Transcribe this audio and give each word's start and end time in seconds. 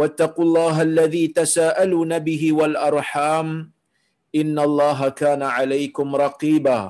واتقوا 0.00 0.44
الله 0.48 0.76
الذي 0.82 1.24
تساءلون 1.36 2.12
به 2.24 2.42
والأرحام 2.58 3.48
إن 4.32 4.56
الله 4.56 5.00
كان 5.12 5.42
عليكم 5.44 6.08
رقيبا. 6.16 6.80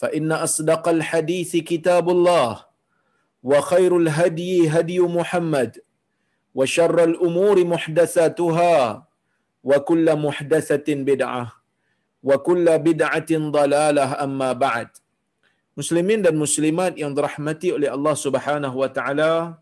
فإن 0.00 0.32
أصدق 0.32 0.84
الحديث 0.88 1.52
كتاب 1.70 2.08
الله 2.08 2.52
وخير 3.44 3.92
الهدي 3.96 4.68
هدي 4.72 4.98
محمد 5.00 5.72
وشر 6.56 6.96
الأمور 7.04 7.56
محدثاتها 7.64 8.76
وكل 9.64 10.06
محدثة 10.16 10.88
بدعة 10.88 11.44
وكل 12.22 12.66
بدعة 12.78 13.30
ضلالة 13.58 14.06
أما 14.24 14.50
بعد. 14.56 14.88
Muslimin 15.74 16.22
dan 16.22 16.38
muslimat 16.38 16.94
yang 16.94 17.10
dirahmati 17.18 17.74
oleh 17.74 17.90
Allah 17.90 18.14
Subhanahu 18.14 18.78
wa 18.78 18.86
taala, 18.86 19.58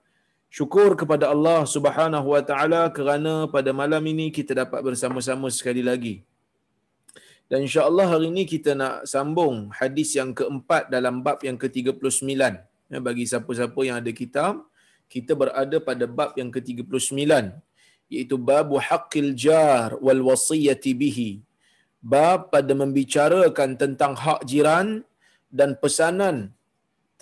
syukur 0.56 0.91
kepada 1.00 1.33
Allah 1.34 1.61
Subhanahu 1.75 2.28
wa 2.34 2.42
taala 2.48 2.83
kerana 2.97 3.48
pada 3.55 3.72
malam 3.81 4.05
ini 4.12 4.27
kita 4.39 4.53
dapat 4.62 4.81
bersama-sama 4.89 5.48
sekali 5.58 5.81
lagi. 5.91 6.14
Dan 7.48 7.64
insya-Allah 7.67 8.06
hari 8.12 8.27
ini 8.33 8.45
kita 8.53 8.77
nak 8.80 9.08
sambung 9.12 9.73
hadis 9.80 10.11
yang 10.19 10.30
keempat 10.39 10.92
dalam 10.95 11.25
bab 11.25 11.41
yang 11.48 11.56
ke-39. 11.62 12.33
Ya, 12.92 12.98
bagi 13.08 13.25
siapa-siapa 13.30 13.80
yang 13.89 13.97
ada 14.00 14.12
kitab, 14.20 14.69
kita 15.08 15.33
berada 15.41 15.77
pada 15.89 16.05
bab 16.19 16.36
yang 16.41 16.48
ke-39 16.55 17.12
iaitu 18.12 18.36
bab 18.36 18.69
haqqil 18.89 19.33
jar 19.45 19.97
wal 20.05 20.23
wasiyati 20.28 20.92
bihi. 21.03 21.30
Bab 22.00 22.53
pada 22.53 22.73
membicarakan 22.73 23.77
tentang 23.83 24.12
hak 24.25 24.41
jiran 24.48 25.05
dan 25.48 25.77
pesanan 25.83 26.36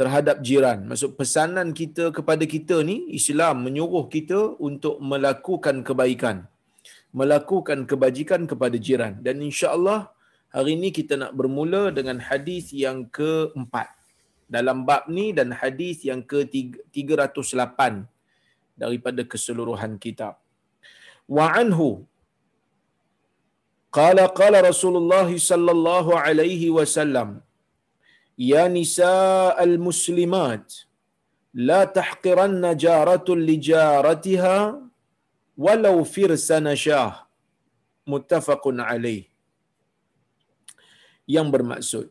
terhadap 0.01 0.37
jiran. 0.48 0.79
Maksud 0.91 1.11
pesanan 1.20 1.69
kita 1.81 2.05
kepada 2.17 2.45
kita 2.55 2.77
ni 2.91 2.97
Islam 3.19 3.56
menyuruh 3.67 4.05
kita 4.15 4.41
untuk 4.69 4.97
melakukan 5.11 5.77
kebaikan. 5.89 6.37
Melakukan 7.20 7.79
kebajikan 7.91 8.42
kepada 8.51 8.77
jiran. 8.87 9.12
Dan 9.27 9.45
insya-Allah 9.48 9.98
hari 10.57 10.73
ini 10.79 10.89
kita 10.98 11.15
nak 11.23 11.33
bermula 11.39 11.83
dengan 11.98 12.17
hadis 12.29 12.73
yang 12.84 12.98
keempat 13.19 13.89
dalam 14.57 14.79
bab 14.89 15.05
ni 15.17 15.27
dan 15.39 15.52
hadis 15.61 15.98
yang 16.08 16.23
ke-308 16.30 17.80
daripada 18.83 19.23
keseluruhan 19.33 19.92
kitab. 20.05 20.35
Wa 21.36 21.47
anhu 21.61 21.89
qala 23.98 24.24
qala 24.41 24.58
Rasulullah 24.70 25.29
sallallahu 25.51 26.17
alaihi 26.24 26.73
wasallam 26.79 27.29
Ya 28.48 28.62
nisa 28.77 29.17
al-muslimat 29.64 30.64
la 31.68 31.80
tahqiranna 31.98 32.70
li 33.48 33.56
jaratiha 33.70 34.58
walau 35.64 35.96
firsana 36.14 36.73
syah 36.84 37.12
muttafaqun 38.12 38.79
alaih. 38.92 39.23
Yang 41.34 41.48
bermaksud 41.55 42.06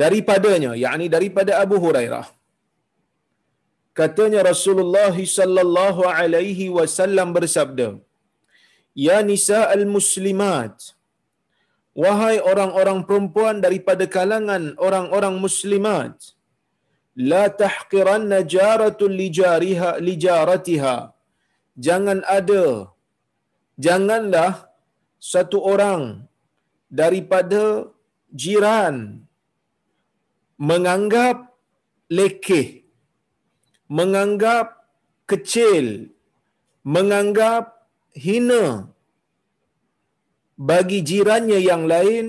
daripadanya 0.00 0.72
yakni 0.84 1.06
daripada 1.14 1.52
Abu 1.64 1.76
Hurairah 1.84 2.26
katanya 4.00 4.40
Rasulullah 4.50 5.14
sallallahu 5.38 6.02
alaihi 6.20 6.72
wasallam 6.78 7.28
bersabda 7.36 7.88
ya 9.06 9.18
nisa 9.30 9.60
al-muslimat 9.76 10.76
Wahai 11.92 12.40
orang-orang 12.40 13.04
perempuan 13.08 13.60
daripada 13.60 14.04
kalangan 14.08 14.72
orang-orang 14.80 15.36
muslimat, 15.44 16.16
la 17.12 17.52
tahqiranna 17.62 18.40
jaratun 18.54 19.12
lijariha 19.12 20.00
lijaratiha. 20.00 21.12
Jangan 21.76 22.24
ada 22.24 22.92
janganlah 23.76 24.72
satu 25.20 25.60
orang 25.72 26.24
daripada 26.88 27.88
jiran 28.32 29.24
menganggap 30.56 31.52
lekeh, 32.08 32.88
menganggap 33.88 34.80
kecil, 35.28 36.08
menganggap 36.84 37.84
hina 38.16 38.91
bagi 40.70 40.98
jirannya 41.10 41.58
yang 41.70 41.84
lain 41.92 42.26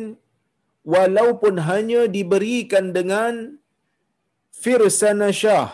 walaupun 0.94 1.56
hanya 1.70 2.02
diberikan 2.16 2.86
dengan 2.98 3.34
firsana 4.64 5.30
syah. 5.42 5.70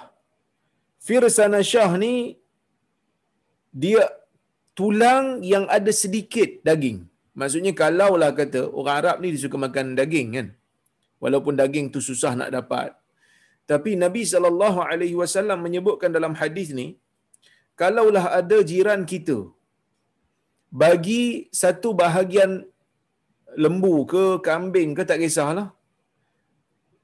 Firsana 1.07 1.61
syah 1.71 1.91
ni 2.03 2.13
dia 3.81 4.03
tulang 4.79 5.25
yang 5.53 5.65
ada 5.77 5.91
sedikit 6.03 6.49
daging. 6.69 6.99
Maksudnya 7.39 7.73
kalau 7.81 8.11
lah 8.21 8.31
kata 8.39 8.61
orang 8.79 8.95
Arab 9.01 9.17
ni 9.23 9.27
dia 9.33 9.43
suka 9.45 9.57
makan 9.65 9.95
daging 9.99 10.29
kan. 10.37 10.47
Walaupun 11.23 11.53
daging 11.61 11.87
tu 11.95 12.01
susah 12.09 12.33
nak 12.39 12.51
dapat. 12.57 12.89
Tapi 13.71 13.91
Nabi 14.03 14.21
sallallahu 14.31 14.79
alaihi 14.91 15.15
wasallam 15.21 15.59
menyebutkan 15.65 16.11
dalam 16.17 16.33
hadis 16.41 16.69
ni 16.79 16.87
kalaulah 17.81 18.25
ada 18.39 18.57
jiran 18.71 19.01
kita 19.11 19.37
bagi 20.81 21.49
satu 21.61 21.89
bahagian 22.01 22.51
lembu 23.63 23.95
ke 24.11 24.23
kambing 24.47 24.93
ke 24.97 25.03
tak 25.09 25.19
kisahlah. 25.23 25.67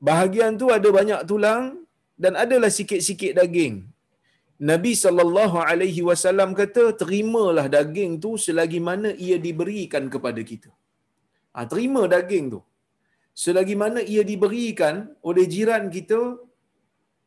Bahagian 0.07 0.53
tu 0.61 0.67
ada 0.77 0.89
banyak 0.99 1.21
tulang 1.29 1.63
dan 2.23 2.33
adalah 2.43 2.69
sikit-sikit 2.77 3.33
daging. 3.39 3.75
Nabi 4.69 4.91
sallallahu 5.03 5.57
alaihi 5.69 6.01
wasallam 6.09 6.49
kata 6.59 6.83
terimalah 7.01 7.65
daging 7.77 8.11
tu 8.23 8.31
selagi 8.45 8.79
mana 8.89 9.09
ia 9.27 9.37
diberikan 9.47 10.07
kepada 10.13 10.41
kita. 10.51 10.71
Ha, 11.55 11.65
terima 11.71 12.01
daging 12.15 12.45
tu. 12.53 12.61
Selagi 13.43 13.75
mana 13.75 13.99
ia 14.13 14.23
diberikan 14.31 14.95
oleh 15.29 15.45
jiran 15.53 15.85
kita 15.95 16.21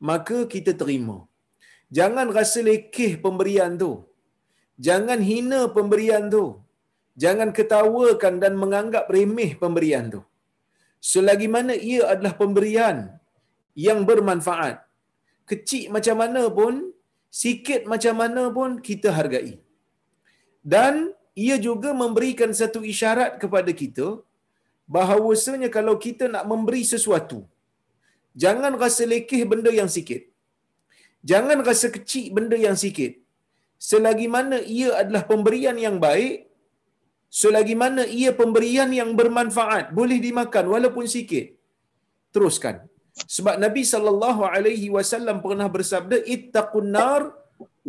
maka 0.09 0.39
kita 0.55 0.73
terima. 0.81 1.19
Jangan 1.97 2.27
rasa 2.39 2.61
lekeh 2.69 3.13
pemberian 3.25 3.73
tu. 3.83 4.08
Jangan 4.87 5.21
hina 5.29 5.61
pemberian 5.77 6.25
tu. 6.35 6.45
Jangan 7.23 7.51
ketawakan 7.57 8.35
dan 8.43 8.53
menganggap 8.63 9.05
remeh 9.15 9.53
pemberian 9.63 10.07
tu. 10.15 10.21
Selagi 11.13 11.49
mana 11.55 11.75
ia 11.93 12.03
adalah 12.13 12.35
pemberian 12.43 12.97
yang 13.87 14.01
bermanfaat. 14.09 14.77
Kecil 15.51 15.85
macam 15.97 16.17
mana 16.23 16.43
pun, 16.59 16.75
sikit 17.43 17.83
macam 17.93 18.15
mana 18.23 18.43
pun 18.57 18.71
kita 18.89 19.11
hargai. 19.19 19.59
Dan 20.75 20.95
ia 21.47 21.57
juga 21.67 21.91
memberikan 22.03 22.51
satu 22.61 22.81
isyarat 22.93 23.33
kepada 23.43 23.71
kita 23.83 24.09
bahawasanya 24.97 25.69
kalau 25.77 25.95
kita 26.07 26.27
nak 26.35 26.45
memberi 26.51 26.83
sesuatu, 26.93 27.39
jangan 28.43 28.75
rasa 28.83 29.03
lekeh 29.13 29.43
benda 29.53 29.73
yang 29.81 29.91
sikit. 29.97 30.23
Jangan 31.31 31.59
rasa 31.69 31.87
kecil 31.97 32.27
benda 32.37 32.57
yang 32.67 32.79
sikit 32.85 33.13
selagi 33.89 34.27
mana 34.35 34.59
ia 34.79 34.91
adalah 35.01 35.23
pemberian 35.31 35.77
yang 35.87 35.97
baik, 36.07 36.37
selagi 37.41 37.77
mana 37.83 38.03
ia 38.21 38.31
pemberian 38.41 38.91
yang 39.01 39.11
bermanfaat, 39.21 39.87
boleh 39.99 40.19
dimakan 40.27 40.67
walaupun 40.75 41.07
sikit. 41.17 41.47
Teruskan. 42.35 42.77
Sebab 43.35 43.55
Nabi 43.65 43.83
sallallahu 43.93 44.43
alaihi 44.55 44.89
wasallam 44.97 45.37
pernah 45.45 45.69
bersabda 45.77 46.17
ittaqun 46.35 46.89
nar 46.97 47.23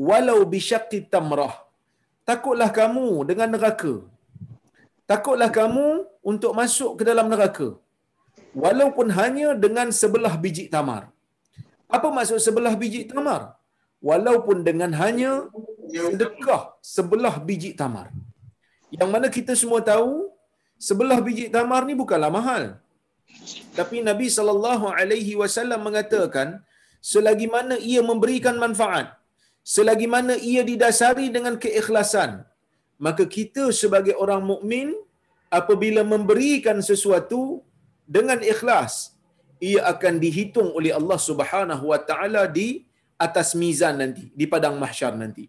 walau 0.09 0.39
bisyaqqi 0.53 0.99
tamrah. 1.13 1.55
takutlah 2.29 2.69
kamu 2.79 3.07
dengan 3.29 3.49
neraka. 3.53 3.93
Takutlah 5.11 5.49
kamu 5.59 5.85
untuk 6.31 6.51
masuk 6.59 6.91
ke 6.97 7.03
dalam 7.09 7.27
neraka. 7.33 7.69
Walaupun 8.63 9.07
hanya 9.19 9.49
dengan 9.63 9.87
sebelah 9.99 10.33
biji 10.43 10.65
tamar. 10.73 11.03
Apa 11.95 12.07
maksud 12.17 12.37
sebelah 12.47 12.73
biji 12.81 13.01
tamar? 13.11 13.41
Walaupun 14.09 14.57
dengan 14.67 14.91
hanya 15.01 15.31
sedekah 15.93 16.61
sebelah 16.95 17.35
biji 17.47 17.71
tamar. 17.81 18.07
Yang 18.99 19.09
mana 19.13 19.27
kita 19.37 19.53
semua 19.61 19.81
tahu, 19.91 20.13
sebelah 20.87 21.19
biji 21.27 21.45
tamar 21.55 21.81
ni 21.89 21.93
bukanlah 22.01 22.31
mahal. 22.37 22.63
Tapi 23.77 23.97
Nabi 24.09 24.27
sallallahu 24.37 24.85
alaihi 24.99 25.33
wasallam 25.41 25.81
mengatakan 25.87 26.47
selagi 27.11 27.47
mana 27.55 27.75
ia 27.91 28.01
memberikan 28.09 28.55
manfaat, 28.63 29.07
selagi 29.75 30.07
mana 30.15 30.35
ia 30.51 30.61
didasari 30.69 31.27
dengan 31.35 31.55
keikhlasan, 31.63 32.31
maka 33.05 33.23
kita 33.37 33.65
sebagai 33.81 34.15
orang 34.23 34.41
mukmin 34.51 34.87
apabila 35.59 36.01
memberikan 36.13 36.77
sesuatu 36.89 37.41
dengan 38.15 38.41
ikhlas, 38.53 38.93
ia 39.69 39.85
akan 39.93 40.13
dihitung 40.23 40.69
oleh 40.77 40.91
Allah 40.99 41.19
Subhanahu 41.29 41.91
wa 41.91 41.99
taala 42.09 42.43
di 42.57 42.67
atas 43.19 43.51
mizan 43.61 43.99
nanti, 44.01 44.31
di 44.39 44.45
padang 44.47 44.75
mahsyar 44.83 45.13
nanti. 45.21 45.45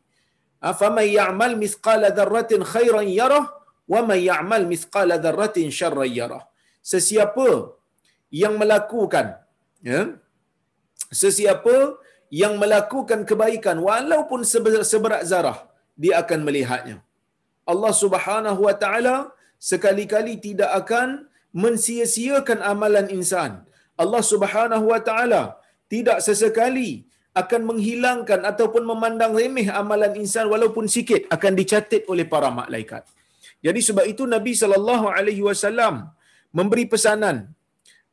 Afaman 0.71 1.07
ya'mal 1.19 1.57
mithqala 1.65 2.09
dzarratin 2.17 2.62
khairan 2.73 3.09
yarah 3.21 3.45
wa 3.93 4.01
man 4.09 4.19
ya'mal 4.31 4.65
mithqala 4.73 5.17
dzarratin 5.25 5.69
syarran 5.79 6.11
yarah. 6.21 6.43
Sesiapa 6.93 7.49
yang 8.41 8.55
melakukan 8.62 9.27
ya 9.91 10.01
sesiapa 11.21 11.77
yang 12.41 12.55
melakukan 12.62 13.21
kebaikan 13.31 13.77
walaupun 13.89 14.41
seberat 14.93 15.27
zarah 15.31 15.59
dia 16.03 16.15
akan 16.23 16.41
melihatnya 16.47 16.97
Allah 17.73 17.93
Subhanahu 18.03 18.61
wa 18.67 18.75
taala 18.83 19.17
sekali-kali 19.71 20.35
tidak 20.47 20.71
akan 20.81 21.09
mensia-siakan 21.65 22.59
amalan 22.73 23.09
insan 23.19 23.53
Allah 24.03 24.23
Subhanahu 24.33 24.87
wa 24.93 25.01
taala 25.09 25.43
tidak 25.93 26.19
sesekali 26.27 26.91
akan 27.31 27.62
menghilangkan 27.71 28.43
ataupun 28.50 28.82
memandang 28.91 29.32
remeh 29.38 29.71
amalan 29.81 30.12
insan 30.23 30.47
walaupun 30.50 30.91
sikit 30.94 31.31
akan 31.35 31.53
dicatat 31.61 32.03
oleh 32.12 32.27
para 32.32 32.50
malaikat. 32.50 33.06
Jadi 33.67 33.81
sebab 33.88 34.05
itu 34.12 34.25
Nabi 34.35 34.53
sallallahu 34.61 35.06
alaihi 35.17 35.44
wasallam 35.47 36.11
memberi 36.59 36.85
pesanan 36.93 37.37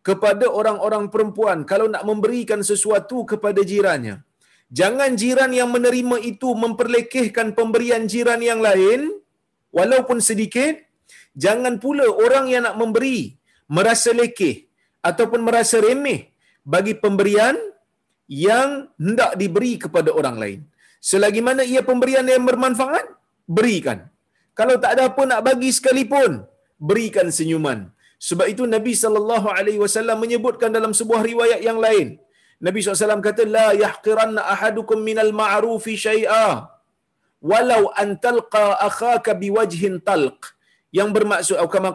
kepada 0.07 0.45
orang-orang 0.59 1.09
perempuan 1.13 1.65
kalau 1.71 1.87
nak 1.93 2.03
memberikan 2.09 2.61
sesuatu 2.61 3.25
kepada 3.31 3.61
jirannya. 3.71 4.23
Jangan 4.79 5.15
jiran 5.21 5.51
yang 5.55 5.69
menerima 5.71 6.17
itu 6.31 6.49
memperlekehkan 6.63 7.55
pemberian 7.57 8.03
jiran 8.11 8.41
yang 8.43 8.59
lain 8.59 9.01
walaupun 9.71 10.19
sedikit. 10.29 10.75
Jangan 11.37 11.77
pula 11.83 12.05
orang 12.25 12.45
yang 12.51 12.63
nak 12.67 12.75
memberi 12.81 13.37
merasa 13.69 14.09
lekeh 14.19 14.67
ataupun 15.09 15.41
merasa 15.47 15.77
remeh 15.87 16.33
bagi 16.73 16.93
pemberian 17.03 17.55
yang 18.27 18.69
hendak 19.05 19.31
diberi 19.41 19.73
kepada 19.83 20.11
orang 20.19 20.37
lain. 20.43 20.59
Selagi 21.09 21.41
mana 21.47 21.63
ia 21.73 21.81
pemberian 21.89 22.27
yang 22.35 22.45
bermanfaat, 22.49 23.05
berikan. 23.57 23.99
Kalau 24.59 24.75
tak 24.83 24.91
ada 24.97 25.03
apa 25.09 25.23
nak 25.29 25.41
bagi 25.47 25.69
sekalipun, 25.77 26.43
berikan 26.89 27.27
senyuman. 27.37 27.79
Sebab 28.27 28.47
itu 28.53 28.63
Nabi 28.75 28.93
sallallahu 29.03 29.47
alaihi 29.57 29.79
wasallam 29.85 30.17
menyebutkan 30.23 30.73
dalam 30.77 30.93
sebuah 30.99 31.21
riwayat 31.31 31.61
yang 31.69 31.79
lain. 31.85 32.17
Nabi 32.65 32.81
SAW 32.81 33.21
kata 33.27 33.43
la 33.55 33.67
yahqiranna 33.83 34.41
ahadukum 34.53 34.97
minal 35.09 35.29
ma'rufi 35.39 35.93
syai'a 36.05 36.47
walau 37.49 37.83
an 38.01 38.17
talqa 38.25 38.65
akhaka 38.87 39.37
biwajhin 39.41 40.01
talq 40.07 40.57
yang 40.97 41.09
bermaksud 41.15 41.53
atau 41.53 41.69
kama 41.69 41.93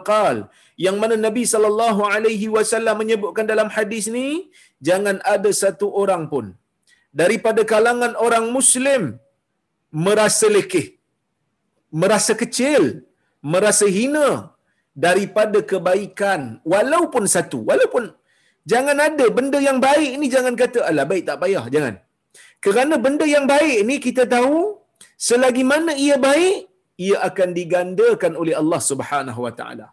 yang 0.85 0.95
mana 1.01 1.15
Nabi 1.25 1.43
sallallahu 1.53 2.01
alaihi 2.15 2.47
wasallam 2.55 2.95
menyebutkan 3.03 3.45
dalam 3.51 3.67
hadis 3.75 4.07
ni 4.15 4.27
jangan 4.87 5.17
ada 5.35 5.49
satu 5.61 5.87
orang 6.01 6.23
pun 6.33 6.45
daripada 7.21 7.61
kalangan 7.71 8.13
orang 8.25 8.45
muslim 8.57 9.03
merasa 10.05 10.47
lekeh 10.55 10.87
merasa 12.01 12.33
kecil 12.41 12.83
merasa 13.53 13.85
hina 13.97 14.27
daripada 15.05 15.59
kebaikan. 15.71 16.41
Walaupun 16.73 17.23
satu 17.35 17.59
walaupun 17.69 18.03
jangan 18.71 18.97
ada 19.07 19.25
benda 19.37 19.59
yang 19.67 19.79
baik 19.87 20.11
ni 20.21 20.27
jangan 20.35 20.55
kata 20.61 20.79
alah 20.89 21.05
baik 21.11 21.23
tak 21.29 21.39
payah 21.43 21.65
jangan. 21.75 21.95
Kerana 22.65 22.95
benda 23.05 23.25
yang 23.35 23.45
baik 23.53 23.77
ni 23.89 23.95
kita 24.05 24.23
tahu 24.35 24.79
selagi 25.27 25.63
mana 25.71 25.93
ia 26.05 26.15
baik 26.27 26.57
ia 27.05 27.17
akan 27.27 27.49
digandakan 27.59 28.33
oleh 28.41 28.55
Allah 28.61 28.81
Subhanahu 28.91 29.41
wa 29.45 29.53
taala. 29.59 29.87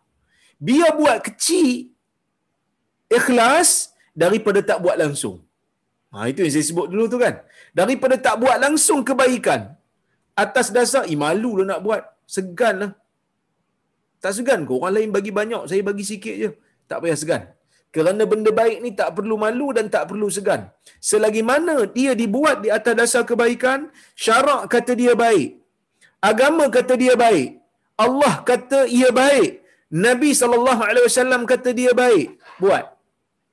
Biar 0.69 0.91
buat 1.01 1.19
kecil 1.27 1.91
ikhlas 3.19 3.90
daripada 4.23 4.61
tak 4.71 4.79
buat 4.85 4.97
langsung 5.03 5.37
ha 6.15 6.27
itu 6.31 6.41
yang 6.45 6.53
saya 6.55 6.67
sebut 6.71 6.87
dulu 6.93 7.05
tu 7.15 7.19
kan 7.25 7.35
daripada 7.81 8.17
tak 8.27 8.37
buat 8.43 8.57
langsung 8.65 9.01
kebaikan 9.11 9.61
atas 10.45 10.69
dasar 10.77 11.05
eh 11.13 11.19
malu 11.25 11.53
lah 11.61 11.67
nak 11.73 11.81
buat 11.87 12.03
segan 12.37 12.77
lah 12.83 12.91
tak 14.23 14.33
segan 14.37 14.61
ke 14.69 14.73
orang 14.77 14.95
lain 14.97 15.11
bagi 15.17 15.33
banyak, 15.39 15.63
saya 15.71 15.83
bagi 15.89 16.05
sikit 16.11 16.37
je. 16.43 16.51
Tak 16.91 16.99
payah 17.03 17.19
segan. 17.23 17.43
Kerana 17.95 18.23
benda 18.33 18.51
baik 18.61 18.77
ni 18.85 18.91
tak 19.01 19.09
perlu 19.17 19.35
malu 19.45 19.69
dan 19.77 19.87
tak 19.95 20.05
perlu 20.11 20.29
segan. 20.37 20.61
Selagi 21.11 21.43
mana 21.51 21.75
dia 21.97 22.13
dibuat 22.23 22.57
di 22.65 22.69
atas 22.77 22.95
dasar 23.01 23.23
kebaikan, 23.31 23.89
syarak 24.25 24.63
kata 24.75 24.93
dia 25.01 25.15
baik. 25.25 25.49
Agama 26.31 26.65
kata 26.77 26.95
dia 27.03 27.15
baik. 27.25 27.49
Allah 28.05 28.35
kata 28.51 28.81
ia 28.99 29.09
baik. 29.23 29.51
Nabi 30.07 30.31
SAW 30.37 31.45
kata 31.53 31.71
dia 31.81 31.93
baik. 32.03 32.27
Buat. 32.63 32.85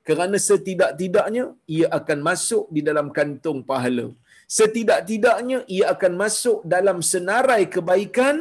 Kerana 0.08 0.36
setidak-tidaknya, 0.48 1.44
ia 1.76 1.86
akan 1.98 2.18
masuk 2.28 2.64
di 2.76 2.80
dalam 2.88 3.08
kantung 3.18 3.60
pahala 3.70 4.08
setidak-tidaknya 4.56 5.58
ia 5.76 5.84
akan 5.94 6.12
masuk 6.22 6.58
dalam 6.74 6.98
senarai 7.12 7.62
kebaikan 7.74 8.36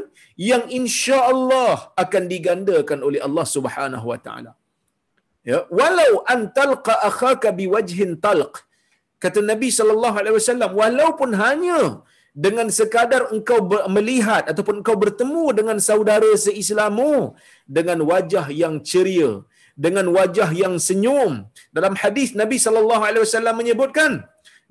yang 0.50 0.64
insya-Allah 0.80 1.92
akan 2.04 2.24
digandakan 2.34 3.00
oleh 3.08 3.20
Allah 3.28 3.46
Subhanahu 3.56 4.08
wa 4.12 4.20
taala. 4.26 4.52
Ya, 5.50 5.60
walau 5.80 6.14
antalqa 6.36 6.96
akhaka 7.10 7.52
biwajhin 7.60 8.12
talq. 8.26 8.54
Kata 9.24 9.40
Nabi 9.52 9.70
sallallahu 9.78 10.18
alaihi 10.22 10.36
wasallam, 10.40 10.72
walaupun 10.82 11.30
hanya 11.44 11.82
dengan 12.46 12.68
sekadar 12.80 13.22
engkau 13.36 13.60
melihat 13.96 14.44
ataupun 14.52 14.76
engkau 14.80 14.96
bertemu 15.04 15.46
dengan 15.60 15.78
saudara 15.88 16.32
seislamu 16.46 17.14
dengan 17.78 18.00
wajah 18.12 18.46
yang 18.64 18.76
ceria, 18.90 19.32
dengan 19.86 20.06
wajah 20.18 20.50
yang 20.62 20.76
senyum. 20.88 21.34
Dalam 21.78 21.94
hadis 22.02 22.30
Nabi 22.42 22.58
sallallahu 22.66 23.04
alaihi 23.08 23.24
wasallam 23.26 23.56
menyebutkan, 23.62 24.12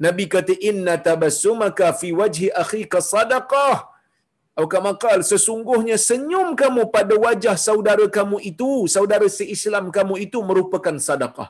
Nabi 0.06 0.24
kata 0.34 0.54
inna 0.70 0.94
tabassumaka 1.08 1.88
fi 2.00 2.08
wajhi 2.20 2.48
akhika 2.62 3.00
sadaqah. 3.12 3.76
Atau 4.56 4.96
qal 5.04 5.20
sesungguhnya 5.30 5.96
senyum 6.08 6.48
kamu 6.60 6.82
pada 6.94 7.14
wajah 7.24 7.56
saudara 7.66 8.04
kamu 8.16 8.36
itu, 8.50 8.70
saudara 8.94 9.26
seislam 9.38 9.86
kamu 9.96 10.14
itu 10.26 10.38
merupakan 10.50 10.96
sedekah. 11.06 11.48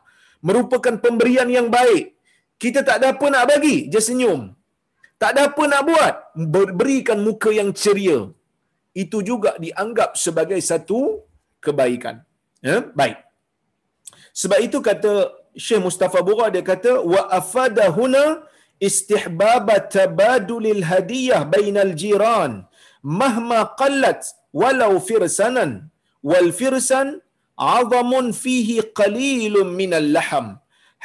Merupakan 0.49 0.95
pemberian 1.05 1.49
yang 1.57 1.69
baik. 1.77 2.05
Kita 2.63 2.81
tak 2.89 2.97
ada 2.99 3.09
apa 3.15 3.27
nak 3.35 3.45
bagi, 3.51 3.77
je 3.93 4.01
senyum. 4.09 4.41
Tak 5.21 5.31
ada 5.33 5.43
apa 5.49 5.63
nak 5.71 5.83
buat, 5.89 6.15
berikan 6.81 7.19
muka 7.27 7.51
yang 7.59 7.71
ceria. 7.83 8.21
Itu 9.03 9.21
juga 9.31 9.51
dianggap 9.65 10.11
sebagai 10.25 10.59
satu 10.71 11.01
kebaikan. 11.65 12.27
Ya, 12.69 12.77
baik. 13.01 13.26
Sebab 14.41 14.59
itu 14.67 14.79
kata 14.89 15.13
Syekh 15.65 15.83
Mustafa 15.87 16.21
Bura 16.29 16.47
dia 16.55 16.65
kata 16.73 16.93
wa 17.13 17.23
afada 17.41 17.85
huna 17.97 18.25
istihbab 18.89 19.69
tabadulil 19.97 20.83
hadiyah 20.91 21.43
bainal 21.55 21.93
jiran. 22.01 22.53
Mahma 23.21 23.61
qallat 23.81 24.21
walau 24.61 24.93
firsanan 25.09 25.71
wal 26.31 26.49
firsan 26.61 27.09
azamun 27.57 28.27
fihi 28.43 28.77
qalilun 29.01 29.69
minal 29.81 30.09
laham 30.17 30.47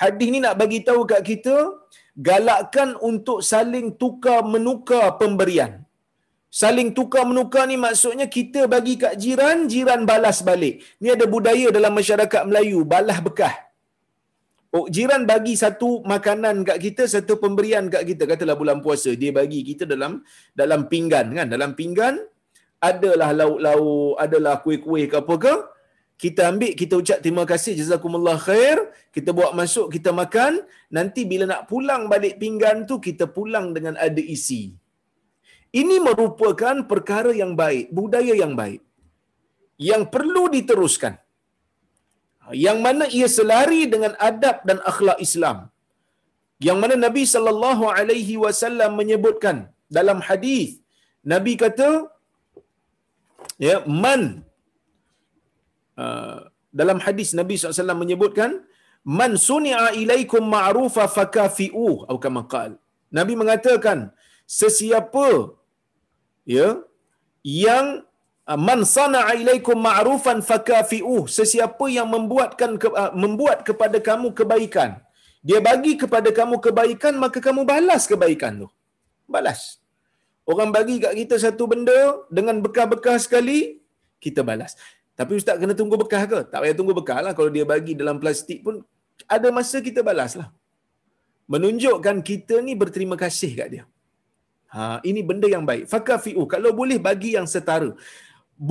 hadis 0.02 0.30
ni 0.34 0.40
nak 0.46 0.56
bagi 0.62 0.80
tahu 0.88 1.02
kat 1.12 1.22
kita 1.30 1.58
galakkan 2.28 2.90
untuk 3.10 3.40
saling 3.52 3.88
tukar 4.02 4.40
menukar 4.54 5.06
pemberian 5.22 5.72
saling 6.60 6.90
tukar 6.98 7.24
menukar 7.30 7.64
ni 7.72 7.78
maksudnya 7.86 8.28
kita 8.38 8.62
bagi 8.74 8.96
kat 9.04 9.14
jiran 9.24 9.58
jiran 9.74 10.02
balas 10.10 10.40
balik 10.50 10.84
ni 11.02 11.10
ada 11.16 11.26
budaya 11.36 11.68
dalam 11.78 11.94
masyarakat 12.00 12.42
Melayu 12.50 12.80
balas 12.94 13.20
bekah 13.28 13.56
Oh, 14.72 14.88
jiran 14.96 15.28
bagi 15.28 15.54
satu 15.60 16.00
makanan 16.12 16.64
kat 16.68 16.78
kita, 16.80 17.04
satu 17.14 17.36
pemberian 17.44 17.92
kat 17.94 18.08
kita. 18.08 18.24
Katalah 18.24 18.56
bulan 18.56 18.80
puasa, 18.80 19.12
dia 19.22 19.32
bagi 19.36 19.68
kita 19.68 19.84
dalam 19.84 20.24
dalam 20.56 20.88
pinggan 20.92 21.28
kan. 21.38 21.48
Dalam 21.52 21.76
pinggan 21.80 22.16
adalah 22.80 23.36
lauk-lauk, 23.36 24.16
adalah 24.16 24.64
kuih-kuih 24.64 25.12
ke 25.12 25.20
apa 25.20 25.36
ke. 25.44 25.56
Kita 26.16 26.48
ambil, 26.48 26.72
kita 26.82 26.94
ucap 27.02 27.20
terima 27.20 27.44
kasih 27.44 27.76
jazakumullah 27.76 28.40
khair. 28.40 28.78
Kita 29.12 29.36
buat 29.36 29.52
masuk, 29.60 29.92
kita 29.92 30.16
makan. 30.16 30.64
Nanti 30.88 31.28
bila 31.28 31.44
nak 31.52 31.68
pulang 31.68 32.08
balik 32.08 32.40
pinggan 32.40 32.88
tu, 32.88 33.04
kita 33.04 33.28
pulang 33.28 33.76
dengan 33.76 34.00
ada 34.00 34.24
isi. 34.24 34.72
Ini 35.72 35.98
merupakan 36.08 36.76
perkara 36.92 37.32
yang 37.42 37.52
baik, 37.62 37.86
budaya 37.98 38.34
yang 38.44 38.54
baik. 38.62 38.82
Yang 39.90 40.04
perlu 40.14 40.44
diteruskan. 40.56 41.14
Yang 42.66 42.78
mana 42.86 43.06
ia 43.18 43.28
selari 43.38 43.82
dengan 43.94 44.14
adab 44.30 44.58
dan 44.68 44.78
akhlak 44.92 45.20
Islam. 45.28 45.58
Yang 46.68 46.78
mana 46.84 46.96
Nabi 47.06 47.24
sallallahu 47.34 47.86
alaihi 48.00 48.36
wasallam 48.44 48.92
menyebutkan 49.00 49.58
dalam 49.98 50.20
hadis 50.28 50.82
Nabi 51.34 51.54
kata 51.64 51.90
ya 53.68 53.76
man 54.04 54.22
uh, 56.04 56.38
dalam 56.80 56.98
hadis 57.06 57.30
Nabi 57.40 57.56
SAW 57.60 58.02
menyebutkan 58.04 58.52
man 59.20 59.32
suni'a 59.50 59.88
ilaikum 60.02 60.44
ma'rufa 60.56 61.06
fakafi'u 61.18 61.90
atau 62.08 62.20
kama 62.26 62.44
qala 62.54 62.78
Nabi 63.18 63.34
mengatakan 63.42 64.00
sesiapa 64.62 65.28
ya? 66.46 66.80
Yang 67.42 67.86
uh, 68.50 68.60
man 68.68 68.82
sana'a 68.96 69.34
ilaikum 69.42 69.78
ma'rufan 69.88 70.40
fakafi'u 70.50 71.26
sesiapa 71.38 71.86
yang 71.98 72.08
membuatkan 72.16 72.78
uh, 72.78 73.12
membuat 73.24 73.66
kepada 73.70 73.98
kamu 73.98 74.30
kebaikan 74.40 75.02
dia 75.42 75.58
bagi 75.58 75.98
kepada 75.98 76.30
kamu 76.30 76.62
kebaikan 76.66 77.14
maka 77.18 77.42
kamu 77.42 77.66
balas 77.66 78.06
kebaikan 78.06 78.66
tu. 78.66 78.68
Balas. 79.26 79.82
Orang 80.46 80.70
bagi 80.76 81.02
kat 81.02 81.14
kita 81.18 81.36
satu 81.42 81.66
benda 81.72 81.98
dengan 82.30 82.62
bekah-bekah 82.62 83.18
sekali 83.18 83.82
kita 84.22 84.46
balas. 84.46 84.78
Tapi 85.18 85.42
ustaz 85.42 85.58
kena 85.58 85.74
tunggu 85.74 85.98
bekah 85.98 86.24
ke? 86.30 86.40
Tak 86.52 86.60
payah 86.62 86.76
tunggu 86.78 86.94
bekah 86.94 87.20
lah. 87.26 87.34
Kalau 87.38 87.50
dia 87.50 87.66
bagi 87.66 87.98
dalam 87.98 88.22
plastik 88.22 88.62
pun 88.62 88.86
ada 89.26 89.48
masa 89.50 89.82
kita 89.82 90.06
balas 90.06 90.38
lah 90.38 90.50
menunjukkan 91.52 92.18
kita 92.30 92.64
ni 92.66 92.74
berterima 92.82 93.16
kasih 93.20 93.52
kat 93.60 93.68
dia 93.74 93.84
ha 94.76 94.84
ini 95.10 95.22
benda 95.30 95.48
yang 95.56 95.66
baik 95.70 95.84
fakafiu 95.94 96.44
kalau 96.54 96.72
boleh 96.80 97.00
bagi 97.08 97.32
yang 97.38 97.48
setara 97.54 97.92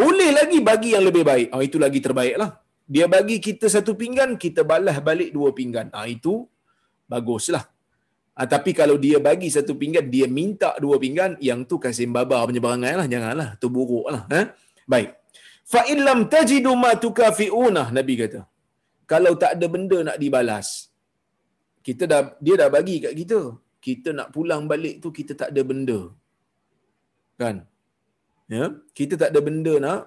boleh 0.00 0.30
lagi 0.38 0.58
bagi 0.70 0.90
yang 0.94 1.04
lebih 1.08 1.24
baik 1.30 1.48
ha, 1.52 1.62
itu 1.68 1.78
lagi 1.84 2.00
terbaik 2.06 2.36
lah 2.42 2.50
dia 2.94 3.06
bagi 3.14 3.36
kita 3.46 3.66
satu 3.74 3.92
pinggan 4.02 4.30
kita 4.44 4.62
balas 4.70 4.96
balik 5.08 5.30
dua 5.36 5.50
pinggan 5.58 5.88
ha, 5.96 6.06
itu 6.16 6.34
baguslah 7.12 7.64
Ha, 8.40 8.48
tapi 8.48 8.70
kalau 8.72 8.96
dia 9.04 9.18
bagi 9.20 9.48
satu 9.54 9.72
pinggan, 9.80 10.04
dia 10.14 10.26
minta 10.38 10.70
dua 10.84 10.96
pinggan, 11.02 11.36
yang 11.48 11.60
tu 11.70 11.76
kasih 11.84 12.08
babar 12.08 12.40
punya 12.48 12.62
barangan 12.66 12.94
lah. 13.00 13.06
Janganlah, 13.12 13.48
tu 13.60 13.68
buruk 13.74 14.06
lah. 14.14 14.22
Ha? 14.32 14.40
Baik. 14.92 15.08
Fa'illam 15.72 16.24
tajidu 16.32 16.72
ma 16.82 16.92
tukafi'unah, 17.04 17.88
Nabi 17.92 18.14
kata. 18.20 18.40
Kalau 19.10 19.32
tak 19.42 19.58
ada 19.58 19.66
benda 19.74 19.98
nak 20.08 20.16
dibalas, 20.22 20.88
kita 21.86 22.08
dah 22.12 22.20
dia 22.44 22.54
dah 22.60 22.68
bagi 22.76 22.96
kat 23.04 23.12
kita. 23.20 23.40
Kita 23.86 24.08
nak 24.18 24.28
pulang 24.34 24.64
balik 24.70 24.94
tu, 25.02 25.08
kita 25.18 25.32
tak 25.40 25.50
ada 25.52 25.62
benda. 25.70 26.00
Kan? 27.40 27.56
Ya? 28.54 28.64
Kita 28.98 29.14
tak 29.20 29.30
ada 29.32 29.40
benda 29.48 29.74
nak 29.86 30.00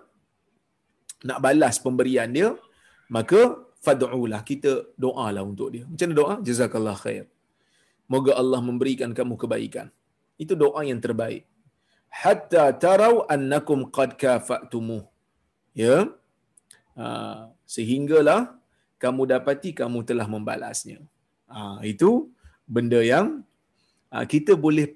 nak 1.27 1.39
balas 1.45 1.75
pemberian 1.85 2.29
dia, 2.37 2.49
maka 3.15 3.39
fad'ulah. 3.85 4.41
Kita 4.49 4.71
doalah 5.03 5.43
untuk 5.51 5.69
dia. 5.73 5.83
Macam 5.91 6.07
mana 6.09 6.17
doa? 6.21 6.33
Jazakallah 6.47 6.97
khair. 7.03 7.25
Moga 8.13 8.31
Allah 8.41 8.59
memberikan 8.69 9.11
kamu 9.17 9.35
kebaikan. 9.41 9.87
Itu 10.43 10.53
doa 10.63 10.81
yang 10.89 10.99
terbaik. 11.05 11.43
Hatta 12.21 12.63
tarau 12.83 13.25
annakum 13.33 13.89
qad 13.95 14.11
kafa'tumu. 14.21 14.99
Ya. 15.73 15.95
Ha, 16.99 17.05
sehinggalah 17.65 18.41
kamu 19.01 19.21
dapati 19.33 19.71
kamu 19.79 20.05
telah 20.09 20.27
membalasnya. 20.29 20.99
Ha, 21.49 21.81
itu 21.91 22.29
benda 22.75 23.01
yang 23.01 23.41
kita 24.29 24.53
boleh 24.53 24.93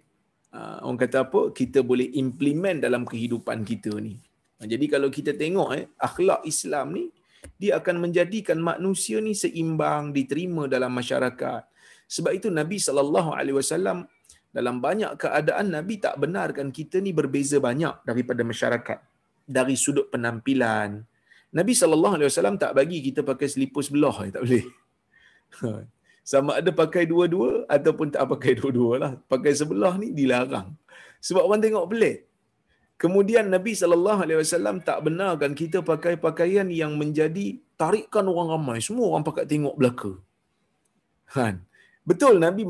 ha, 0.54 0.86
orang 0.86 1.00
kata 1.02 1.26
apa? 1.26 1.42
Kita 1.50 1.82
boleh 1.82 2.14
implement 2.22 2.78
dalam 2.78 3.04
kehidupan 3.04 3.66
kita 3.66 3.98
ni. 3.98 4.14
Ha, 4.62 4.70
jadi 4.70 4.86
kalau 4.86 5.10
kita 5.10 5.34
tengok 5.34 5.70
eh 5.74 5.86
akhlak 5.98 6.46
Islam 6.46 6.94
ni 6.94 7.06
dia 7.58 7.82
akan 7.82 8.10
menjadikan 8.10 8.58
manusia 8.62 9.18
ni 9.18 9.34
seimbang, 9.34 10.14
diterima 10.14 10.70
dalam 10.70 10.94
masyarakat. 10.94 11.62
Sebab 12.08 12.32
itu 12.38 12.48
Nabi 12.54 12.78
sallallahu 12.78 13.34
alaihi 13.34 13.58
wasallam 13.58 14.06
dalam 14.54 14.80
banyak 14.80 15.18
keadaan 15.22 15.74
Nabi 15.74 16.00
tak 16.00 16.16
benarkan 16.22 16.70
kita 16.70 17.02
ni 17.04 17.12
berbeza 17.14 17.58
banyak 17.60 18.06
daripada 18.08 18.42
masyarakat 18.42 19.00
dari 19.48 19.76
sudut 19.76 20.08
penampilan. 20.14 21.04
Nabi 21.58 21.74
sallallahu 21.74 22.16
alaihi 22.20 22.30
wasallam 22.30 22.58
tak 22.60 22.76
bagi 22.78 23.00
kita 23.02 23.24
pakai 23.26 23.48
selipar 23.50 23.84
sebelah 23.86 24.16
tak 24.30 24.44
boleh. 24.46 24.66
Sama 26.32 26.60
ada 26.60 26.72
pakai 26.82 27.04
dua-dua 27.12 27.64
ataupun 27.76 28.08
tak 28.16 28.28
pakai 28.32 28.52
dua-dua 28.60 28.94
lah. 29.04 29.12
Pakai 29.32 29.54
sebelah 29.60 29.94
ni 30.02 30.08
dilarang. 30.20 30.70
Sebab 31.28 31.42
orang 31.48 31.64
tengok 31.64 31.88
pelik. 31.92 32.18
Kemudian 33.04 33.46
Nabi 33.54 33.72
wasallam 34.42 34.78
tak 34.88 35.00
benarkan 35.06 35.52
kita 35.62 35.80
pakai 35.92 36.14
pakaian 36.26 36.68
yang 36.82 37.00
menjadi 37.02 37.46
tarikan 37.80 38.26
orang 38.32 38.50
ramai. 38.58 38.78
Semua 38.88 39.06
orang 39.14 39.24
pakai 39.30 39.46
tengok 39.52 39.76
belaka. 39.80 40.12
Kan? 41.36 41.64
Betul 42.08 42.40
Nabi 42.40 42.64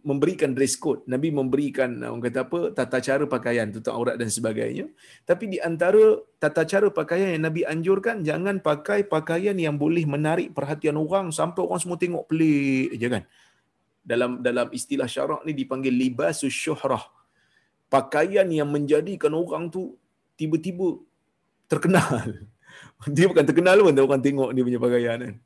memberikan 0.00 0.56
dress 0.56 0.80
code, 0.80 1.04
Nabi 1.04 1.28
memberikan 1.28 1.92
orang 2.00 2.24
kata 2.24 2.48
apa 2.48 2.58
tata 2.72 3.04
cara 3.04 3.24
pakaian 3.28 3.68
tutup 3.68 3.92
aurat 3.92 4.16
dan 4.16 4.32
sebagainya. 4.32 4.88
Tapi 5.28 5.44
di 5.52 5.58
antara 5.60 6.24
tata 6.40 6.64
cara 6.64 6.88
pakaian 6.88 7.36
yang 7.36 7.44
Nabi 7.44 7.68
anjurkan 7.68 8.24
jangan 8.24 8.64
pakai 8.64 9.04
pakaian 9.04 9.52
yang 9.60 9.76
boleh 9.76 10.08
menarik 10.08 10.56
perhatian 10.56 10.96
orang 10.96 11.28
sampai 11.36 11.68
orang 11.68 11.80
semua 11.84 12.00
tengok 12.00 12.24
pelik 12.32 12.96
je 12.96 13.08
kan. 13.12 13.22
Dalam 14.00 14.40
dalam 14.40 14.72
istilah 14.72 15.04
syarak 15.04 15.44
ni 15.44 15.52
dipanggil 15.52 15.92
libasus 15.92 16.56
syuhrah. 16.56 17.04
Pakaian 17.92 18.48
yang 18.48 18.72
menjadikan 18.72 19.36
orang 19.36 19.68
tu 19.68 20.00
tiba-tiba 20.40 20.96
terkenal. 21.68 22.24
Dia 23.12 23.28
bukan 23.28 23.44
terkenal 23.44 23.84
pun 23.84 23.92
orang 23.92 24.24
tengok 24.24 24.48
dia 24.56 24.64
punya 24.64 24.80
pakaian 24.80 25.18
kan. 25.20 25.36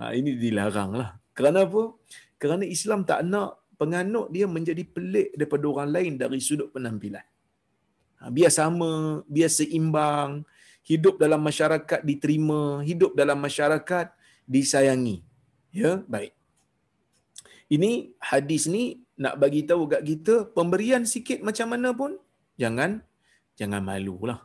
Ha, 0.00 0.12
ini 0.16 0.40
dilarang 0.40 0.96
lah. 0.96 1.20
Kerana 1.36 1.68
apa? 1.68 1.92
Kerana 2.36 2.64
Islam 2.68 3.02
tak 3.08 3.24
nak 3.24 3.60
penganut 3.80 4.32
dia 4.32 4.48
menjadi 4.48 4.84
pelik 4.84 5.36
daripada 5.36 5.64
orang 5.68 5.90
lain 5.92 6.12
dari 6.20 6.40
sudut 6.40 6.72
penampilan. 6.72 7.24
Ha, 8.20 8.32
biar 8.32 8.52
sama, 8.52 9.20
biar 9.28 9.52
seimbang, 9.52 10.44
hidup 10.86 11.20
dalam 11.20 11.40
masyarakat 11.44 12.00
diterima, 12.00 12.80
hidup 12.80 13.12
dalam 13.12 13.36
masyarakat 13.36 14.06
disayangi. 14.48 15.20
Ya, 15.74 16.00
baik. 16.08 16.32
Ini 17.66 18.14
hadis 18.22 18.70
ni 18.70 19.02
nak 19.18 19.36
bagi 19.42 19.66
tahu 19.66 19.90
kat 19.90 20.02
kita 20.06 20.34
pemberian 20.56 21.02
sikit 21.02 21.42
macam 21.42 21.68
mana 21.74 21.90
pun 21.90 22.14
jangan 22.60 23.02
jangan 23.58 23.82
malulah. 23.82 24.40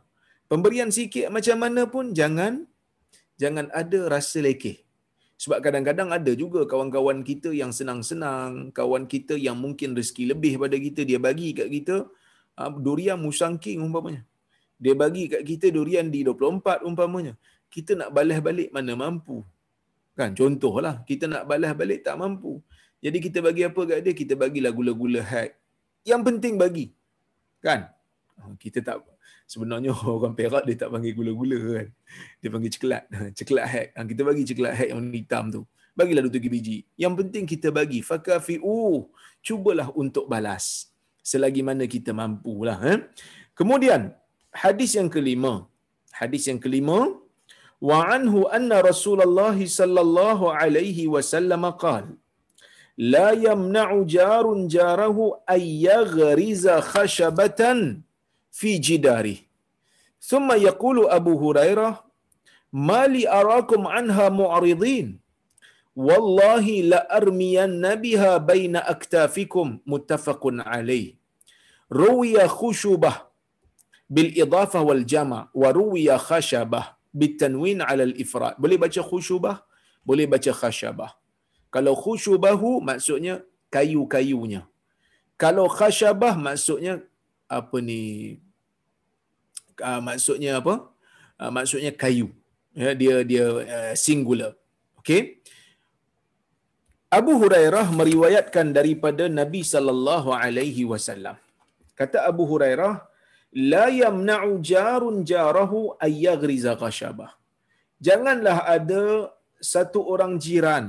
Pemberian 0.50 0.90
sikit 0.90 1.30
macam 1.30 1.58
mana 1.64 1.86
pun 1.88 2.12
jangan 2.18 2.66
jangan 3.38 3.70
ada 3.72 4.00
rasa 4.10 4.42
lekeh. 4.42 4.82
Sebab 5.42 5.58
kadang-kadang 5.66 6.10
ada 6.18 6.32
juga 6.38 6.62
kawan-kawan 6.70 7.26
kita 7.30 7.50
yang 7.50 7.74
senang-senang, 7.74 8.70
kawan 8.78 9.10
kita 9.14 9.34
yang 9.46 9.58
mungkin 9.58 9.98
rezeki 9.98 10.24
lebih 10.38 10.54
pada 10.62 10.78
kita, 10.78 11.02
dia 11.02 11.18
bagi 11.18 11.50
kat 11.58 11.66
kita 11.76 11.96
ah, 12.62 12.70
durian 12.70 13.18
musangking 13.18 13.82
umpamanya. 13.82 14.22
Dia 14.78 14.94
bagi 14.94 15.26
kat 15.34 15.42
kita 15.42 15.74
durian 15.74 16.14
di 16.14 16.22
24 16.22 16.86
umpamanya. 16.86 17.34
Kita 17.74 17.98
nak 17.98 18.14
balas 18.14 18.38
balik 18.38 18.70
mana 18.70 18.94
mampu. 18.94 19.42
Kan 20.14 20.38
contohlah, 20.38 21.02
kita 21.10 21.26
nak 21.26 21.50
balas 21.50 21.74
balik 21.74 22.06
tak 22.06 22.22
mampu. 22.22 22.62
Jadi 23.02 23.18
kita 23.26 23.42
bagi 23.42 23.66
apa 23.66 23.82
kat 23.90 24.00
dia? 24.06 24.14
Kita 24.14 24.38
bagilah 24.38 24.70
gula-gula 24.78 25.26
hack. 25.26 25.58
Yang 26.06 26.22
penting 26.28 26.54
bagi. 26.62 26.86
Kan? 27.66 27.90
Ah, 28.38 28.54
kita 28.62 28.86
tak 28.86 29.02
sebenarnya 29.52 29.92
orang 30.16 30.36
Perak 30.40 30.64
dia 30.68 30.76
tak 30.82 30.90
panggil 30.94 31.14
gula-gula 31.18 31.60
kan. 31.76 31.88
Dia 32.40 32.50
panggil 32.54 32.72
coklat. 32.76 33.04
Coklat 33.38 33.66
hack. 33.74 33.88
Ha, 33.96 34.00
kita 34.12 34.22
bagi 34.30 34.44
coklat 34.50 34.74
hack 34.80 34.90
yang 34.94 35.02
hitam 35.20 35.46
tu. 35.56 35.62
Bagilah 36.00 36.22
dua 36.26 36.34
tiga 36.38 36.50
biji. 36.56 36.78
Yang 37.04 37.14
penting 37.20 37.44
kita 37.54 37.68
bagi. 37.80 38.00
Fakafi'u. 38.10 38.80
Cubalah 39.48 39.88
untuk 40.02 40.26
balas. 40.32 40.66
Selagi 41.32 41.62
mana 41.68 41.84
kita 41.96 42.12
mampulah. 42.16 42.78
Eh? 42.92 43.00
Kemudian, 43.60 44.02
hadis 44.64 44.92
yang 44.98 45.10
kelima. 45.16 45.54
Hadis 46.20 46.48
yang 46.50 46.60
kelima. 46.64 47.00
Wa 47.90 47.98
anhu 48.16 48.40
anna 48.58 48.78
Rasulullah 48.90 49.58
sallallahu 49.58 50.54
alaihi 50.62 51.10
wasallam 51.14 51.64
qal 51.84 52.06
la 53.14 53.30
yamna'u 53.46 54.06
jarun 54.16 54.60
jarahu 54.76 55.34
ay 55.54 55.64
yaghriza 55.90 56.76
khashabatan 56.92 57.80
fi 58.60 58.72
jidari. 58.88 59.38
Thumma 60.30 60.56
yaqulu 60.68 61.10
Abu 61.18 61.34
Hurairah, 61.44 62.04
"Ma 62.88 63.02
li 63.14 63.24
arakum 63.40 63.88
anha 64.00 64.28
mu'ridin? 64.42 65.18
Wallahi 66.08 66.76
la 66.92 67.00
armiyan 67.20 67.74
nabiha 67.88 68.32
baina 68.40 68.80
aktafikum." 68.94 69.80
Muttafaqun 69.92 70.62
alaih. 70.62 71.18
Ruwiya 71.92 72.48
khushubah 72.48 73.16
bil 74.16 74.32
idafah 74.44 74.84
wal 74.90 75.04
jama' 75.14 75.48
wa 75.62 75.70
ruwiya 75.80 76.16
khashabah 76.28 76.96
bitanwin 77.12 77.80
ala 77.84 78.04
al 78.08 78.16
ifrad. 78.24 78.56
Boleh 78.64 78.78
baca 78.84 79.02
khushubah, 79.10 79.56
boleh 80.08 80.26
baca 80.34 80.52
khashabah. 80.62 81.12
Kalau 81.72 81.96
khushubahu 82.04 82.84
maksudnya 82.84 83.44
kayu-kayunya. 83.72 84.68
Kalau 85.42 85.68
khashabah 85.68 86.36
maksudnya 86.48 87.04
apa 87.60 87.78
ni 87.90 88.02
uh, 89.90 90.02
maksudnya 90.08 90.52
apa? 90.62 90.76
Uh, 91.42 91.52
maksudnya 91.58 91.92
kayu. 92.04 92.28
Ya 92.82 92.92
dia 93.02 93.16
dia 93.32 93.46
uh, 93.76 93.94
singular. 94.06 94.52
Okey? 95.00 95.22
Abu 97.20 97.34
Hurairah 97.42 97.88
meriwayatkan 98.00 98.68
daripada 98.78 99.24
Nabi 99.40 99.62
sallallahu 99.74 100.30
alaihi 100.44 100.84
wasallam. 100.92 101.36
Kata 102.00 102.18
Abu 102.32 102.44
Hurairah 102.52 102.94
la 103.74 103.86
yamna'u 104.02 104.50
jarun 104.72 105.18
jarahu 105.32 105.80
ay 106.06 106.14
yaghriza 106.26 106.74
qashabah 106.84 107.32
janganlah 108.08 108.58
ada 108.76 109.04
satu 109.72 110.00
orang 110.14 110.34
jiran 110.46 110.86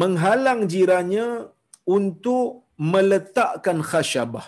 menghalang 0.00 0.62
jirannya 0.72 1.26
untuk 1.96 2.46
meletakkan 2.92 3.78
khasyabah 3.90 4.46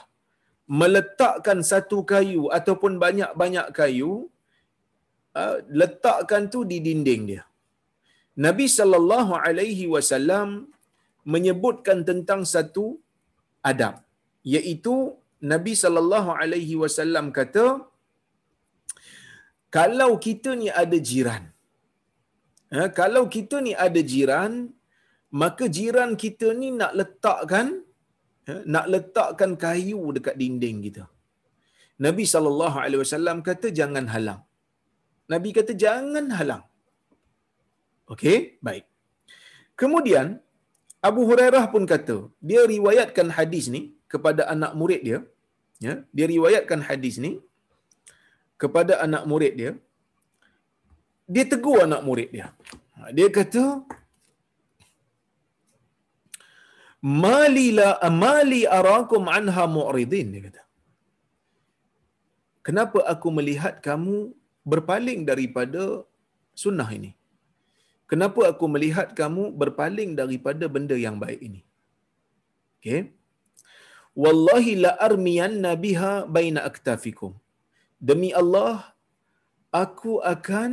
meletakkan 0.80 1.58
satu 1.70 1.98
kayu 2.12 2.42
ataupun 2.58 2.92
banyak-banyak 3.04 3.66
kayu 3.78 4.12
uh, 5.40 5.56
letakkan 5.80 6.48
tu 6.52 6.60
di 6.70 6.78
dinding 6.86 7.24
dia. 7.30 7.42
Nabi 8.46 8.66
sallallahu 8.78 9.32
alaihi 9.46 9.86
wasallam 9.94 10.48
menyebutkan 11.32 11.98
tentang 12.08 12.40
satu 12.54 12.86
adab 13.70 13.96
iaitu 14.54 14.94
Nabi 15.52 15.72
sallallahu 15.82 16.30
alaihi 16.42 16.74
wasallam 16.82 17.26
kata 17.38 17.66
kalau 19.76 20.10
kita 20.26 20.50
ni 20.60 20.68
ada 20.82 20.98
jiran 21.10 21.44
ha, 22.74 22.88
kalau 23.00 23.24
kita 23.34 23.56
ni 23.66 23.72
ada 23.86 24.00
jiran 24.12 24.52
maka 25.42 25.64
jiran 25.76 26.10
kita 26.22 26.48
ni 26.60 26.68
nak 26.80 26.92
letakkan 27.00 27.68
nak 28.74 28.86
letakkan 28.92 29.52
kayu 29.64 30.00
dekat 30.16 30.36
dinding 30.40 30.78
kita 30.86 31.04
Nabi 32.06 32.24
sallallahu 32.34 32.76
alaihi 32.84 33.02
wasallam 33.04 33.38
kata 33.48 33.68
jangan 33.80 34.06
halang 34.14 34.40
Nabi 35.32 35.50
kata 35.58 35.72
jangan 35.84 36.26
halang 36.38 36.64
Okey, 38.12 38.38
baik. 38.66 38.84
Kemudian 39.80 40.26
Abu 41.08 41.22
Hurairah 41.28 41.64
pun 41.72 41.84
kata, 41.92 42.16
dia 42.48 42.62
riwayatkan 42.74 43.28
hadis 43.36 43.64
ni 43.74 43.82
kepada 44.12 44.42
anak 44.54 44.72
murid 44.80 45.00
dia, 45.08 45.18
ya, 45.86 45.94
dia 46.16 46.26
riwayatkan 46.34 46.80
hadis 46.88 47.16
ni 47.24 47.32
kepada 48.62 49.00
anak 49.06 49.24
murid 49.30 49.54
dia. 49.60 49.72
Dia 51.34 51.44
tegur 51.52 51.78
anak 51.88 52.02
murid 52.08 52.28
dia. 52.36 52.46
Ha, 52.96 53.08
dia 53.16 53.28
kata, 53.38 53.64
"Mali 57.04 57.66
la 57.78 57.88
amali 58.08 58.60
arakum 58.78 59.24
anha 59.38 59.64
mu'ridin." 59.76 60.28
Dia 60.34 60.42
kata. 60.46 60.62
Kenapa 62.66 62.98
aku 63.12 63.28
melihat 63.38 63.74
kamu 63.88 64.16
berpaling 64.72 65.20
daripada 65.30 65.82
sunnah 66.62 66.88
ini? 66.98 67.12
Kenapa 68.10 68.40
aku 68.52 68.64
melihat 68.74 69.08
kamu 69.20 69.42
berpaling 69.60 70.10
daripada 70.20 70.64
benda 70.74 70.96
yang 71.06 71.16
baik 71.24 71.40
ini? 71.48 71.60
Okay. 72.78 73.00
Wallahi 74.22 74.72
la 74.84 74.92
armiyanna 75.06 75.70
biha 75.84 76.12
baina 76.36 76.60
aktafikum. 76.70 77.32
Demi 78.08 78.30
Allah, 78.40 78.94
aku 79.82 80.12
akan 80.34 80.72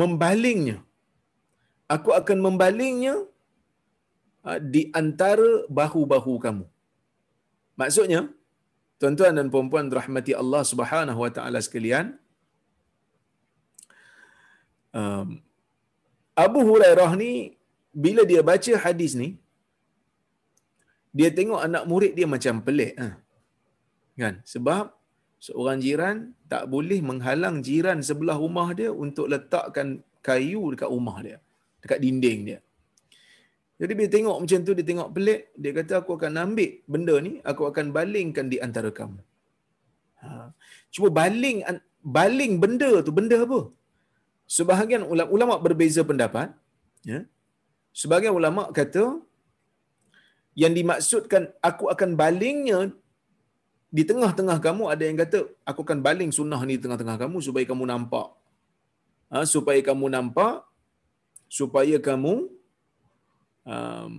membalingnya. 0.00 0.78
Aku 1.94 2.10
akan 2.20 2.38
membalingnya 2.46 3.14
di 4.74 4.82
antara 5.00 5.50
bahu-bahu 5.78 6.34
kamu. 6.44 6.64
Maksudnya, 7.80 8.20
tuan-tuan 9.00 9.34
dan 9.38 9.48
puan-puan 9.54 9.88
rahmati 10.00 10.32
Allah 10.42 10.62
Subhanahu 10.72 11.20
wa 11.24 11.30
taala 11.36 11.58
sekalian, 11.66 12.06
um, 15.00 15.28
Abu 16.44 16.60
Hurairah 16.68 17.10
ni 17.22 17.32
bila 18.04 18.22
dia 18.30 18.42
baca 18.50 18.72
hadis 18.84 19.12
ni 19.22 19.28
dia 21.18 21.30
tengok 21.38 21.60
anak 21.66 21.84
murid 21.90 22.12
dia 22.18 22.26
macam 22.34 22.54
pelik 22.66 22.94
ha? 23.02 23.08
kan 24.22 24.34
sebab 24.52 24.84
seorang 25.46 25.78
jiran 25.84 26.16
tak 26.52 26.64
boleh 26.74 26.98
menghalang 27.10 27.56
jiran 27.66 27.98
sebelah 28.08 28.36
rumah 28.44 28.68
dia 28.78 28.90
untuk 29.04 29.26
letakkan 29.32 29.88
kayu 30.26 30.62
dekat 30.74 30.90
rumah 30.94 31.16
dia 31.26 31.38
dekat 31.82 31.98
dinding 32.04 32.40
dia 32.48 32.58
jadi 33.80 33.92
bila 33.98 34.08
tengok 34.14 34.36
macam 34.42 34.60
tu 34.66 34.72
dia 34.78 34.86
tengok 34.90 35.08
pelik 35.14 35.40
dia 35.62 35.72
kata 35.78 35.92
aku 36.00 36.10
akan 36.18 36.32
ambil 36.44 36.70
benda 36.92 37.14
ni 37.26 37.32
aku 37.50 37.62
akan 37.70 37.86
balingkan 37.96 38.46
di 38.52 38.58
antara 38.66 38.90
kamu. 38.98 39.20
Ha. 40.24 40.28
cuba 40.94 41.08
baling 41.18 41.58
baling 42.16 42.52
benda 42.62 42.90
tu 43.06 43.12
benda 43.18 43.38
apa? 43.46 43.60
Sebahagian 44.56 45.02
ulama 45.34 45.54
berbeza 45.66 46.00
pendapat 46.10 46.48
ya. 47.10 47.20
Sebahagian 48.00 48.34
ulama 48.40 48.62
kata 48.78 49.04
yang 50.62 50.72
dimaksudkan 50.78 51.42
aku 51.68 51.84
akan 51.94 52.10
balingnya 52.22 52.78
di 53.96 54.02
tengah-tengah 54.10 54.58
kamu 54.66 54.84
ada 54.92 55.04
yang 55.08 55.18
kata 55.22 55.38
aku 55.70 55.80
akan 55.86 55.98
baling 56.06 56.30
sunnah 56.38 56.60
ni 56.66 56.74
di 56.78 56.82
tengah-tengah 56.84 57.16
kamu 57.22 57.38
supaya 57.46 57.64
kamu 57.72 57.84
nampak. 57.90 58.28
Ha, 59.32 59.42
supaya 59.54 59.80
kamu 59.88 60.06
nampak 60.14 60.62
supaya 61.58 61.96
kamu 62.08 62.34
um, 63.66 64.12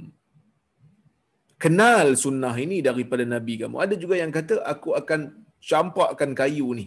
kenal 1.64 2.08
sunnah 2.24 2.56
ini 2.66 2.80
daripada 2.90 3.24
nabi 3.36 3.56
kamu 3.62 3.78
ada 3.86 3.96
juga 4.04 4.16
yang 4.22 4.34
kata 4.38 4.56
aku 4.74 4.92
akan 5.02 5.22
campakkan 5.70 6.32
kayu 6.42 6.68
ni 6.80 6.86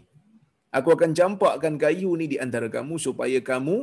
Aku 0.76 0.88
akan 0.96 1.10
campakkan 1.18 1.74
kayu 1.84 2.10
ni 2.20 2.26
di 2.32 2.36
antara 2.44 2.68
kamu 2.76 2.94
supaya 3.06 3.38
kamu 3.50 3.76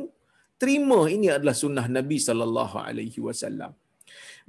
terima 0.62 1.00
ini 1.14 1.28
adalah 1.36 1.56
sunnah 1.62 1.86
Nabi 1.96 2.18
sallallahu 2.26 2.76
alaihi 2.88 3.20
wasallam. 3.26 3.72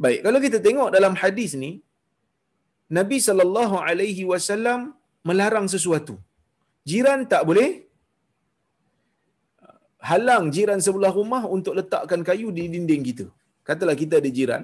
Baik, 0.03 0.19
kalau 0.25 0.39
kita 0.45 0.57
tengok 0.67 0.89
dalam 0.95 1.13
hadis 1.21 1.51
ni 1.63 1.71
Nabi 2.97 3.17
sallallahu 3.27 3.77
alaihi 3.89 4.25
wasallam 4.31 4.81
melarang 5.29 5.67
sesuatu. 5.75 6.15
Jiran 6.89 7.21
tak 7.31 7.41
boleh 7.49 7.69
halang 10.09 10.45
jiran 10.55 10.79
sebelah 10.85 11.11
rumah 11.19 11.43
untuk 11.55 11.73
letakkan 11.79 12.21
kayu 12.29 12.47
di 12.57 12.65
dinding 12.73 13.03
kita. 13.09 13.25
Katalah 13.67 13.95
kita 14.01 14.23
ada 14.23 14.29
jiran, 14.37 14.63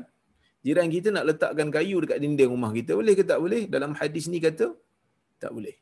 jiran 0.65 0.87
kita 0.95 1.07
nak 1.15 1.25
letakkan 1.29 1.67
kayu 1.75 1.99
dekat 2.03 2.19
dinding 2.23 2.51
rumah 2.55 2.71
kita, 2.77 2.91
boleh 2.99 3.13
ke 3.19 3.23
tak 3.31 3.39
boleh? 3.43 3.61
Dalam 3.73 3.91
hadis 3.99 4.25
ni 4.31 4.39
kata 4.39 4.71
tak 5.43 5.51
boleh. 5.55 5.75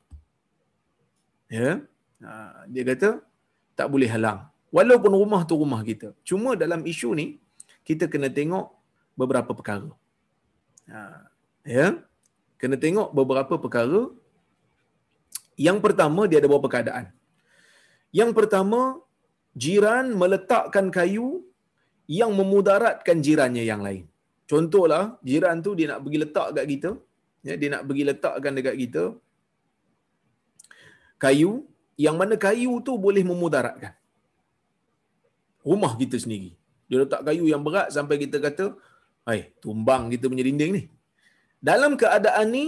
Ya. 1.57 1.69
Ha, 2.25 2.65
dia 2.73 2.84
kata 2.89 3.10
tak 3.77 3.88
boleh 3.93 4.10
halang. 4.10 4.39
Walaupun 4.73 5.12
rumah 5.21 5.41
tu 5.49 5.55
rumah 5.63 5.81
kita. 5.86 6.17
Cuma 6.29 6.57
dalam 6.63 6.81
isu 6.91 7.10
ni 7.19 7.27
kita 7.88 8.10
kena 8.13 8.29
tengok 8.39 8.65
beberapa 9.19 9.51
perkara. 9.53 9.91
Ha, 10.89 11.29
ya. 11.77 11.88
Kena 12.57 12.77
tengok 12.86 13.13
beberapa 13.19 13.53
perkara. 13.62 14.01
Yang 15.67 15.77
pertama 15.86 16.25
dia 16.29 16.41
ada 16.41 16.49
beberapa 16.49 16.71
keadaan. 16.73 17.05
Yang 18.19 18.31
pertama 18.38 18.79
jiran 19.53 20.15
meletakkan 20.21 20.88
kayu 20.97 21.45
yang 22.19 22.32
memudaratkan 22.39 23.17
jirannya 23.26 23.63
yang 23.71 23.82
lain. 23.88 24.04
Contohlah 24.52 25.04
jiran 25.30 25.58
tu 25.65 25.71
dia 25.80 25.88
nak 25.91 26.00
pergi 26.04 26.19
letak 26.24 26.47
kat 26.58 26.65
kita, 26.74 26.89
ya, 27.47 27.54
dia 27.62 27.69
nak 27.74 27.84
pergi 27.88 28.04
letakkan 28.10 28.52
dekat 28.58 28.76
kita 28.84 29.04
kayu 31.24 31.52
yang 32.06 32.15
mana 32.21 32.36
kayu 32.45 32.74
tu 32.88 32.93
boleh 33.06 33.24
memudaratkan 33.32 33.93
rumah 35.69 35.93
kita 36.02 36.17
sendiri. 36.24 36.52
Dia 36.89 36.97
letak 37.04 37.21
kayu 37.28 37.45
yang 37.54 37.63
berat 37.67 37.88
sampai 37.95 38.15
kita 38.24 38.38
kata, 38.45 38.65
"Hai, 39.28 39.39
tumbang 39.63 40.12
kita 40.13 40.26
punya 40.32 40.43
dinding 40.47 40.71
ni." 40.78 40.84
Dalam 41.69 41.93
keadaan 42.02 42.47
ni 42.58 42.65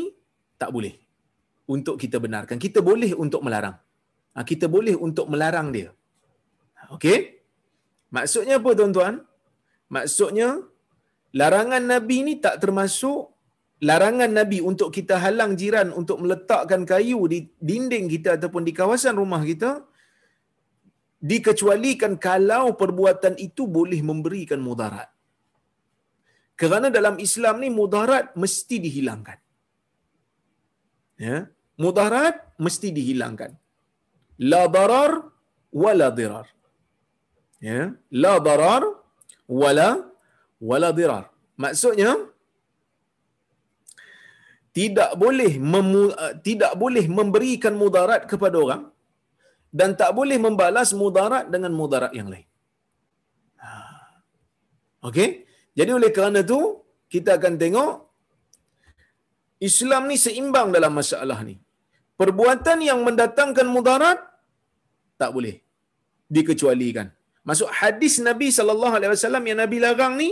tak 0.61 0.69
boleh 0.75 0.93
untuk 1.75 1.95
kita 2.03 2.17
benarkan. 2.23 2.57
Kita 2.65 2.79
boleh 2.89 3.11
untuk 3.23 3.41
melarang. 3.45 3.75
Ha, 4.33 4.45
kita 4.51 4.65
boleh 4.75 4.95
untuk 5.07 5.25
melarang 5.33 5.67
dia. 5.75 5.89
Okey? 6.95 7.17
Maksudnya 8.13 8.61
apa 8.61 8.71
tuan-tuan? 8.77 9.13
Maksudnya 9.95 10.49
larangan 11.39 11.83
Nabi 11.93 12.17
ni 12.27 12.33
tak 12.45 12.55
termasuk 12.63 13.19
larangan 13.87 14.31
Nabi 14.39 14.59
untuk 14.69 14.89
kita 14.97 15.15
halang 15.23 15.53
jiran 15.61 15.89
untuk 15.99 16.17
meletakkan 16.23 16.81
kayu 16.91 17.19
di 17.33 17.39
dinding 17.69 18.05
kita 18.13 18.29
ataupun 18.37 18.63
di 18.67 18.73
kawasan 18.79 19.15
rumah 19.21 19.41
kita 19.51 19.71
dikecualikan 21.31 22.13
kalau 22.27 22.65
perbuatan 22.81 23.35
itu 23.47 23.63
boleh 23.77 23.99
memberikan 24.09 24.59
mudarat. 24.67 25.09
Kerana 26.61 26.87
dalam 26.97 27.15
Islam 27.27 27.55
ni 27.63 27.69
mudarat 27.79 28.25
mesti 28.43 28.77
dihilangkan. 28.85 29.37
Ya, 31.25 31.37
mudarat 31.83 32.35
mesti 32.65 32.89
dihilangkan. 32.97 33.51
La 34.51 34.63
darar 34.75 35.11
wala 35.83 36.09
dirar. 36.19 36.47
Ya, 37.63 37.95
la 38.23 38.35
darar 38.47 39.02
wala 39.47 39.87
wala 40.69 40.89
dirar. 40.99 41.25
Maksudnya 41.63 42.11
tidak 44.77 45.11
boleh 45.23 45.51
memu, 45.73 46.03
uh, 46.23 46.33
tidak 46.47 46.73
boleh 46.83 47.05
memberikan 47.17 47.73
mudarat 47.81 48.25
kepada 48.31 48.57
orang 48.65 48.83
dan 49.79 49.89
tak 50.01 50.11
boleh 50.17 50.37
membalas 50.45 50.89
mudarat 51.01 51.45
dengan 51.53 51.71
mudarat 51.81 52.13
yang 52.19 52.29
lain. 52.33 52.47
Ha. 53.63 53.69
Okey? 55.09 55.29
Jadi 55.77 55.91
oleh 55.99 56.11
kerana 56.15 56.41
itu 56.45 56.59
kita 57.13 57.37
akan 57.37 57.53
tengok 57.61 57.91
Islam 59.69 60.09
ni 60.11 60.17
seimbang 60.25 60.69
dalam 60.75 60.93
masalah 60.99 61.39
ni. 61.49 61.55
Perbuatan 62.19 62.79
yang 62.89 62.99
mendatangkan 63.07 63.67
mudarat 63.75 64.19
tak 65.21 65.29
boleh 65.35 65.55
dikecualikan. 66.35 67.07
Masuk 67.49 67.69
hadis 67.79 68.13
Nabi 68.27 68.47
sallallahu 68.57 68.95
alaihi 68.97 69.11
wasallam 69.15 69.43
yang 69.49 69.59
Nabi 69.63 69.77
larang 69.83 70.13
ni 70.21 70.29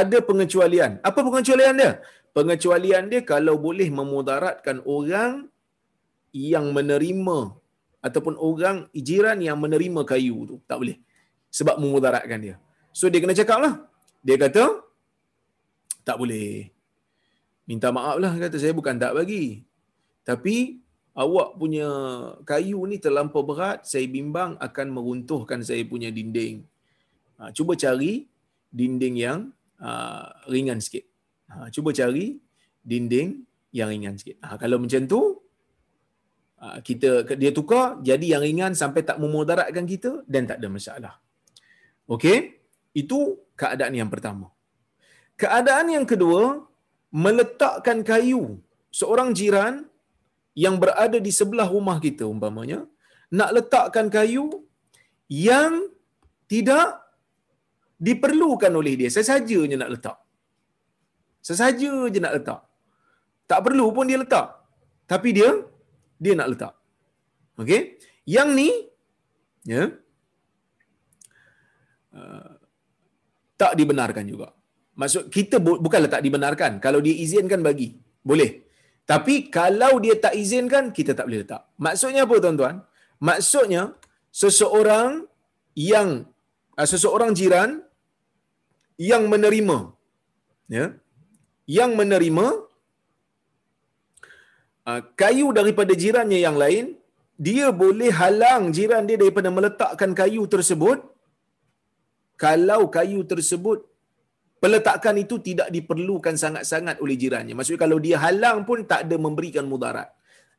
ada 0.00 0.18
pengecualian. 0.28 0.92
Apa 1.08 1.18
pengecualian 1.26 1.74
dia? 1.80 1.92
Pengecualian 2.34 3.10
dia 3.10 3.20
kalau 3.32 3.54
boleh 3.66 3.88
memudaratkan 3.98 4.82
orang 4.86 5.50
yang 6.34 6.66
menerima 6.76 7.38
ataupun 8.06 8.34
orang 8.38 8.76
jiran 9.08 9.38
yang 9.38 9.58
menerima 9.64 10.00
kayu 10.02 10.36
tu. 10.50 10.56
Tak 10.70 10.78
boleh. 10.82 10.98
Sebab 11.58 11.78
memudaratkan 11.82 12.38
dia. 12.42 12.56
So 12.90 13.06
dia 13.10 13.22
kena 13.22 13.34
cakap 13.38 13.58
lah. 13.64 13.74
Dia 14.26 14.36
kata, 14.38 14.82
tak 16.06 16.16
boleh. 16.22 16.70
Minta 17.70 17.88
maaf 17.96 18.16
lah 18.22 18.32
kata 18.34 18.56
saya 18.62 18.74
bukan 18.76 18.98
tak 18.98 19.14
bagi. 19.18 19.64
Tapi 20.26 20.83
awak 21.14 21.54
punya 21.54 21.88
kayu 22.42 22.82
ni 22.90 22.98
terlampau 22.98 23.46
berat, 23.46 23.86
saya 23.86 24.06
bimbang 24.10 24.58
akan 24.58 24.86
meruntuhkan 24.90 25.62
saya 25.62 25.86
punya 25.86 26.10
dinding. 26.10 26.66
Ha, 27.38 27.54
cuba 27.54 27.78
cari 27.78 28.26
dinding 28.74 29.14
yang 29.14 29.38
uh, 29.78 30.26
ringan 30.50 30.82
sikit. 30.82 31.06
Ha, 31.50 31.70
cuba 31.70 31.94
cari 31.94 32.38
dinding 32.82 33.46
yang 33.70 33.88
ringan 33.94 34.18
sikit. 34.18 34.42
Ha, 34.42 34.58
kalau 34.58 34.82
macam 34.82 35.06
tu, 35.06 35.20
uh, 36.58 36.78
kita 36.82 37.30
dia 37.38 37.54
tukar 37.54 38.02
jadi 38.02 38.38
yang 38.38 38.42
ringan 38.42 38.72
sampai 38.74 39.06
tak 39.06 39.22
memudaratkan 39.22 39.86
kita 39.86 40.26
dan 40.26 40.50
tak 40.50 40.58
ada 40.58 40.68
masalah. 40.70 41.14
Okey? 42.10 42.58
Itu 42.90 43.50
keadaan 43.54 43.94
yang 43.94 44.10
pertama. 44.10 44.50
Keadaan 45.38 45.90
yang 45.94 46.06
kedua, 46.06 46.62
meletakkan 47.14 48.02
kayu 48.02 48.58
seorang 48.90 49.30
jiran 49.34 49.86
yang 50.62 50.78
berada 50.82 51.18
di 51.26 51.32
sebelah 51.34 51.66
rumah 51.66 51.98
kita 51.98 52.24
umpamanya 52.34 52.86
nak 53.38 53.50
letakkan 53.56 54.06
kayu 54.16 54.46
yang 55.26 55.90
tidak 56.46 57.02
diperlukan 58.06 58.72
oleh 58.80 58.94
dia. 59.00 59.10
Sesaja 59.10 59.58
je 59.70 59.76
nak 59.82 59.90
letak. 59.94 60.16
Sesaja 61.48 61.92
je 62.12 62.18
nak 62.24 62.34
letak. 62.36 62.60
Tak 63.50 63.60
perlu 63.66 63.86
pun 63.96 64.06
dia 64.10 64.18
letak. 64.22 64.48
Tapi 65.12 65.30
dia 65.36 65.50
dia 66.24 66.34
nak 66.38 66.48
letak. 66.52 66.74
Okey? 67.60 67.98
Yang 68.24 68.48
ni 68.58 68.70
ya 69.72 69.82
uh, 72.18 72.50
tak 73.60 73.72
dibenarkan 73.80 74.24
juga. 74.32 74.48
Maksud 74.94 75.26
kita 75.36 75.58
bukanlah 75.58 76.10
tak 76.14 76.22
dibenarkan. 76.26 76.78
Kalau 76.78 77.02
dia 77.02 77.14
izinkan 77.24 77.60
bagi. 77.66 77.98
Boleh 78.22 78.63
tapi 79.12 79.34
kalau 79.56 79.92
dia 80.04 80.14
tak 80.24 80.34
izinkan 80.42 80.84
kita 80.96 81.12
tak 81.18 81.24
boleh 81.28 81.40
letak. 81.44 81.62
Maksudnya 81.86 82.22
apa 82.26 82.36
tuan-tuan? 82.44 82.76
Maksudnya 83.28 83.82
seseorang 84.42 85.28
yang 85.92 86.08
uh, 86.78 86.88
seseorang 86.92 87.30
jiran 87.38 87.70
yang 89.10 89.22
menerima 89.32 89.78
ya 90.76 90.86
yang 91.78 91.90
menerima 92.00 92.46
uh, 94.88 95.00
kayu 95.20 95.46
daripada 95.58 95.92
jirannya 96.02 96.40
yang 96.46 96.56
lain 96.64 96.96
dia 97.46 97.66
boleh 97.82 98.10
halang 98.20 98.70
jiran 98.76 99.04
dia 99.08 99.18
daripada 99.22 99.50
meletakkan 99.56 100.10
kayu 100.20 100.42
tersebut. 100.54 100.98
Kalau 102.44 102.80
kayu 102.96 103.20
tersebut 103.32 103.78
peletakan 104.62 105.14
itu 105.20 105.36
tidak 105.48 105.68
diperlukan 105.68 106.34
sangat-sangat 106.34 106.96
oleh 107.04 107.16
jirannya. 107.20 107.54
Maksudnya 107.56 107.80
kalau 107.84 107.98
dia 108.00 108.16
halang 108.24 108.64
pun 108.68 108.84
tak 108.88 109.06
ada 109.06 109.16
memberikan 109.20 109.64
mudarat. 109.68 110.08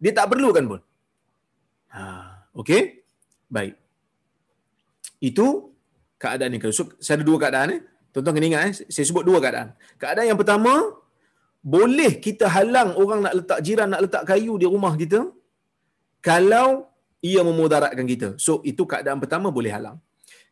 Dia 0.02 0.12
tak 0.12 0.30
perlukan 0.32 0.64
pun. 0.72 0.82
Ha, 1.96 2.02
okey? 2.60 2.82
Baik. 3.48 3.74
Itu 5.24 5.74
keadaan 6.22 6.54
yang 6.54 6.62
kedua. 6.64 6.76
So, 6.76 6.86
saya 7.00 7.16
ada 7.20 7.26
dua 7.30 7.38
keadaan. 7.44 7.68
Eh? 7.76 7.82
Tuan-tuan 8.12 8.36
kena 8.36 8.48
ingat. 8.52 8.64
Eh? 8.70 8.74
Saya 8.94 9.06
sebut 9.10 9.24
dua 9.24 9.40
keadaan. 9.44 9.74
Keadaan 10.02 10.28
yang 10.32 10.40
pertama, 10.40 10.74
boleh 11.66 12.12
kita 12.26 12.46
halang 12.56 12.94
orang 13.02 13.26
nak 13.26 13.34
letak 13.42 13.60
jiran 13.66 13.90
nak 13.90 14.02
letak 14.06 14.24
kayu 14.30 14.54
di 14.62 14.70
rumah 14.70 14.94
kita 14.94 15.20
kalau 16.22 16.94
ia 17.26 17.42
memudaratkan 17.42 18.06
kita. 18.06 18.38
So, 18.38 18.62
itu 18.62 18.86
keadaan 18.86 19.18
pertama 19.18 19.50
boleh 19.50 19.74
halang. 19.74 19.98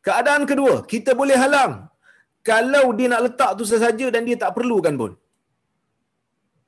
Keadaan 0.01 0.43
kedua, 0.49 0.81
kita 0.89 1.13
boleh 1.13 1.37
halang 1.37 1.92
kalau 2.49 2.85
dia 2.97 3.07
nak 3.11 3.21
letak 3.25 3.51
tu 3.59 3.65
sahaja 3.71 4.07
dan 4.13 4.21
dia 4.27 4.35
tak 4.43 4.51
perlukan 4.57 4.93
pun. 5.01 5.11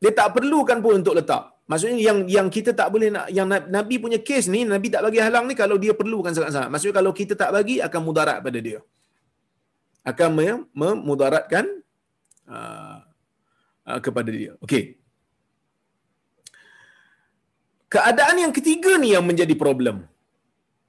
Dia 0.01 0.11
tak 0.19 0.29
perlukan 0.35 0.79
pun 0.85 0.93
untuk 1.03 1.15
letak. 1.19 1.43
Maksudnya 1.71 1.97
yang 2.07 2.17
yang 2.35 2.47
kita 2.55 2.71
tak 2.79 2.88
boleh 2.93 3.09
nak 3.15 3.27
yang 3.38 3.47
Nabi 3.49 3.95
punya 4.03 4.19
kes 4.27 4.45
ni 4.53 4.59
Nabi 4.63 4.88
tak 4.93 5.01
bagi 5.05 5.19
halang 5.25 5.45
ni 5.49 5.55
kalau 5.61 5.75
dia 5.83 5.93
perlukan 6.01 6.31
sangat-sangat. 6.38 6.69
Maksudnya 6.71 6.95
kalau 6.99 7.11
kita 7.19 7.33
tak 7.41 7.51
bagi 7.55 7.75
akan 7.88 8.01
mudarat 8.07 8.39
pada 8.47 8.59
dia. 8.67 8.79
Akan 10.11 10.29
memudaratkan 10.81 11.65
uh, 12.55 12.97
uh, 13.89 13.99
kepada 14.05 14.29
dia. 14.29 14.51
Okey. 14.63 14.83
Keadaan 17.93 18.38
yang 18.43 18.53
ketiga 18.55 18.95
ni 19.03 19.11
yang 19.15 19.25
menjadi 19.27 19.55
problem. 19.57 20.05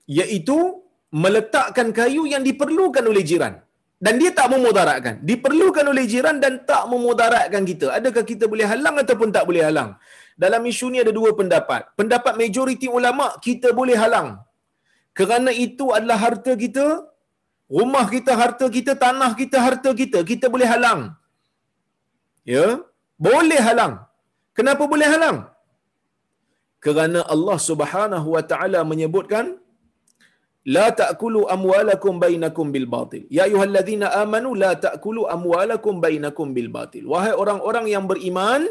Iaitu 0.06 0.58
meletakkan 1.10 1.90
kayu 1.90 2.22
yang 2.30 2.44
diperlukan 2.46 3.02
oleh 3.02 3.24
jiran 3.26 3.65
dan 4.04 4.14
dia 4.20 4.30
tak 4.38 4.48
memudaratkan. 4.52 5.14
Diperlukan 5.28 5.84
oleh 5.92 6.04
jiran 6.12 6.36
dan 6.44 6.52
tak 6.70 6.82
memudaratkan 6.92 7.62
kita. 7.70 7.86
Adakah 7.98 8.24
kita 8.30 8.44
boleh 8.52 8.66
halang 8.72 8.96
ataupun 9.02 9.28
tak 9.36 9.44
boleh 9.48 9.62
halang? 9.68 9.90
Dalam 10.42 10.62
isu 10.70 10.86
ni 10.92 11.00
ada 11.04 11.12
dua 11.18 11.30
pendapat. 11.38 11.82
Pendapat 11.98 12.34
majoriti 12.40 12.88
ulama 12.98 13.26
kita 13.46 13.72
boleh 13.80 13.96
halang. 14.02 14.28
Kerana 15.18 15.50
itu 15.66 15.96
adalah 15.96 16.18
harta 16.24 16.52
kita, 16.64 16.86
rumah 17.78 18.04
kita 18.14 18.32
harta 18.36 18.66
kita, 18.76 18.92
tanah 19.04 19.32
kita 19.40 19.58
harta 19.66 19.90
kita. 20.00 20.20
Kita 20.30 20.46
boleh 20.54 20.68
halang. 20.68 21.00
Ya, 22.44 22.66
boleh 23.16 23.60
halang. 23.68 23.94
Kenapa 24.52 24.84
boleh 24.92 25.08
halang? 25.08 25.38
Kerana 26.84 27.20
Allah 27.34 27.58
Subhanahu 27.68 28.28
wa 28.36 28.42
taala 28.50 28.80
menyebutkan 28.90 29.56
la 30.74 30.86
ta'kulu 31.00 31.40
amwalakum 31.54 32.14
bainakum 32.24 32.66
bil 32.74 32.88
batil. 32.94 33.22
Ya 33.36 33.42
ayyuhalladzina 33.46 34.06
amanu 34.22 34.50
la 34.62 34.72
ta'kulu 34.86 35.22
amwalakum 35.36 36.02
bainakum 36.04 36.50
bil 36.56 36.70
batil. 36.76 37.04
Wahai 37.12 37.34
orang-orang 37.42 37.86
yang 37.94 38.04
beriman, 38.10 38.66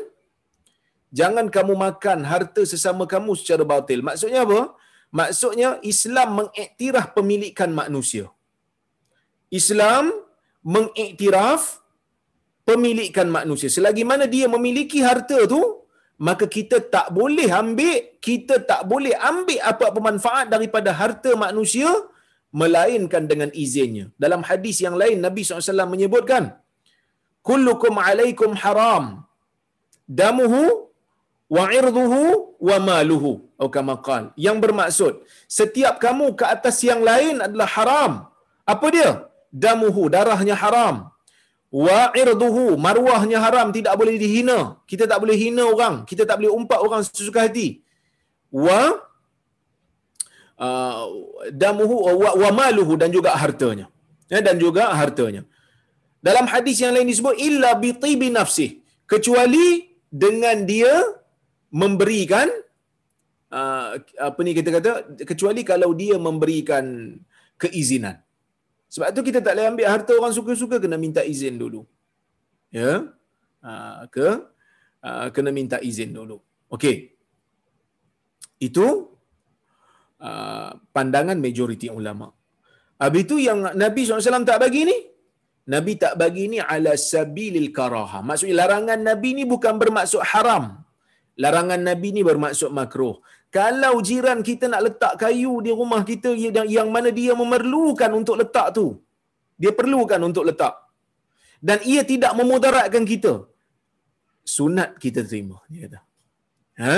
jangan 1.20 1.48
kamu 1.56 1.74
makan 1.86 2.28
harta 2.32 2.64
sesama 2.74 3.06
kamu 3.14 3.32
secara 3.40 3.64
batil. 3.74 4.02
Maksudnya 4.10 4.42
apa? 4.48 4.62
Maksudnya 5.20 5.70
Islam 5.94 6.30
mengiktiraf 6.40 7.08
pemilikan 7.18 7.72
manusia. 7.82 8.28
Islam 9.60 10.12
mengiktiraf 10.76 11.62
pemilikan 12.68 13.30
manusia. 13.38 13.70
Selagi 13.78 14.04
mana 14.12 14.26
dia 14.36 14.46
memiliki 14.56 15.00
harta 15.08 15.38
tu, 15.54 15.62
maka 16.28 16.46
kita 16.56 16.78
tak 16.96 17.08
boleh 17.18 17.48
ambil 17.62 17.96
kita 18.28 18.56
tak 18.70 18.82
boleh 18.92 19.14
ambil 19.32 19.60
apa-apa 19.72 20.00
manfaat 20.10 20.46
daripada 20.54 20.90
harta 21.00 21.32
manusia 21.36 21.90
melainkan 22.62 23.24
dengan 23.32 23.50
izinnya. 23.64 24.06
Dalam 24.24 24.42
hadis 24.50 24.80
yang 24.86 24.96
lain 25.02 25.20
Nabi 25.20 25.44
SAW 25.44 25.94
menyebutkan 25.94 26.56
kullukum 27.44 28.00
alaikum 28.08 28.56
haram. 28.64 29.28
Damuhu 30.20 30.64
wa 31.56 31.66
irduhu 31.80 32.22
wa 32.68 32.78
maluhu. 32.90 33.34
Atau 33.60 33.70
kama 33.76 33.96
qal. 34.08 34.24
Yang 34.46 34.58
bermaksud 34.64 35.14
setiap 35.60 36.00
kamu 36.06 36.28
ke 36.40 36.46
atas 36.56 36.80
yang 36.90 37.04
lain 37.10 37.44
adalah 37.48 37.70
haram. 37.76 38.12
Apa 38.74 38.88
dia? 38.96 39.12
Damuhu 39.52 40.08
darahnya 40.16 40.56
haram 40.64 40.96
wa 41.72 42.00
irduhu 42.22 42.78
marwahnya 42.86 43.38
haram 43.46 43.70
tidak 43.78 43.94
boleh 44.00 44.16
dihina. 44.22 44.80
Kita 44.90 45.06
tak 45.12 45.20
boleh 45.24 45.38
hina 45.38 45.64
orang. 45.74 45.96
Kita 46.10 46.24
tak 46.30 46.40
boleh 46.40 46.52
umpat 46.60 46.80
orang 46.86 47.02
sesuka 47.08 47.46
hati. 47.46 47.82
Wa 48.52 49.02
uh, 50.66 51.02
damuhu 51.52 51.96
wa, 52.24 52.32
wa 52.42 52.50
maluhu 52.60 52.96
dan 53.02 53.12
juga 53.12 53.36
hartanya. 53.36 53.88
Ya, 54.32 54.42
dan 54.42 54.58
juga 54.58 54.90
hartanya. 54.90 55.46
Dalam 56.18 56.50
hadis 56.50 56.82
yang 56.82 56.98
lain 56.98 57.06
disebut 57.06 57.38
illa 57.38 57.78
bi 57.78 57.94
tibi 57.94 58.34
nafsi 58.34 58.82
kecuali 59.06 59.94
dengan 60.10 60.66
dia 60.66 61.06
memberikan 61.70 62.50
uh, 63.54 63.90
apa 64.28 64.40
ni 64.42 64.58
kita 64.58 64.70
kata 64.74 64.92
kecuali 65.30 65.62
kalau 65.62 65.94
dia 65.94 66.18
memberikan 66.18 67.14
keizinan 67.62 68.25
sebab 68.94 69.10
tu 69.16 69.22
kita 69.28 69.40
tak 69.46 69.54
boleh 69.56 69.68
ambil 69.72 69.88
harta 69.94 70.12
orang 70.20 70.34
suka-suka 70.38 70.78
kena 70.84 70.98
minta 71.06 71.22
izin 71.34 71.56
dulu. 71.64 71.82
Ya. 72.70 72.92
Ha, 73.66 74.06
ke 74.14 74.28
uh, 75.08 75.28
kena 75.36 75.52
minta 75.60 75.78
izin 75.90 76.12
dulu. 76.18 76.38
Okey. 76.76 76.96
Itu 78.68 78.86
uh, 80.28 80.70
pandangan 80.96 81.38
majoriti 81.46 81.90
ulama. 82.00 82.30
Habis 83.04 83.22
itu 83.28 83.36
yang 83.48 83.60
Nabi 83.84 84.02
SAW 84.08 84.48
tak 84.48 84.60
bagi 84.64 84.82
ni, 84.88 84.98
Nabi 85.74 85.92
tak 86.04 86.14
bagi 86.22 86.46
ni 86.54 86.60
ala 86.62 86.94
sabilil 87.12 87.70
karaha. 87.78 88.20
Maksudnya 88.28 88.56
larangan 88.64 89.00
Nabi 89.10 89.30
ni 89.38 89.44
bukan 89.54 89.76
bermaksud 89.82 90.24
haram. 90.32 90.66
Larangan 91.44 91.82
Nabi 91.90 92.10
ni 92.16 92.22
bermaksud 92.30 92.72
makruh. 92.72 93.16
Kalau 93.58 93.94
jiran 94.08 94.40
kita 94.48 94.66
nak 94.72 94.82
letak 94.86 95.14
kayu 95.22 95.54
di 95.66 95.72
rumah 95.80 96.02
kita 96.10 96.30
yang, 96.44 96.68
yang 96.78 96.90
mana 96.96 97.10
dia 97.20 97.32
memerlukan 97.42 98.12
untuk 98.20 98.36
letak 98.42 98.68
tu. 98.78 98.88
Dia 99.62 99.72
perlukan 99.80 100.20
untuk 100.30 100.44
letak. 100.50 100.74
Dan 101.68 101.80
ia 101.92 102.02
tidak 102.12 102.32
memudaratkan 102.40 103.04
kita. 103.12 103.34
Sunat 104.56 105.00
kita 105.04 105.24
terima. 105.30 105.58
Dia 105.72 105.88
kata. 105.88 106.00
Ha? 106.84 106.96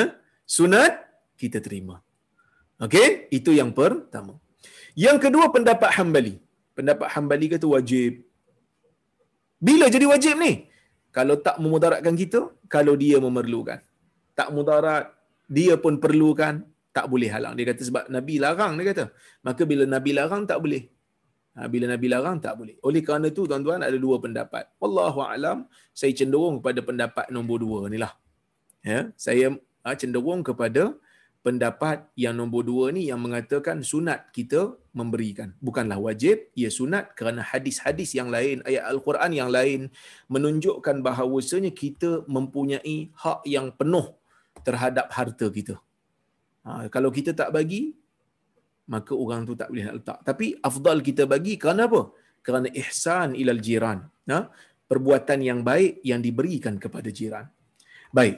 Sunat 0.55 0.93
kita 1.41 1.61
terima. 1.65 1.95
Okey? 2.85 3.29
Itu 3.37 3.53
yang 3.59 3.69
pertama. 3.79 4.33
Yang 5.05 5.17
kedua 5.29 5.53
pendapat 5.53 5.93
hambali. 5.97 6.35
Pendapat 6.77 7.07
hambali 7.13 7.47
kata 7.53 7.69
wajib. 7.75 8.25
Bila 9.67 9.85
jadi 9.93 10.05
wajib 10.09 10.35
ni? 10.41 10.53
Kalau 11.13 11.37
tak 11.45 11.61
memudaratkan 11.61 12.17
kita, 12.17 12.49
kalau 12.65 12.97
dia 13.03 13.17
memerlukan. 13.21 13.79
Tak 14.37 14.49
mudarat, 14.53 15.16
dia 15.47 15.79
pun 15.79 15.97
perlukan, 16.03 16.63
tak 16.91 17.05
boleh 17.07 17.29
halang. 17.31 17.55
Dia 17.55 17.65
kata 17.71 17.81
sebab 17.87 18.03
Nabi 18.11 18.35
larang, 18.43 18.75
dia 18.75 18.85
kata. 18.91 19.05
Maka 19.47 19.61
bila 19.63 19.83
Nabi 19.87 20.11
larang, 20.17 20.43
tak 20.43 20.59
boleh. 20.59 20.83
Ha, 21.57 21.65
bila 21.71 21.85
Nabi 21.89 22.07
larang, 22.09 22.37
tak 22.37 22.53
boleh. 22.59 22.75
Oleh 22.85 23.01
kerana 23.01 23.31
itu, 23.33 23.47
tuan-tuan, 23.49 23.81
ada 23.81 23.97
dua 23.97 24.17
pendapat. 24.21 24.69
Wallahu'alam, 24.81 25.65
saya 25.95 26.11
cenderung 26.13 26.59
kepada 26.61 26.79
pendapat 26.83 27.25
nombor 27.33 27.57
dua 27.61 27.79
ni 27.89 27.97
lah. 28.01 28.13
Ya, 28.81 29.09
saya 29.17 29.57
ha, 29.81 29.93
cenderung 29.97 30.41
kepada 30.41 30.93
pendapat 31.45 32.03
yang 32.19 32.35
nombor 32.35 32.67
dua 32.67 32.91
ni 32.91 33.07
yang 33.07 33.23
mengatakan 33.23 33.79
sunat 33.79 34.33
kita 34.35 34.75
memberikan. 34.91 35.55
Bukanlah 35.63 35.95
wajib, 36.01 36.49
ia 36.57 36.67
sunat 36.67 37.13
kerana 37.13 37.39
hadis-hadis 37.39 38.17
yang 38.17 38.33
lain, 38.33 38.65
ayat 38.67 38.83
Al-Quran 38.89 39.31
yang 39.31 39.47
lain 39.53 39.87
menunjukkan 40.27 41.05
bahawasanya 41.05 41.71
kita 41.71 42.25
mempunyai 42.27 43.13
hak 43.15 43.47
yang 43.47 43.71
penuh 43.71 44.16
terhadap 44.65 45.07
harta 45.17 45.47
kita. 45.57 45.75
Ha, 46.65 46.87
kalau 46.93 47.09
kita 47.17 47.31
tak 47.31 47.49
bagi, 47.57 47.95
maka 48.93 49.13
orang 49.23 49.41
tu 49.47 49.53
tak 49.59 49.69
boleh 49.71 49.83
nak 49.87 49.95
letak. 49.99 50.19
Tapi 50.29 50.45
afdal 50.69 50.99
kita 51.07 51.23
bagi 51.33 51.53
kerana 51.61 51.87
apa? 51.89 52.01
Kerana 52.45 52.67
ihsan 52.81 53.35
ilal 53.41 53.61
jiran. 53.67 53.99
Ha? 54.31 54.39
Perbuatan 54.91 55.39
yang 55.49 55.59
baik 55.69 55.99
yang 56.09 56.19
diberikan 56.23 56.75
kepada 56.83 57.11
jiran. 57.11 57.45
Baik. 58.17 58.37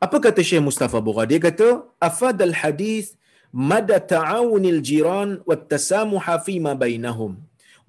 Apa 0.00 0.16
kata 0.16 0.40
Syekh 0.40 0.64
Mustafa 0.64 1.00
Bugha? 1.06 1.24
Dia 1.30 1.40
kata, 1.40 1.68
afadal 2.08 2.56
hadis 2.56 3.16
mada 3.52 3.96
ta'awunil 4.00 4.80
jiran 4.88 5.30
wa 5.48 5.56
tasamuha 5.72 6.34
fima 6.46 6.72
bainahum 6.82 7.32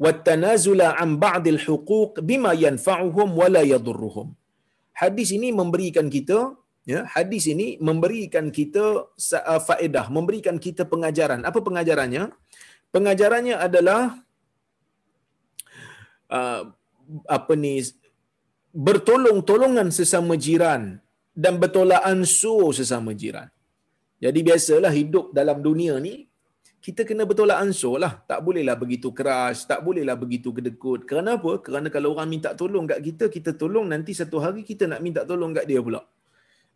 wa 0.04 0.12
tanazula 0.28 0.98
an 0.98 1.10
ba'dil 1.24 1.62
huquq 1.66 2.20
bima 2.26 2.52
yanfa'uhum 2.58 3.30
wa 3.38 3.48
la 3.56 3.62
yadurruhum. 3.74 4.34
Hadis 5.02 5.30
ini 5.38 5.50
memberikan 5.50 6.08
kita 6.16 6.40
ya 6.92 7.06
hadis 7.16 7.46
ini 7.54 7.68
memberikan 7.88 8.50
kita 8.58 8.86
uh, 9.06 9.62
faedah 9.68 10.06
memberikan 10.10 10.58
kita 10.66 10.84
pengajaran 10.94 11.46
apa 11.50 11.60
pengajarannya 11.68 12.24
pengajarannya 12.90 13.56
adalah 13.68 14.02
uh, 16.38 16.62
apa 17.38 17.54
ni 17.64 17.86
bertolong-tolongan 18.88 19.94
sesama 19.94 20.34
jiran 20.46 20.84
dan 21.36 21.60
bertolak 21.62 22.02
ansur 22.08 22.72
sesama 22.76 23.12
jiran. 23.22 23.48
Jadi 24.24 24.40
biasalah 24.48 24.92
hidup 24.94 25.26
dalam 25.38 25.60
dunia 25.66 25.98
ni 26.00 26.31
kita 26.82 27.06
kena 27.06 27.24
bertolak 27.30 27.62
ansur 27.62 28.02
lah. 28.02 28.26
Tak 28.26 28.42
bolehlah 28.42 28.74
begitu 28.74 29.14
keras, 29.14 29.70
tak 29.70 29.86
bolehlah 29.86 30.18
begitu 30.18 30.50
kedekut. 30.50 31.06
Kerana 31.06 31.38
apa? 31.38 31.62
Kerana 31.62 31.94
kalau 31.94 32.18
orang 32.18 32.30
minta 32.34 32.58
tolong 32.58 32.90
kat 32.90 33.00
kita, 33.06 33.26
kita 33.30 33.54
tolong 33.54 33.86
nanti 33.86 34.18
satu 34.18 34.42
hari 34.42 34.66
kita 34.66 34.90
nak 34.90 35.00
minta 35.06 35.22
tolong 35.22 35.54
kat 35.54 35.70
dia 35.70 35.78
pula. 35.78 36.02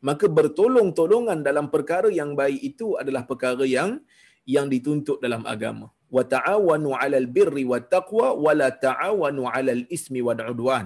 Maka 0.05 0.29
bertolong-tolongan 0.29 1.41
dalam 1.41 1.73
perkara 1.73 2.13
yang 2.13 2.37
baik 2.37 2.61
itu 2.61 2.93
adalah 3.01 3.25
perkara 3.25 3.65
yang 3.65 3.97
yang 4.45 4.69
dituntut 4.69 5.17
dalam 5.25 5.41
agama. 5.49 5.89
Wa 6.05 6.21
ta'awanu 6.21 6.93
'alal 6.93 7.25
birri 7.25 7.65
wat 7.65 7.89
taqwa 7.89 8.37
wa 8.37 8.53
la 8.53 8.69
ta'awanu 8.69 9.49
'alal 9.49 9.89
ismi 9.89 10.21
wal 10.21 10.37
'udwan. 10.37 10.85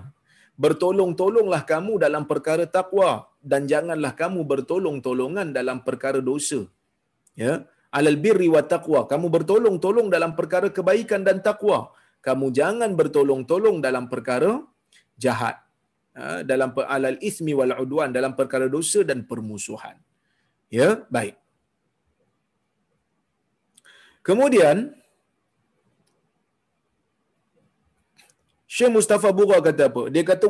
Bertolong-tolonglah 0.55 1.67
kamu 1.67 1.99
dalam 1.99 2.23
perkara 2.23 2.63
takwa 2.67 3.27
dan 3.43 3.67
janganlah 3.67 4.15
kamu 4.15 4.47
bertolong-tolongan 4.47 5.51
dalam 5.51 5.83
perkara 5.87 6.23
dosa. 6.23 6.63
Ya, 7.35 7.67
alal 7.97 8.17
birri 8.23 8.47
wa 8.55 8.61
taqwa. 8.73 9.01
Kamu 9.11 9.27
bertolong-tolong 9.35 10.07
dalam 10.15 10.33
perkara 10.39 10.67
kebaikan 10.77 11.21
dan 11.27 11.39
takwa. 11.47 11.79
Kamu 12.27 12.51
jangan 12.59 12.93
bertolong-tolong 12.99 13.77
dalam 13.87 14.05
perkara 14.13 14.51
jahat. 15.17 15.57
Ya, 16.19 16.43
dalam 16.51 16.69
alal 16.95 17.17
ismi 17.29 17.53
wal 17.59 17.73
udwan 17.83 18.11
dalam 18.17 18.33
perkara 18.39 18.67
dosa 18.75 19.01
dan 19.09 19.23
permusuhan. 19.29 19.95
Ya, 20.77 20.89
baik. 21.15 21.35
Kemudian 24.27 24.77
Syekh 28.69 28.91
Mustafa 28.95 29.29
Bura 29.37 29.57
kata 29.67 29.89
apa? 29.89 30.01
Dia 30.13 30.23
kata 30.31 30.45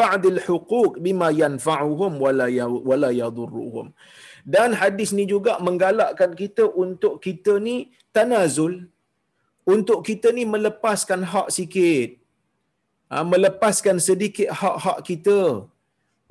ba'dil 0.00 0.40
huquq 0.46 1.00
bima 1.04 1.28
yanfa'uhum 1.32 2.12
wala 2.24 2.46
ya, 2.52 2.66
wala 2.68 3.08
yadurruhum. 3.08 3.86
Dan 4.44 4.76
hadis 4.80 5.10
ni 5.18 5.24
juga 5.34 5.52
menggalakkan 5.66 6.32
kita 6.40 6.64
untuk 6.84 7.14
kita 7.24 7.52
ni 7.66 7.76
tanazul 8.16 8.74
untuk 9.72 9.98
kita 10.08 10.28
ni 10.36 10.44
melepaskan 10.54 11.20
hak 11.32 11.48
sikit. 11.56 12.08
Ha, 13.12 13.24
melepaskan 13.32 13.96
sedikit 14.08 14.48
hak-hak 14.60 14.98
kita 15.08 15.38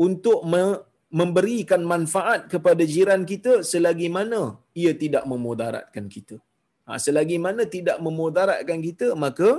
untuk 0.06 0.40
me- 0.52 0.82
memberikan 1.20 1.82
manfaat 1.94 2.50
kepada 2.54 2.84
jiran 2.94 3.22
kita 3.32 3.62
selagi 3.72 4.10
mana 4.18 4.42
ia 4.82 4.92
tidak 5.04 5.24
memudaratkan 5.32 6.06
kita. 6.16 6.38
Ha, 6.86 6.98
selagi 7.06 7.38
mana 7.46 7.64
tidak 7.76 7.98
memudaratkan 8.06 8.80
kita, 8.88 9.08
maka 9.26 9.50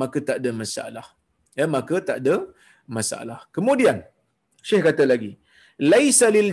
maka 0.00 0.18
tak 0.28 0.38
ada 0.40 0.50
masalah. 0.62 1.06
Ya, 1.58 1.64
maka 1.76 1.96
tak 2.08 2.18
ada 2.20 2.36
masalah. 2.96 3.38
Kemudian 3.56 4.04
Syekh 4.66 4.82
kata 4.88 5.04
lagi, 5.12 5.30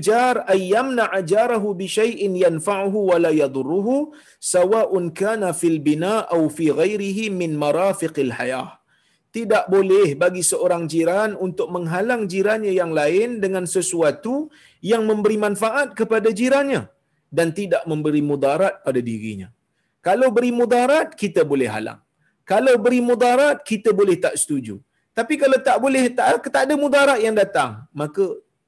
jar 0.08 0.36
ayyamna 0.56 1.04
ajarahu 1.20 1.76
bi 1.80 1.88
syai'in 1.98 2.34
yanfa'uhu 2.46 3.00
wa 3.10 3.18
la 3.26 3.32
yadurruhu 3.42 4.12
sawa'un 4.54 5.12
kana 5.22 5.52
fil 5.54 5.80
bina 5.80 6.28
aw 6.36 6.42
fi 6.58 6.66
ghairihi 6.80 7.32
min 7.42 7.56
marafiqil 7.64 8.34
hayah. 8.40 8.70
Tidak 9.34 9.66
boleh 9.74 10.14
bagi 10.14 10.44
seorang 10.46 10.84
jiran 10.86 11.34
untuk 11.46 11.68
menghalang 11.76 12.30
jirannya 12.32 12.74
yang 12.82 12.92
lain 12.94 13.42
dengan 13.44 13.66
sesuatu 13.66 14.54
yang 14.92 15.04
memberi 15.10 15.38
manfaat 15.46 15.98
kepada 16.00 16.30
jirannya 16.30 16.82
dan 17.34 17.50
tidak 17.50 17.82
memberi 17.90 18.22
mudarat 18.22 18.86
pada 18.86 19.02
dirinya. 19.02 19.50
Kalau 20.08 20.30
beri 20.36 20.52
mudarat, 20.52 21.16
kita 21.22 21.42
boleh 21.52 21.70
halang. 21.76 22.00
Kalau 22.52 22.76
beri 22.86 23.00
mudarat, 23.10 23.64
kita 23.64 23.90
boleh 24.00 24.20
tak 24.20 24.36
setuju. 24.42 24.76
Tapi 25.18 25.34
kalau 25.42 25.58
tak 25.68 25.78
boleh, 25.80 26.12
tak, 26.12 26.44
tak 26.52 26.64
ada 26.68 26.76
mudarat 26.76 27.20
yang 27.26 27.34
datang, 27.34 27.88
maka 27.96 28.24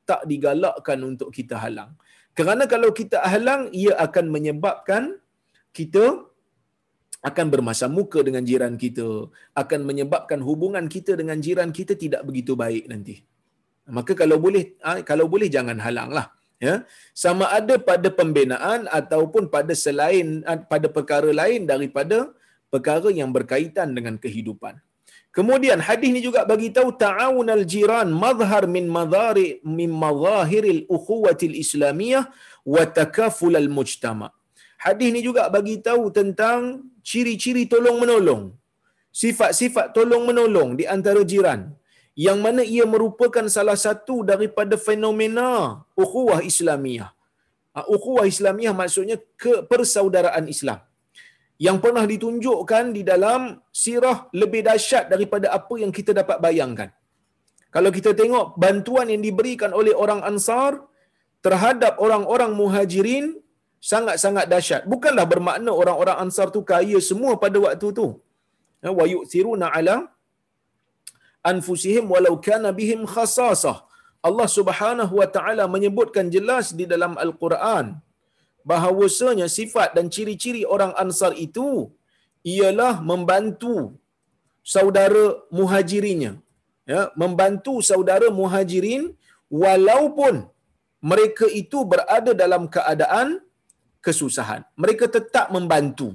tak 0.09 0.21
digalakkan 0.31 0.99
untuk 1.09 1.29
kita 1.37 1.55
halang. 1.63 1.91
Kerana 2.37 2.63
kalau 2.73 2.89
kita 2.99 3.17
halang, 3.33 3.61
ia 3.81 3.93
akan 4.05 4.25
menyebabkan 4.35 5.03
kita 5.77 6.05
akan 7.29 7.47
bermasa 7.53 7.85
muka 7.97 8.19
dengan 8.27 8.43
jiran 8.49 8.73
kita, 8.83 9.07
akan 9.61 9.79
menyebabkan 9.89 10.39
hubungan 10.47 10.85
kita 10.95 11.17
dengan 11.19 11.37
jiran 11.45 11.69
kita 11.77 11.93
tidak 12.03 12.21
begitu 12.27 12.53
baik 12.63 12.85
nanti. 12.91 13.15
Maka 13.97 14.13
kalau 14.21 14.37
boleh, 14.45 14.77
ah, 14.85 15.01
kalau 15.09 15.25
boleh 15.33 15.49
jangan 15.55 15.77
halanglah. 15.85 16.27
Ya, 16.65 16.87
sama 17.11 17.45
ada 17.51 17.75
pada 17.87 18.07
pembinaan 18.19 18.87
ataupun 18.99 19.51
pada 19.55 19.73
selain 19.75 20.39
ah, 20.49 20.55
pada 20.71 20.87
perkara 20.87 21.29
lain 21.41 21.67
daripada 21.71 22.31
perkara 22.73 23.09
yang 23.19 23.29
berkaitan 23.35 23.91
dengan 23.97 24.15
kehidupan. 24.23 24.79
Kemudian 25.37 25.79
hadis 25.87 26.07
ini 26.13 26.21
juga 26.27 26.41
bagi 26.51 26.67
tahu 26.75 26.89
ta'awunal 27.03 27.63
jiran 27.71 28.07
mazhar 28.23 28.63
min 28.75 28.85
madhari 28.97 29.47
min 29.79 29.91
madhahiril 30.03 30.81
ukhuwatil 30.95 31.55
islamiyah 31.63 32.23
wa 32.73 32.83
takafulal 32.97 33.67
mujtama. 33.77 34.27
Hadis 34.85 35.07
ini 35.11 35.21
juga 35.27 35.43
bagi 35.55 35.75
tahu 35.87 36.03
tentang 36.19 36.61
ciri-ciri 37.09 37.63
tolong 37.73 37.97
menolong. 38.03 38.43
Sifat-sifat 39.21 39.91
tolong 39.97 40.23
menolong 40.29 40.69
di 40.79 40.87
antara 40.95 41.21
jiran 41.31 41.61
yang 42.25 42.39
mana 42.45 42.63
ia 42.75 42.87
merupakan 42.93 43.45
salah 43.51 43.75
satu 43.85 44.15
daripada 44.31 44.75
fenomena 44.87 45.83
ukhuwah 46.03 46.39
islamiyah. 46.51 47.11
Ah, 47.75 47.85
ukhuwah 47.95 48.23
islamiyah 48.33 48.71
maksudnya 48.71 49.19
kepersaudaraan 49.43 50.47
Islam 50.47 50.79
yang 51.55 51.77
pernah 51.83 52.03
ditunjukkan 52.03 52.85
di 52.97 53.01
dalam 53.11 53.41
sirah 53.83 54.17
lebih 54.41 54.61
dahsyat 54.67 55.07
daripada 55.13 55.55
apa 55.57 55.75
yang 55.83 55.91
kita 55.97 56.11
dapat 56.11 56.37
bayangkan. 56.45 56.89
Kalau 57.75 57.91
kita 57.97 58.11
tengok 58.19 58.55
bantuan 58.63 59.07
yang 59.13 59.23
diberikan 59.27 59.71
oleh 59.79 59.93
orang 60.03 60.21
Ansar 60.29 60.83
terhadap 61.45 61.99
orang-orang 62.05 62.51
Muhajirin 62.59 63.25
sangat-sangat 63.91 64.45
dahsyat. 64.53 64.81
Bukanlah 64.93 65.25
bermakna 65.33 65.71
orang-orang 65.81 66.17
Ansar 66.23 66.47
tu 66.55 66.61
kaya 66.71 66.99
semua 67.09 67.33
pada 67.43 67.57
waktu 67.65 67.87
tu. 67.99 68.07
Ya, 68.83 68.91
wa 68.99 69.05
yu'thiruna 69.13 69.67
ala 69.75 69.95
anfusihim 71.51 72.05
walau 72.13 72.35
kana 72.47 72.71
bihim 72.79 73.03
khasasah. 73.13 73.77
Allah 74.27 74.47
Subhanahu 74.57 75.13
wa 75.21 75.27
taala 75.35 75.63
menyebutkan 75.75 76.27
jelas 76.35 76.73
di 76.79 76.85
dalam 76.93 77.13
Al-Quran 77.25 77.85
bahawasanya 78.69 79.47
sifat 79.57 79.89
dan 79.97 80.05
ciri-ciri 80.15 80.63
orang 80.75 80.91
Ansar 81.03 81.31
itu 81.45 81.67
ialah 82.55 82.93
membantu 83.11 83.75
saudara 84.75 85.25
muhajirinya. 85.57 86.33
Ya 86.91 87.01
membantu 87.21 87.73
saudara 87.89 88.27
muhajirin 88.39 89.03
walaupun 89.63 90.35
mereka 91.11 91.45
itu 91.61 91.79
berada 91.91 92.31
dalam 92.43 92.63
keadaan 92.75 93.27
kesusahan. 94.05 94.61
Mereka 94.83 95.05
tetap 95.15 95.49
membantu. 95.55 96.07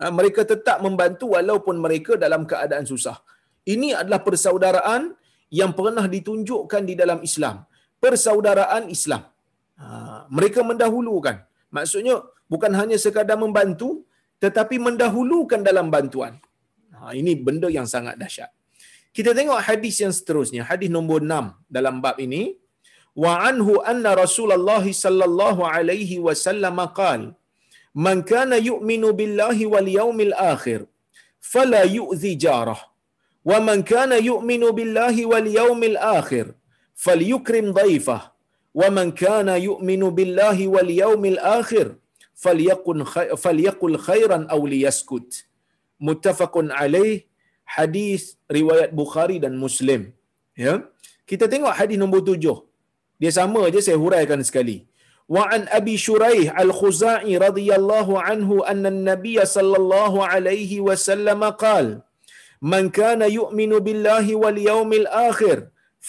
Ha, 0.00 0.12
mereka 0.18 0.44
tetap 0.52 0.84
membantu 0.84 1.32
walaupun 1.36 1.76
mereka 1.84 2.12
dalam 2.24 2.44
keadaan 2.50 2.84
susah. 2.92 3.16
Ini 3.74 3.88
adalah 4.00 4.20
persaudaraan 4.26 5.02
yang 5.60 5.72
pernah 5.78 6.04
ditunjukkan 6.14 6.82
di 6.90 6.94
dalam 7.02 7.20
Islam. 7.28 7.64
Persaudaraan 8.04 8.92
Islam. 8.96 9.22
Ha, 9.80 10.28
mereka 10.36 10.60
mendahulukan 10.70 11.36
maksudnya 11.76 12.14
bukan 12.52 12.72
hanya 12.80 12.96
sekadar 13.04 13.38
membantu 13.44 13.90
tetapi 14.44 14.76
mendahulukan 14.86 15.60
dalam 15.68 15.86
bantuan. 15.94 16.34
Ha, 16.96 17.14
ini 17.20 17.32
benda 17.46 17.68
yang 17.78 17.86
sangat 17.94 18.14
dahsyat. 18.22 18.50
Kita 19.16 19.30
tengok 19.38 19.60
hadis 19.68 19.96
yang 20.02 20.14
seterusnya, 20.18 20.62
hadis 20.70 20.90
nombor 20.96 21.20
6 21.20 21.52
dalam 21.76 21.96
bab 22.04 22.16
ini. 22.26 22.42
Wa 23.22 23.32
anhu 23.48 23.72
anna 23.90 24.10
Rasulullah 24.24 24.84
sallallahu 25.04 25.62
alaihi 25.68 26.16
wasallam 26.26 26.78
qala 27.00 27.36
Man 28.04 28.18
kana 28.30 28.56
yu'minu 28.70 29.08
billahi 29.18 29.68
wal 29.72 29.88
yawmil 30.00 30.32
akhir 30.52 30.80
fala 31.52 31.82
yu'zi 31.98 32.32
jarah. 32.44 32.80
Wa 33.50 33.60
man 33.66 33.84
kana 33.92 34.16
yu'minu 34.30 34.68
billahi 34.78 35.28
wal 35.32 35.48
yawmil 35.60 35.98
akhir 36.18 36.46
falyukrim 37.04 37.66
dhaifah 37.78 38.31
yu'minu 38.74 40.08
billahi 40.18 40.66
wal 40.74 40.90
yawmil 41.02 41.38
akhir 41.60 41.86
falyaqul 42.44 43.02
falyaqul 43.44 43.96
khairan 44.06 44.44
aw 44.54 44.60
liyaskut 44.72 45.28
muttafaqun 46.08 46.68
alaih 46.82 47.24
hadis 47.76 48.22
riwayat 48.58 48.90
Bukhari 49.00 49.36
dan 49.44 49.54
Muslim. 49.64 50.00
Ya. 50.64 50.74
Kita 51.30 51.46
tengok 51.52 51.72
hadis 51.80 51.98
nombor 52.02 52.22
tujuh. 52.28 52.58
Dia 53.20 53.32
sama 53.38 53.60
aja 53.68 53.80
saya 53.86 53.98
huraikan 54.04 54.40
sekali. 54.48 54.78
Wa 55.34 55.42
an 55.54 55.62
Abi 55.78 55.94
Shuraih 56.04 56.50
Al-Khuzai 56.62 57.32
radhiyallahu 57.46 58.18
anhu 58.30 58.54
anna 58.72 58.90
an-nabiy 58.94 59.38
sallallahu 59.56 60.24
alaihi 60.32 60.82
wasallam 60.88 61.42
qal 61.64 61.86
Man 62.72 62.84
kana 62.98 63.26
yu'minu 63.38 63.76
billahi 63.86 64.38
wal 64.42 64.58
yawmil 64.70 65.06
akhir 65.30 65.56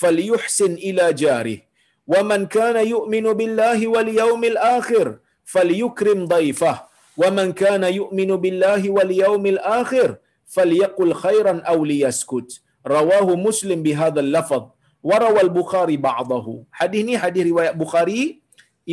falyuhsin 0.01 0.73
ila 0.89 1.05
jarih 1.21 1.59
yu'minu 2.07 3.31
billahi 3.41 3.87
wal 3.87 4.09
yawmil 4.21 4.57
akhir 4.57 5.19
falyukrim 5.43 6.27
dhaifah 6.27 6.77
wa 7.21 7.29
man 7.37 7.53
kana 7.53 7.87
yu'minu 7.99 8.37
billahi 8.45 8.89
wal 8.97 9.11
yawmil 9.23 9.59
akhir 9.63 10.19
falyaqul 10.55 11.13
khairan 11.23 11.59
aw 11.71 11.77
liyaskut 11.91 12.59
rawahu 12.83 13.39
muslim 13.47 13.79
bihadzal 13.87 14.31
lafaz 14.35 14.63
wa 15.03 15.15
rawal 15.25 15.51
bukhari 15.59 15.97
ba'dahu 16.07 16.65
hadis 16.71 17.43
riwayat 17.49 17.75
bukhari 17.83 18.43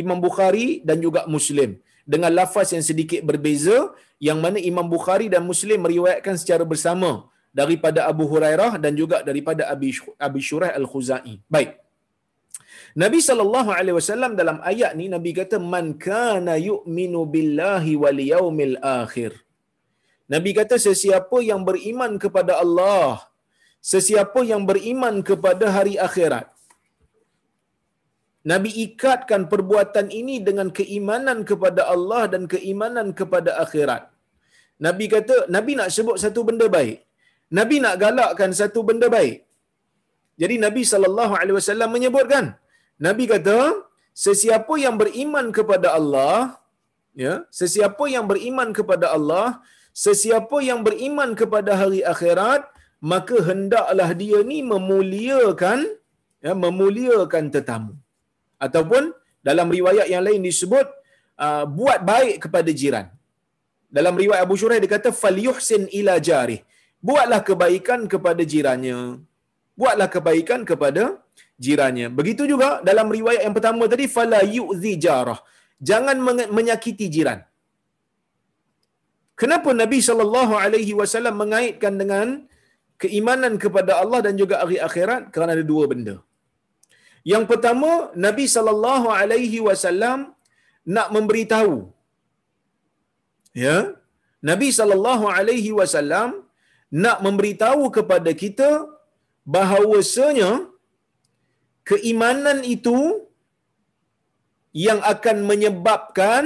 imam 0.01 0.19
bukhari 0.27 0.67
dan 0.87 0.97
juga 1.05 1.23
muslim 1.35 1.79
dengan 2.07 2.31
lafaz 2.39 2.71
yang 2.75 2.85
sedikit 2.91 3.21
berbeza 3.29 3.77
yang 4.19 4.39
mana 4.43 4.59
imam 4.71 4.87
bukhari 4.95 5.27
dan 5.33 5.43
muslim 5.51 5.79
meriwayatkan 5.85 6.35
secara 6.41 6.63
bersama. 6.73 7.11
daripada 7.51 8.07
Abu 8.07 8.23
Hurairah 8.31 8.79
dan 8.79 8.95
juga 8.95 9.19
daripada 9.27 9.67
Abi 9.67 9.91
Abi 10.15 10.39
Shuraih 10.39 10.71
Al-Khuzai. 10.71 11.43
Baik. 11.51 11.80
Nabi 13.03 13.19
sallallahu 13.27 13.69
alaihi 13.77 13.95
wasallam 13.99 14.31
dalam 14.39 14.57
ayat 14.71 14.91
ni 14.99 15.05
Nabi 15.15 15.31
kata 15.39 15.57
man 15.73 15.85
kana 16.07 16.53
yu'minu 16.69 17.23
billahi 17.33 17.93
wal 18.03 18.19
yaumil 18.19 18.75
akhir. 18.83 19.31
Nabi 20.33 20.51
kata 20.59 20.75
sesiapa 20.87 21.37
yang 21.49 21.61
beriman 21.69 22.19
kepada 22.23 22.53
Allah, 22.63 23.23
sesiapa 23.91 24.41
yang 24.51 24.63
beriman 24.69 25.23
kepada 25.29 25.67
hari 25.75 25.95
akhirat. 26.07 26.47
Nabi 28.51 28.69
ikatkan 28.85 29.41
perbuatan 29.51 30.07
ini 30.19 30.35
dengan 30.47 30.69
keimanan 30.79 31.39
kepada 31.49 31.81
Allah 31.93 32.23
dan 32.33 32.43
keimanan 32.53 33.13
kepada 33.19 33.51
akhirat. 33.63 34.03
Nabi 34.85 35.05
kata, 35.13 35.35
Nabi 35.55 35.71
nak 35.79 35.93
sebut 35.95 36.17
satu 36.23 36.41
benda 36.47 36.67
baik. 36.77 36.97
Nabi 37.59 37.77
nak 37.83 37.95
galakkan 38.03 38.51
satu 38.59 38.81
benda 38.89 39.07
baik. 39.17 39.37
Jadi 40.41 40.55
Nabi 40.65 40.81
sallallahu 40.91 41.33
alaihi 41.39 41.57
wasallam 41.59 41.89
menyebutkan, 41.95 42.45
Nabi 43.05 43.25
kata, 43.33 43.59
sesiapa 44.25 44.73
yang 44.85 44.95
beriman 45.01 45.45
kepada 45.57 45.87
Allah, 45.99 46.61
ya, 47.23 47.33
sesiapa 47.59 48.05
yang 48.15 48.25
beriman 48.31 48.69
kepada 48.77 49.07
Allah, 49.15 49.47
sesiapa 50.05 50.57
yang 50.69 50.81
beriman 50.87 51.31
kepada 51.39 51.71
hari 51.81 52.01
akhirat 52.13 52.63
maka 53.11 53.35
hendaklah 53.49 54.09
dia 54.21 54.39
ni 54.49 54.59
memuliakan 54.71 55.79
ya 56.45 56.53
memuliakan 56.63 57.45
tetamu. 57.55 57.93
Ataupun 58.65 59.03
dalam 59.47 59.67
riwayat 59.77 60.07
yang 60.13 60.23
lain 60.27 60.41
disebut 60.49 60.87
uh, 61.45 61.65
buat 61.79 61.99
baik 62.11 62.35
kepada 62.45 62.69
jiran. 62.81 63.07
Dalam 63.97 64.15
riwayat 64.21 64.45
Abu 64.45 64.55
Shuraih 64.59 64.81
dia 64.83 64.93
kata 64.95 65.09
falyuhsin 65.21 65.89
ila 65.99 66.15
jarih. 66.29 66.61
Buatlah 67.01 67.41
kebaikan 67.49 68.01
kepada 68.13 68.43
jirannya. 68.51 68.99
Buatlah 69.79 70.07
kebaikan 70.15 70.61
kepada 70.69 71.03
jirannya. 71.65 72.07
Begitu 72.19 72.43
juga 72.51 72.69
dalam 72.89 73.07
riwayat 73.17 73.41
yang 73.45 73.55
pertama 73.57 73.85
tadi 73.93 74.05
fala 74.15 74.41
yu'zi 74.57 74.93
jarah. 75.05 75.39
Jangan 75.89 76.17
menyakiti 76.57 77.05
jiran. 77.15 77.39
Kenapa 79.41 79.69
Nabi 79.81 79.99
sallallahu 80.07 80.53
alaihi 80.63 80.93
wasallam 80.99 81.35
mengaitkan 81.43 81.93
dengan 82.01 82.27
keimanan 83.03 83.53
kepada 83.63 83.91
Allah 84.01 84.19
dan 84.25 84.35
juga 84.41 84.55
hari 84.61 84.77
akhirat? 84.87 85.21
Kerana 85.33 85.51
ada 85.57 85.65
dua 85.71 85.85
benda. 85.91 86.15
Yang 87.31 87.45
pertama, 87.51 87.89
Nabi 88.25 88.45
sallallahu 88.55 89.07
alaihi 89.21 89.59
wasallam 89.67 90.19
nak 90.95 91.09
memberitahu. 91.15 91.75
Ya, 93.63 93.77
Nabi 94.49 94.69
sallallahu 94.77 95.25
alaihi 95.37 95.71
wasallam 95.79 96.29
nak 97.03 97.17
memberitahu 97.25 97.83
kepada 97.97 98.31
kita 98.43 98.69
bahawasanya 99.55 100.49
keimanan 101.89 102.59
itu 102.75 102.97
yang 104.85 104.99
akan 105.13 105.37
menyebabkan 105.49 106.43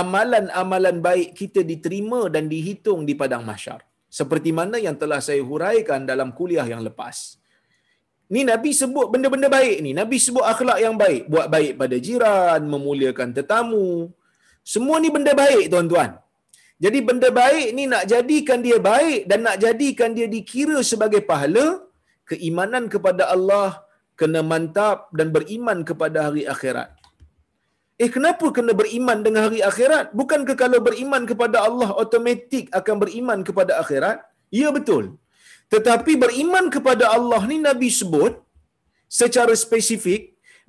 amalan-amalan 0.00 0.96
baik 1.06 1.28
kita 1.40 1.60
diterima 1.70 2.20
dan 2.34 2.46
dihitung 2.52 3.02
di 3.08 3.14
padang 3.20 3.44
mahsyar. 3.50 3.80
Seperti 4.18 4.50
mana 4.58 4.76
yang 4.86 4.96
telah 5.02 5.20
saya 5.26 5.42
huraikan 5.50 6.02
dalam 6.10 6.34
kuliah 6.38 6.66
yang 6.72 6.82
lepas. 6.82 7.38
Ni 8.34 8.42
Nabi 8.50 8.70
sebut 8.80 9.06
benda-benda 9.12 9.48
baik 9.58 9.76
ni. 9.84 9.90
Nabi 10.00 10.16
sebut 10.26 10.44
akhlak 10.52 10.78
yang 10.84 10.96
baik. 11.02 11.22
Buat 11.32 11.46
baik 11.54 11.72
pada 11.80 11.96
jiran, 12.06 12.60
memuliakan 12.72 13.30
tetamu. 13.38 14.10
Semua 14.72 14.96
ni 15.02 15.10
benda 15.14 15.34
baik 15.42 15.64
tuan-tuan. 15.72 16.10
Jadi 16.84 16.98
benda 17.08 17.28
baik 17.42 17.68
ni 17.76 17.84
nak 17.92 18.04
jadikan 18.12 18.58
dia 18.66 18.78
baik 18.90 19.20
dan 19.30 19.40
nak 19.46 19.56
jadikan 19.64 20.10
dia 20.16 20.26
dikira 20.34 20.78
sebagai 20.90 21.20
pahala, 21.30 21.66
keimanan 22.30 22.86
kepada 22.94 23.28
Allah 23.34 23.82
kena 24.20 24.40
mantap 24.50 25.08
dan 25.18 25.28
beriman 25.36 25.78
kepada 25.88 26.18
hari 26.26 26.42
akhirat. 26.54 26.90
Eh 28.02 28.10
kenapa 28.16 28.46
kena 28.56 28.72
beriman 28.80 29.18
dengan 29.26 29.42
hari 29.46 29.60
akhirat? 29.70 30.06
Bukankah 30.18 30.56
kalau 30.62 30.78
beriman 30.88 31.22
kepada 31.30 31.56
Allah 31.68 31.88
automatik 32.02 32.66
akan 32.78 32.96
beriman 33.02 33.40
kepada 33.48 33.72
akhirat? 33.82 34.18
Ya 34.58 34.68
betul. 34.76 35.04
Tetapi 35.72 36.12
beriman 36.24 36.66
kepada 36.74 37.04
Allah 37.16 37.40
ni 37.50 37.58
Nabi 37.68 37.88
sebut 38.00 38.32
secara 39.20 39.52
spesifik 39.64 40.22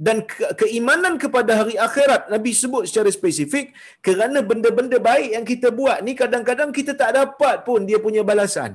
dan 0.05 0.17
keimanan 0.61 1.15
kepada 1.23 1.51
hari 1.61 1.75
akhirat 1.87 2.21
Nabi 2.33 2.51
sebut 2.61 2.83
secara 2.89 3.09
spesifik 3.17 3.65
kerana 4.05 4.39
benda-benda 4.49 4.97
baik 5.09 5.29
yang 5.35 5.45
kita 5.51 5.69
buat 5.79 5.97
ni 6.05 6.13
kadang-kadang 6.21 6.69
kita 6.77 6.93
tak 7.01 7.11
dapat 7.19 7.55
pun 7.67 7.85
dia 7.89 8.01
punya 8.05 8.23
balasan. 8.31 8.73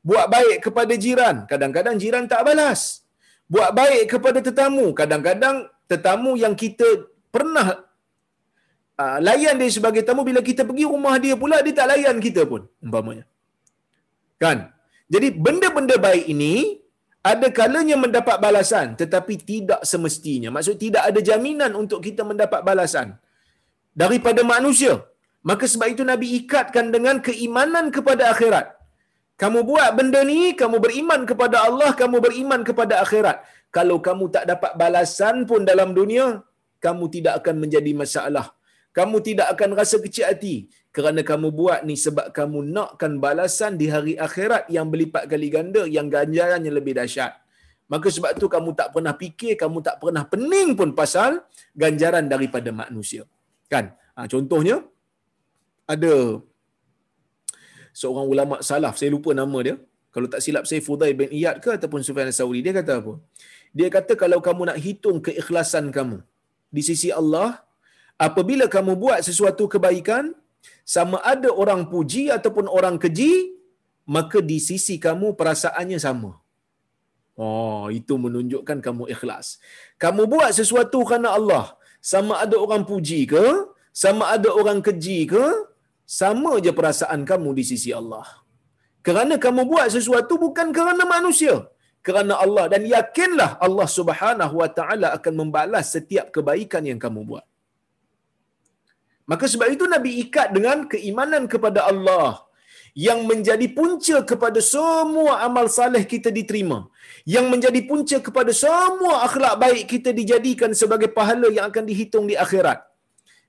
Buat 0.00 0.26
baik 0.32 0.58
kepada 0.64 0.94
jiran, 1.04 1.44
kadang-kadang 1.50 1.96
jiran 2.02 2.24
tak 2.32 2.44
balas. 2.48 2.99
Buat 3.50 3.70
baik 3.80 4.04
kepada 4.12 4.38
tetamu, 4.48 4.86
kadang-kadang 5.00 5.56
tetamu 5.90 6.32
yang 6.42 6.54
kita 6.54 6.88
pernah 7.34 7.68
uh, 9.02 9.18
layan 9.26 9.58
dia 9.60 9.70
sebagai 9.76 10.02
tamu 10.08 10.22
bila 10.28 10.40
kita 10.50 10.62
pergi 10.68 10.84
rumah 10.92 11.14
dia 11.24 11.34
pula 11.42 11.58
dia 11.66 11.74
tak 11.78 11.88
layan 11.90 12.18
kita 12.26 12.42
pun 12.50 12.62
umpamanya 12.84 13.24
kan 14.42 14.58
jadi 15.14 15.28
benda-benda 15.46 15.96
baik 16.06 16.26
ini 16.34 16.54
ada 17.30 17.48
kalanya 17.58 17.96
mendapat 18.00 18.36
balasan 18.44 18.96
tetapi 19.00 19.34
tidak 19.50 19.80
semestinya. 19.90 20.48
Maksud 20.56 20.76
tidak 20.84 21.02
ada 21.08 21.20
jaminan 21.28 21.72
untuk 21.82 22.00
kita 22.06 22.22
mendapat 22.30 22.60
balasan 22.68 23.08
daripada 24.02 24.40
manusia. 24.54 24.94
Maka 25.48 25.64
sebab 25.72 25.88
itu 25.92 26.04
Nabi 26.12 26.26
ikatkan 26.40 26.88
dengan 26.94 27.20
keimanan 27.26 27.92
kepada 27.96 28.32
akhirat. 28.32 28.79
Kamu 29.40 29.60
buat 29.70 29.90
benda 29.98 30.20
ni, 30.30 30.40
kamu 30.60 30.76
beriman 30.84 31.20
kepada 31.30 31.56
Allah, 31.66 31.90
kamu 32.00 32.16
beriman 32.26 32.60
kepada 32.68 32.94
akhirat. 33.04 33.36
Kalau 33.76 33.96
kamu 34.06 34.24
tak 34.34 34.44
dapat 34.52 34.72
balasan 34.82 35.36
pun 35.50 35.64
dalam 35.70 35.90
dunia, 35.98 36.26
kamu 36.84 37.04
tidak 37.14 37.34
akan 37.40 37.56
menjadi 37.62 37.92
masalah. 38.02 38.46
Kamu 38.98 39.16
tidak 39.28 39.48
akan 39.54 39.70
rasa 39.80 39.96
kecil 40.04 40.26
hati 40.28 40.54
kerana 40.96 41.22
kamu 41.30 41.48
buat 41.54 41.80
ni 41.88 41.94
sebab 42.04 42.34
kamu 42.38 42.58
nakkan 42.74 43.12
balasan 43.24 43.78
di 43.80 43.86
hari 43.94 44.14
akhirat 44.26 44.66
yang 44.76 44.90
berlipat 44.92 45.24
kali 45.30 45.48
ganda 45.56 45.82
yang 45.96 46.10
ganjarannya 46.10 46.72
lebih 46.78 46.98
dahsyat. 46.98 47.32
Maka 47.92 48.08
sebab 48.16 48.34
tu 48.42 48.46
kamu 48.50 48.70
tak 48.80 48.88
pernah 48.94 49.14
fikir, 49.22 49.54
kamu 49.62 49.78
tak 49.88 49.96
pernah 50.02 50.24
pening 50.32 50.74
pun 50.78 50.90
pasal 51.00 51.46
ganjaran 51.82 52.26
daripada 52.26 52.70
manusia. 52.74 53.22
Kan? 53.72 53.94
Ha, 54.18 54.26
contohnya, 54.26 54.82
ada 55.86 56.42
seorang 58.00 58.26
ulama 58.32 58.56
salaf, 58.70 58.94
saya 59.00 59.10
lupa 59.14 59.30
nama 59.36 59.58
dia. 59.66 59.76
Kalau 60.14 60.26
tak 60.32 60.42
silap 60.44 60.64
saya 60.66 60.82
Fudail 60.82 61.14
bin 61.14 61.30
Iyad 61.30 61.62
ke 61.62 61.70
ataupun 61.78 62.02
Sufyan 62.06 62.30
Sauri, 62.34 62.60
dia 62.66 62.74
kata 62.74 62.98
apa? 63.00 63.14
Dia 63.70 63.88
kata 63.96 64.12
kalau 64.18 64.38
kamu 64.46 64.62
nak 64.70 64.78
hitung 64.84 65.18
keikhlasan 65.26 65.94
kamu 65.94 66.18
di 66.76 66.82
sisi 66.88 67.08
Allah, 67.20 67.62
apabila 68.26 68.66
kamu 68.74 68.98
buat 68.98 69.20
sesuatu 69.28 69.70
kebaikan, 69.70 70.34
sama 70.94 71.18
ada 71.32 71.48
orang 71.62 71.86
puji 71.92 72.24
ataupun 72.36 72.66
orang 72.66 72.98
keji, 73.02 73.54
maka 74.16 74.38
di 74.50 74.58
sisi 74.68 74.98
kamu 75.06 75.38
perasaannya 75.38 75.98
sama. 76.06 76.32
Oh, 77.38 77.86
itu 77.98 78.14
menunjukkan 78.24 78.78
kamu 78.86 79.04
ikhlas. 79.14 79.62
Kamu 80.02 80.26
buat 80.32 80.50
sesuatu 80.58 80.98
kerana 81.08 81.38
Allah, 81.38 81.66
sama 82.02 82.42
ada 82.44 82.56
orang 82.64 82.82
puji 82.90 83.20
ke, 83.30 83.44
sama 84.02 84.24
ada 84.34 84.50
orang 84.60 84.82
keji 84.86 85.18
ke, 85.30 85.44
sama 86.18 86.52
je 86.64 86.72
perasaan 86.78 87.20
kamu 87.30 87.50
di 87.58 87.64
sisi 87.70 87.90
Allah. 88.00 88.26
Kerana 89.06 89.34
kamu 89.44 89.62
buat 89.70 89.86
sesuatu 89.96 90.34
bukan 90.44 90.68
kerana 90.76 91.04
manusia, 91.14 91.54
kerana 92.06 92.34
Allah 92.44 92.64
dan 92.72 92.82
yakinlah 92.94 93.50
Allah 93.66 93.88
Subhanahu 93.98 94.54
wa 94.62 94.68
taala 94.78 95.08
akan 95.16 95.34
membalas 95.40 95.86
setiap 95.94 96.26
kebaikan 96.36 96.84
yang 96.90 97.00
kamu 97.04 97.22
buat. 97.30 97.46
Maka 99.30 99.46
sebab 99.52 99.68
itu 99.74 99.84
Nabi 99.94 100.10
ikat 100.24 100.48
dengan 100.56 100.78
keimanan 100.92 101.44
kepada 101.52 101.80
Allah 101.90 102.30
yang 103.06 103.20
menjadi 103.30 103.66
punca 103.78 104.16
kepada 104.30 104.60
semua 104.74 105.32
amal 105.46 105.66
saleh 105.78 106.02
kita 106.12 106.30
diterima. 106.38 106.78
Yang 107.34 107.46
menjadi 107.52 107.80
punca 107.90 108.16
kepada 108.26 108.52
semua 108.64 109.14
akhlak 109.26 109.54
baik 109.64 109.84
kita 109.92 110.10
dijadikan 110.20 110.72
sebagai 110.80 111.10
pahala 111.18 111.48
yang 111.56 111.66
akan 111.70 111.84
dihitung 111.90 112.26
di 112.30 112.34
akhirat. 112.44 112.89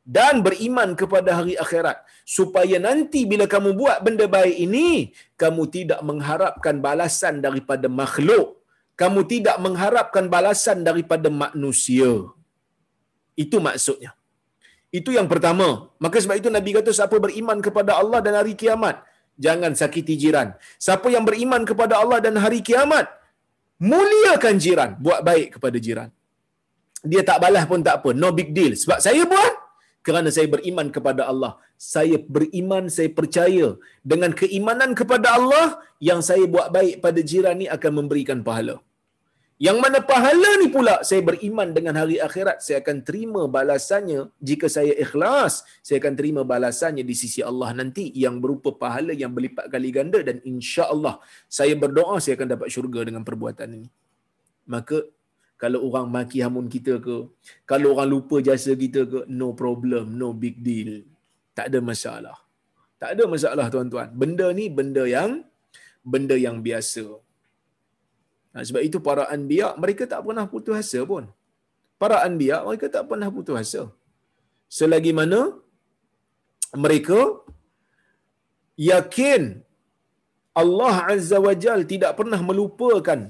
Dan 0.01 0.41
beriman 0.41 0.97
kepada 0.97 1.29
hari 1.39 1.53
akhirat. 1.63 2.01
Supaya 2.25 2.77
nanti 2.81 3.29
bila 3.29 3.45
kamu 3.45 3.77
buat 3.77 4.01
benda 4.05 4.25
baik 4.25 4.57
ini, 4.65 5.13
kamu 5.37 5.69
tidak 5.69 6.01
mengharapkan 6.01 6.81
balasan 6.81 7.37
daripada 7.45 7.85
makhluk. 7.85 8.57
Kamu 8.97 9.25
tidak 9.29 9.57
mengharapkan 9.61 10.25
balasan 10.29 10.81
daripada 10.81 11.29
manusia. 11.29 12.11
Itu 13.37 13.57
maksudnya. 13.61 14.11
Itu 14.91 15.09
yang 15.15 15.27
pertama. 15.31 15.87
Maka 16.03 16.17
sebab 16.19 16.35
itu 16.41 16.49
Nabi 16.51 16.75
kata 16.77 16.91
siapa 16.91 17.15
beriman 17.25 17.57
kepada 17.67 17.95
Allah 18.01 18.19
dan 18.25 18.35
hari 18.39 18.53
kiamat, 18.61 18.99
jangan 19.39 19.71
sakiti 19.81 20.15
jiran. 20.19 20.51
Siapa 20.85 21.07
yang 21.13 21.23
beriman 21.29 21.63
kepada 21.69 21.93
Allah 22.01 22.19
dan 22.25 22.35
hari 22.43 22.59
kiamat, 22.59 23.07
muliakan 23.79 24.55
jiran, 24.63 24.91
buat 25.05 25.21
baik 25.29 25.47
kepada 25.57 25.77
jiran. 25.85 26.09
Dia 27.01 27.21
tak 27.29 27.39
balas 27.41 27.65
pun 27.65 27.81
tak 27.87 27.95
apa, 28.03 28.09
no 28.13 28.29
big 28.29 28.51
deal. 28.57 28.73
Sebab 28.77 28.99
saya 29.01 29.23
buat 29.25 29.53
kerana 30.07 30.29
saya 30.35 30.47
beriman 30.55 30.87
kepada 30.95 31.25
Allah. 31.31 31.53
Saya 31.93 32.17
beriman, 32.35 32.85
saya 32.95 33.09
percaya 33.19 33.67
dengan 34.11 34.31
keimanan 34.41 34.91
kepada 34.99 35.27
Allah 35.37 35.67
yang 36.09 36.21
saya 36.29 36.45
buat 36.53 36.69
baik 36.77 36.95
pada 37.05 37.21
jiran 37.31 37.57
ni 37.61 37.67
akan 37.75 37.91
memberikan 37.99 38.41
pahala. 38.47 38.75
Yang 39.65 39.77
mana 39.83 39.99
pahala 40.11 40.49
ni 40.61 40.67
pula 40.75 40.93
saya 41.07 41.21
beriman 41.21 41.69
dengan 41.77 41.93
hari 42.01 42.15
akhirat 42.27 42.65
saya 42.65 42.77
akan 42.81 42.97
terima 43.07 43.41
balasannya 43.55 44.21
jika 44.49 44.65
saya 44.75 44.89
ikhlas 45.03 45.61
saya 45.85 45.97
akan 46.01 46.13
terima 46.17 46.41
balasannya 46.51 47.03
di 47.05 47.15
sisi 47.21 47.45
Allah 47.49 47.69
nanti 47.79 48.09
yang 48.23 48.41
berupa 48.41 48.73
pahala 48.73 49.13
yang 49.13 49.29
berlipat 49.37 49.69
kali 49.69 49.93
ganda 49.93 50.17
dan 50.25 50.41
insya-Allah 50.41 51.21
saya 51.45 51.77
berdoa 51.77 52.17
saya 52.17 52.41
akan 52.41 52.49
dapat 52.57 52.73
syurga 52.73 53.05
dengan 53.05 53.21
perbuatan 53.21 53.69
ini. 53.77 53.89
Maka 54.65 55.05
kalau 55.61 55.79
orang 55.87 56.07
maki 56.15 56.39
hamun 56.45 56.67
kita 56.75 56.93
ke, 57.05 57.17
kalau 57.71 57.87
orang 57.93 58.09
lupa 58.13 58.37
jasa 58.47 58.73
kita 58.83 59.01
ke, 59.11 59.19
no 59.39 59.49
problem, 59.61 60.05
no 60.21 60.29
big 60.43 60.55
deal. 60.67 60.91
Tak 61.57 61.65
ada 61.69 61.79
masalah. 61.89 62.37
Tak 63.01 63.09
ada 63.13 63.23
masalah 63.33 63.65
tuan-tuan. 63.73 64.09
Benda 64.21 64.47
ni 64.59 64.65
benda 64.77 65.03
yang 65.15 65.31
benda 66.11 66.35
yang 66.45 66.57
biasa. 66.67 67.05
Nah, 68.53 68.63
sebab 68.67 68.81
itu 68.87 68.97
para 69.07 69.23
anbiya 69.35 69.67
mereka 69.83 70.03
tak 70.13 70.21
pernah 70.27 70.45
putus 70.53 70.75
asa 70.81 71.01
pun. 71.11 71.25
Para 72.01 72.17
anbiya 72.27 72.57
mereka 72.67 72.87
tak 72.95 73.05
pernah 73.09 73.29
putus 73.35 73.57
asa. 73.63 73.83
Selagi 74.77 75.13
mana 75.19 75.41
mereka 76.83 77.19
yakin 78.91 79.43
Allah 80.61 80.95
Azza 81.13 81.37
wa 81.45 81.53
Jal 81.63 81.81
tidak 81.91 82.11
pernah 82.19 82.39
melupakan 82.49 83.21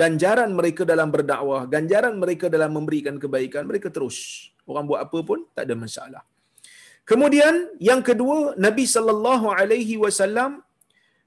ganjaran 0.00 0.50
mereka 0.58 0.82
dalam 0.92 1.08
berdakwah, 1.14 1.62
ganjaran 1.74 2.14
mereka 2.22 2.46
dalam 2.54 2.70
memberikan 2.76 3.16
kebaikan, 3.22 3.64
mereka 3.70 3.88
terus. 3.96 4.18
Orang 4.70 4.84
buat 4.90 5.00
apa 5.06 5.18
pun 5.28 5.38
tak 5.56 5.64
ada 5.66 5.74
masalah. 5.84 6.22
Kemudian 7.10 7.54
yang 7.88 8.00
kedua, 8.08 8.36
Nabi 8.66 8.84
sallallahu 8.94 9.46
alaihi 9.60 9.96
wasallam 10.04 10.52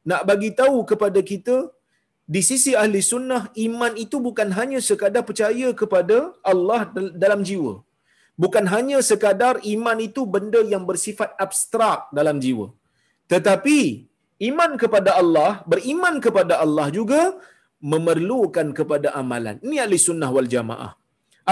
nak 0.09 0.21
bagi 0.29 0.49
tahu 0.61 0.77
kepada 0.91 1.21
kita 1.31 1.57
di 2.35 2.41
sisi 2.49 2.71
ahli 2.83 2.99
sunnah 3.11 3.41
iman 3.65 3.93
itu 4.03 4.17
bukan 4.27 4.49
hanya 4.57 4.79
sekadar 4.87 5.23
percaya 5.27 5.67
kepada 5.81 6.17
Allah 6.51 6.79
dalam 7.23 7.41
jiwa. 7.49 7.73
Bukan 8.43 8.65
hanya 8.73 8.97
sekadar 9.09 9.55
iman 9.75 9.97
itu 10.07 10.21
benda 10.33 10.61
yang 10.73 10.83
bersifat 10.89 11.29
abstrak 11.45 11.99
dalam 12.17 12.37
jiwa. 12.45 12.67
Tetapi 13.31 13.79
iman 14.49 14.71
kepada 14.81 15.11
Allah, 15.21 15.51
beriman 15.71 16.17
kepada 16.25 16.55
Allah 16.65 16.87
juga 16.97 17.21
memerlukan 17.81 18.73
kepada 18.77 19.13
amalan. 19.21 19.57
Ini 19.65 19.85
ahli 19.85 19.97
sunnah 19.97 20.29
wal 20.33 20.49
jamaah. 20.55 20.91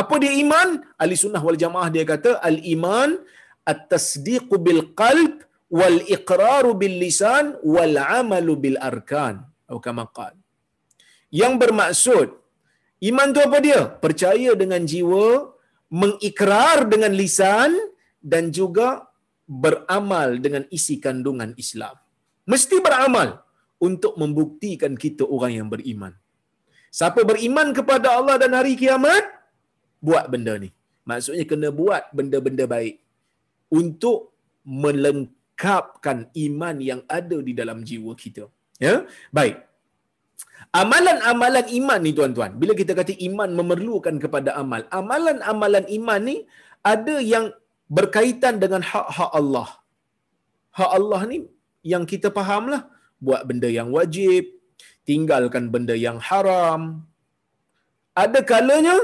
Apa 0.01 0.15
dia 0.21 0.33
iman? 0.43 0.69
Ahli 1.01 1.15
sunnah 1.15 1.41
wal 1.47 1.59
jamaah 1.63 1.89
dia 1.93 2.03
kata 2.03 2.41
al-iman 2.49 3.15
at-tasdiqu 3.71 4.55
bil 4.65 4.83
qalb 5.01 5.45
wal 5.79 5.99
iqraru 6.15 6.73
bil 6.81 6.97
lisan 7.03 7.55
wal 7.61 7.95
amalu 8.21 8.55
bil 8.63 8.77
arkan. 8.89 9.45
Atau 9.65 9.81
kama 9.81 10.05
qala 10.17 10.45
yang 11.41 11.53
bermaksud 11.61 12.27
iman 13.09 13.27
tu 13.35 13.39
apa 13.47 13.57
dia? 13.67 13.81
Percaya 14.03 14.51
dengan 14.61 14.81
jiwa, 14.91 15.51
mengikrar 16.01 16.87
dengan 16.93 17.11
lisan 17.21 17.75
dan 18.33 18.49
juga 18.57 18.87
beramal 19.45 20.41
dengan 20.45 20.63
isi 20.77 20.95
kandungan 21.05 21.51
Islam. 21.63 21.95
Mesti 22.51 22.77
beramal 22.81 23.44
untuk 23.87 24.13
membuktikan 24.21 24.93
kita 25.03 25.23
orang 25.35 25.53
yang 25.59 25.67
beriman. 25.73 26.13
Siapa 26.97 27.21
beriman 27.31 27.69
kepada 27.77 28.07
Allah 28.17 28.35
dan 28.41 28.51
hari 28.57 28.73
kiamat, 28.81 29.23
buat 30.07 30.25
benda 30.33 30.53
ni. 30.63 30.69
Maksudnya 31.09 31.45
kena 31.51 31.69
buat 31.79 32.03
benda-benda 32.17 32.65
baik 32.75 32.95
untuk 33.79 34.17
melengkapkan 34.65 36.17
iman 36.45 36.75
yang 36.89 37.01
ada 37.17 37.37
di 37.47 37.53
dalam 37.59 37.79
jiwa 37.89 38.13
kita. 38.23 38.45
Ya, 38.85 38.95
baik. 39.37 39.55
Amalan-amalan 40.81 41.67
iman 41.79 41.99
ni 42.05 42.11
tuan-tuan, 42.17 42.51
bila 42.61 42.73
kita 42.79 42.91
kata 42.99 43.13
iman 43.27 43.49
memerlukan 43.59 44.15
kepada 44.23 44.49
amal, 44.61 44.81
amalan-amalan 44.99 45.85
iman 45.97 46.21
ni 46.29 46.37
ada 46.93 47.15
yang 47.33 47.45
berkaitan 47.97 48.55
dengan 48.63 48.81
hak-hak 48.91 49.31
Allah. 49.39 49.69
Hak 50.75 50.91
Allah 50.99 51.21
ni 51.31 51.37
yang 51.93 52.03
kita 52.11 52.27
fahamlah, 52.37 52.81
buat 53.21 53.41
benda 53.47 53.69
yang 53.71 53.89
wajib, 53.91 54.49
tinggalkan 55.07 55.69
benda 55.69 55.95
yang 55.95 56.17
haram. 56.19 57.05
Ada 58.15 58.41
kalanya 58.41 58.95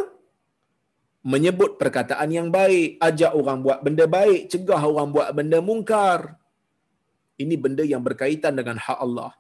menyebut 1.21 1.77
perkataan 1.77 2.29
yang 2.33 2.49
baik, 2.49 2.97
ajak 2.97 3.31
orang 3.37 3.61
buat 3.61 3.79
benda 3.85 4.05
baik, 4.09 4.49
cegah 4.49 4.81
orang 4.81 5.13
buat 5.13 5.29
benda 5.37 5.61
mungkar. 5.61 6.35
Ini 7.37 7.55
benda 7.57 7.85
yang 7.85 8.01
berkaitan 8.01 8.57
dengan 8.57 8.77
hak 8.77 8.99
Allah. 9.01 9.31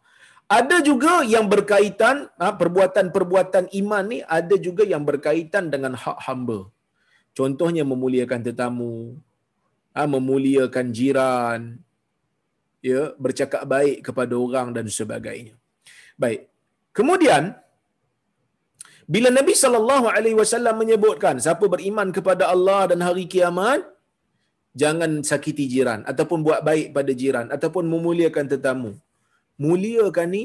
Ada 0.51 0.83
juga 0.83 1.23
yang 1.23 1.47
berkaitan 1.47 2.27
ha, 2.35 2.51
perbuatan-perbuatan 2.51 3.71
iman 3.71 4.03
ni 4.03 4.19
ada 4.19 4.55
juga 4.59 4.83
yang 4.83 5.07
berkaitan 5.07 5.71
dengan 5.71 5.95
hak 5.95 6.27
hamba. 6.27 6.67
Contohnya 7.31 7.87
memuliakan 7.87 8.41
tetamu, 8.43 9.15
ha, 9.95 10.03
memuliakan 10.03 10.91
jiran, 10.91 11.79
ya, 12.89 13.01
bercakap 13.23 13.63
baik 13.73 13.97
kepada 14.07 14.33
orang 14.45 14.69
dan 14.75 14.85
sebagainya. 14.99 15.55
Baik. 16.21 16.41
Kemudian 16.97 17.43
Bila 19.13 19.29
Nabi 19.37 19.53
sallallahu 19.61 20.07
alaihi 20.15 20.37
wasallam 20.39 20.75
menyebutkan 20.81 21.35
siapa 21.45 21.65
beriman 21.73 22.09
kepada 22.17 22.43
Allah 22.53 22.81
dan 22.91 22.99
hari 23.07 23.23
kiamat 23.33 23.81
jangan 24.81 25.11
sakiti 25.29 25.65
jiran 25.73 26.01
ataupun 26.11 26.39
buat 26.47 26.61
baik 26.67 26.87
pada 26.97 27.11
jiran 27.21 27.47
ataupun 27.55 27.85
memuliakan 27.93 28.45
tetamu. 28.53 28.91
Muliakan 29.65 30.27
ni 30.35 30.43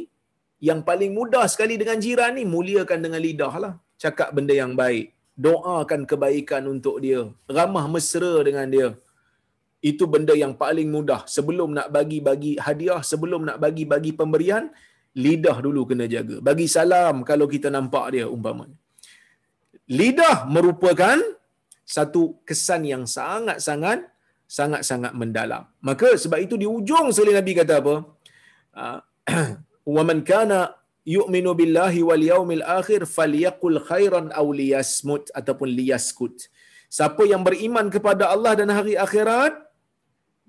yang 0.68 0.80
paling 0.88 1.12
mudah 1.18 1.46
sekali 1.52 1.74
dengan 1.82 1.98
jiran 2.04 2.34
ni 2.38 2.44
muliakan 2.54 3.00
dengan 3.06 3.20
lidah 3.26 3.54
lah. 3.64 3.74
Cakap 4.02 4.34
benda 4.36 4.56
yang 4.62 4.74
baik. 4.82 5.14
Doakan 5.46 6.02
kebaikan 6.10 6.64
untuk 6.74 6.96
dia. 7.04 7.22
Ramah 7.56 7.86
mesra 7.94 8.34
dengan 8.48 8.66
dia. 8.74 8.88
Itu 9.90 10.04
benda 10.12 10.34
yang 10.42 10.52
paling 10.62 10.88
mudah. 10.96 11.20
Sebelum 11.36 11.70
nak 11.78 11.88
bagi-bagi 11.96 12.52
hadiah, 12.66 13.00
sebelum 13.10 13.40
nak 13.48 13.58
bagi-bagi 13.64 14.12
pemberian, 14.20 14.64
lidah 15.24 15.56
dulu 15.66 15.82
kena 15.90 16.06
jaga. 16.14 16.36
Bagi 16.48 16.66
salam 16.76 17.16
kalau 17.30 17.46
kita 17.54 17.68
nampak 17.76 18.06
dia 18.14 18.26
umpamanya. 18.36 18.76
Lidah 19.98 20.36
merupakan 20.54 21.18
satu 21.96 22.22
kesan 22.48 22.82
yang 22.92 23.04
sangat-sangat 23.16 24.00
sangat-sangat 24.56 25.12
mendalam. 25.20 25.62
Maka 25.88 26.08
sebab 26.22 26.38
itu 26.46 26.54
di 26.62 26.66
ujung 26.76 27.06
sekali 27.14 27.32
Nabi 27.38 27.52
kata 27.60 27.74
apa? 27.82 27.94
Ah, 28.82 28.98
wa 29.96 30.02
man 30.08 30.18
kana 30.30 30.58
yu'minu 31.14 31.50
billahi 31.60 32.00
wal 32.08 32.24
yaumil 32.32 32.64
akhir 32.78 33.00
falyaqul 33.16 33.78
khairan 33.90 34.26
aw 34.40 34.46
liyasmut 34.60 35.30
ataupun 35.38 35.70
liyaskut. 35.78 36.36
Siapa 36.96 37.22
yang 37.32 37.42
beriman 37.46 37.86
kepada 37.94 38.30
Allah 38.34 38.54
dan 38.58 38.70
hari 38.70 38.94
akhirat 39.06 39.65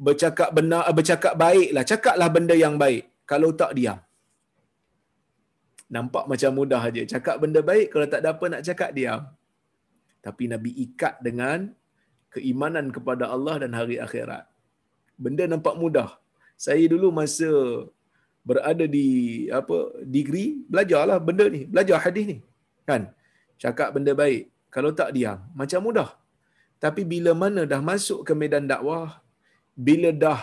bercakap 0.06 0.50
benar 0.58 0.84
bercakap 0.98 1.34
baiklah, 1.44 1.84
cakaplah 1.92 2.30
benda 2.36 2.56
yang 2.66 2.76
baik. 2.84 3.04
Kalau 3.32 3.50
tak 3.62 3.72
diam. 3.78 4.00
Nampak 5.96 6.26
macam 6.32 6.52
mudah 6.60 6.82
aja. 6.90 7.04
Cakap 7.14 7.36
benda 7.44 7.60
baik 7.70 7.88
kalau 7.94 8.08
tak 8.14 8.22
ada 8.24 8.30
apa 8.36 8.46
nak 8.54 8.64
cakap 8.68 8.90
diam. 8.98 9.22
Tapi 10.26 10.44
Nabi 10.52 10.72
ikat 10.86 11.16
dengan 11.28 11.72
keimanan 12.34 12.88
kepada 12.96 13.26
Allah 13.36 13.56
dan 13.64 13.72
hari 13.80 13.98
akhirat. 14.06 14.44
Benda 15.26 15.44
nampak 15.54 15.76
mudah. 15.84 16.10
Saya 16.66 16.84
dulu 16.94 17.10
masa 17.20 17.52
berada 18.48 18.86
di 18.96 19.08
apa 19.60 19.78
degree 20.16 20.50
belajarlah 20.72 21.20
benda 21.28 21.46
ni, 21.56 21.62
belajar 21.72 21.98
hadis 22.06 22.26
ni. 22.32 22.38
Kan? 22.90 23.12
Cakap 23.64 23.90
benda 23.96 24.14
baik. 24.24 24.44
Kalau 24.76 24.92
tak 25.00 25.10
diam, 25.16 25.40
macam 25.60 25.80
mudah. 25.88 26.10
Tapi 26.84 27.02
bila 27.14 27.32
mana 27.44 27.62
dah 27.72 27.82
masuk 27.82 28.20
ke 28.28 28.34
medan 28.42 28.70
dakwah, 28.72 29.20
bila 29.78 30.10
dah 30.26 30.40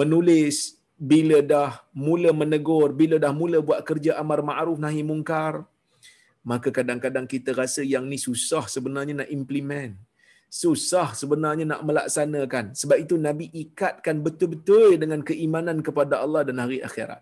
menulis, 0.00 0.78
bila 1.10 1.38
dah 1.52 1.70
mula 2.04 2.30
menegur, 2.40 2.88
bila 3.00 3.18
dah 3.24 3.32
mula 3.40 3.58
buat 3.68 3.80
kerja 3.88 4.12
amar 4.22 4.40
ma'ruf 4.50 4.78
nahi 4.84 5.02
mungkar, 5.10 5.54
maka 6.50 6.68
kadang-kadang 6.78 7.26
kita 7.34 7.50
rasa 7.62 7.82
yang 7.94 8.04
ni 8.12 8.18
susah 8.26 8.64
sebenarnya 8.74 9.14
nak 9.22 9.30
implement 9.38 9.94
susah 10.60 11.08
sebenarnya 11.20 11.64
nak 11.72 11.82
melaksanakan. 11.88 12.64
Sebab 12.80 12.96
itu 13.04 13.14
Nabi 13.26 13.46
ikatkan 13.62 14.16
betul-betul 14.26 15.00
dengan 15.02 15.20
keimanan 15.28 15.78
kepada 15.86 16.14
Allah 16.24 16.42
dan 16.48 16.60
hari 16.62 16.78
akhirat. 16.88 17.20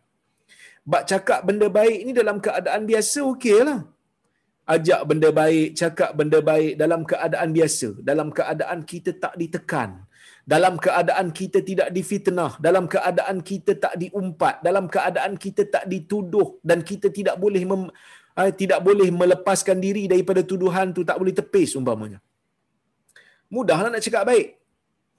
Bak 0.92 1.04
cakap 1.10 1.40
benda 1.48 1.68
baik 1.78 1.98
ni 2.06 2.12
dalam 2.20 2.38
keadaan 2.46 2.82
biasa 2.90 3.20
okeylah. 3.32 3.80
Ajak 4.74 5.00
benda 5.10 5.28
baik, 5.40 5.68
cakap 5.80 6.10
benda 6.18 6.38
baik 6.50 6.72
dalam 6.82 7.00
keadaan 7.10 7.50
biasa, 7.56 7.88
dalam 8.10 8.28
keadaan 8.38 8.80
kita 8.90 9.10
tak 9.22 9.34
ditekan, 9.40 9.90
dalam 10.52 10.74
keadaan 10.84 11.26
kita 11.40 11.58
tidak 11.68 11.88
difitnah, 11.96 12.52
dalam 12.66 12.84
keadaan 12.94 13.36
kita 13.50 13.72
tak 13.84 13.94
diumpat, 14.02 14.54
dalam 14.66 14.84
keadaan 14.94 15.34
kita 15.44 15.62
tak 15.74 15.84
dituduh 15.92 16.48
dan 16.68 16.78
kita 16.90 17.08
tidak 17.18 17.36
boleh 17.44 17.62
mem, 17.70 17.82
uh, 18.40 18.50
tidak 18.62 18.80
boleh 18.88 19.08
melepaskan 19.20 19.78
diri 19.86 20.04
daripada 20.12 20.42
tuduhan 20.50 20.90
tu, 20.96 21.02
tak 21.10 21.18
boleh 21.22 21.34
tepis 21.40 21.78
umpamanya 21.80 22.18
mudahlah 23.54 23.90
nak 23.92 24.02
cakap 24.06 24.24
baik. 24.30 24.46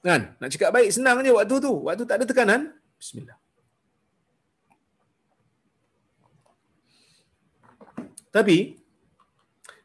Kan? 0.07 0.21
Nak 0.41 0.49
cakap 0.55 0.69
baik 0.75 0.89
senang 0.95 1.21
je 1.21 1.31
waktu 1.35 1.55
tu. 1.67 1.73
Waktu 1.87 2.03
tak 2.09 2.17
ada 2.17 2.25
tekanan. 2.31 2.61
Bismillah. 2.97 3.37
Tapi 8.31 8.57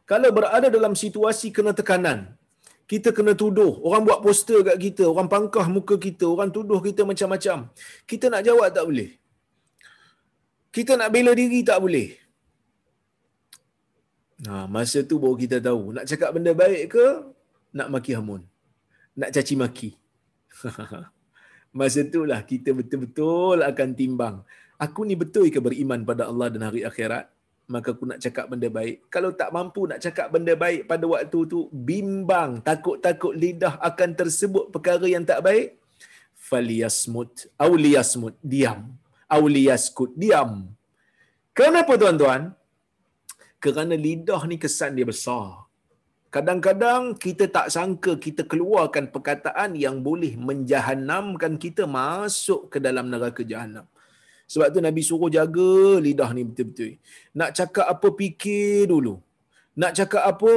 kalau 0.06 0.30
berada 0.30 0.70
dalam 0.70 0.94
situasi 0.94 1.50
kena 1.50 1.74
tekanan, 1.74 2.18
kita 2.86 3.10
kena 3.16 3.32
tuduh, 3.42 3.72
orang 3.86 4.02
buat 4.06 4.22
poster 4.24 4.62
kat 4.68 4.76
kita, 4.84 5.02
orang 5.12 5.28
pangkah 5.34 5.66
muka 5.76 5.94
kita, 6.06 6.24
orang 6.34 6.50
tuduh 6.56 6.78
kita 6.78 7.02
macam-macam. 7.10 7.66
Kita 8.10 8.30
nak 8.32 8.42
jawab 8.46 8.68
tak 8.76 8.86
boleh. 8.86 9.10
Kita 10.70 10.94
nak 11.00 11.10
bela 11.14 11.32
diri 11.34 11.60
tak 11.66 11.78
boleh. 11.82 12.08
Ha, 14.46 14.70
masa 14.70 15.02
tu 15.02 15.18
baru 15.18 15.34
kita 15.34 15.58
tahu, 15.58 15.82
nak 15.96 16.04
cakap 16.10 16.30
benda 16.36 16.52
baik 16.62 16.94
ke, 16.94 17.06
nak 17.74 17.88
maki 17.90 18.12
hamun. 18.14 18.42
Nak 19.18 19.30
caci 19.34 19.54
maki. 19.58 19.90
Masa 21.76 22.00
itulah 22.08 22.40
kita 22.40 22.72
betul-betul 22.72 23.60
akan 23.60 23.88
timbang. 23.92 24.36
Aku 24.80 25.04
ni 25.08 25.12
betul 25.12 25.52
ke 25.52 25.60
beriman 25.60 26.00
pada 26.08 26.28
Allah 26.30 26.48
dan 26.52 26.64
hari 26.68 26.84
akhirat? 26.88 27.28
Maka 27.66 27.88
aku 27.94 28.04
nak 28.06 28.22
cakap 28.24 28.46
benda 28.50 28.68
baik. 28.70 28.96
Kalau 29.14 29.30
tak 29.40 29.50
mampu 29.56 29.90
nak 29.90 29.98
cakap 30.04 30.30
benda 30.34 30.54
baik 30.54 30.86
pada 30.90 31.04
waktu 31.14 31.38
tu, 31.52 31.66
bimbang, 31.88 32.62
takut-takut 32.62 33.34
lidah 33.34 33.74
akan 33.88 34.10
tersebut 34.20 34.70
perkara 34.74 35.06
yang 35.14 35.26
tak 35.26 35.42
baik. 35.46 35.74
Faliyasmut. 36.48 37.50
Auliyasmut. 37.58 38.38
Diam. 38.52 38.94
Auliyaskut. 39.26 40.14
Diam. 40.14 40.70
Kenapa 41.50 41.92
tuan-tuan? 41.98 42.54
Kerana 43.58 43.94
lidah 44.06 44.42
ni 44.46 44.56
kesan 44.62 44.94
dia 44.94 45.06
besar. 45.12 45.66
Kadang-kadang 46.34 47.02
kita 47.24 47.44
tak 47.56 47.66
sangka 47.74 48.12
kita 48.26 48.42
keluarkan 48.52 49.10
perkataan 49.14 49.74
yang 49.84 50.04
boleh 50.06 50.32
menjahannamkan 50.48 51.56
kita 51.64 51.82
masuk 51.88 52.68
ke 52.72 52.78
dalam 52.86 53.08
neraka 53.12 53.42
jahanam. 53.42 53.86
Sebab 54.52 54.68
tu 54.74 54.80
Nabi 54.88 55.02
suruh 55.08 55.30
jaga 55.36 55.72
lidah 56.06 56.30
ni 56.36 56.42
betul-betul. 56.48 56.92
Nak 57.38 57.50
cakap 57.58 57.86
apa 57.94 58.08
fikir 58.20 58.86
dulu. 58.92 59.14
Nak 59.80 59.92
cakap 59.98 60.22
apa 60.32 60.52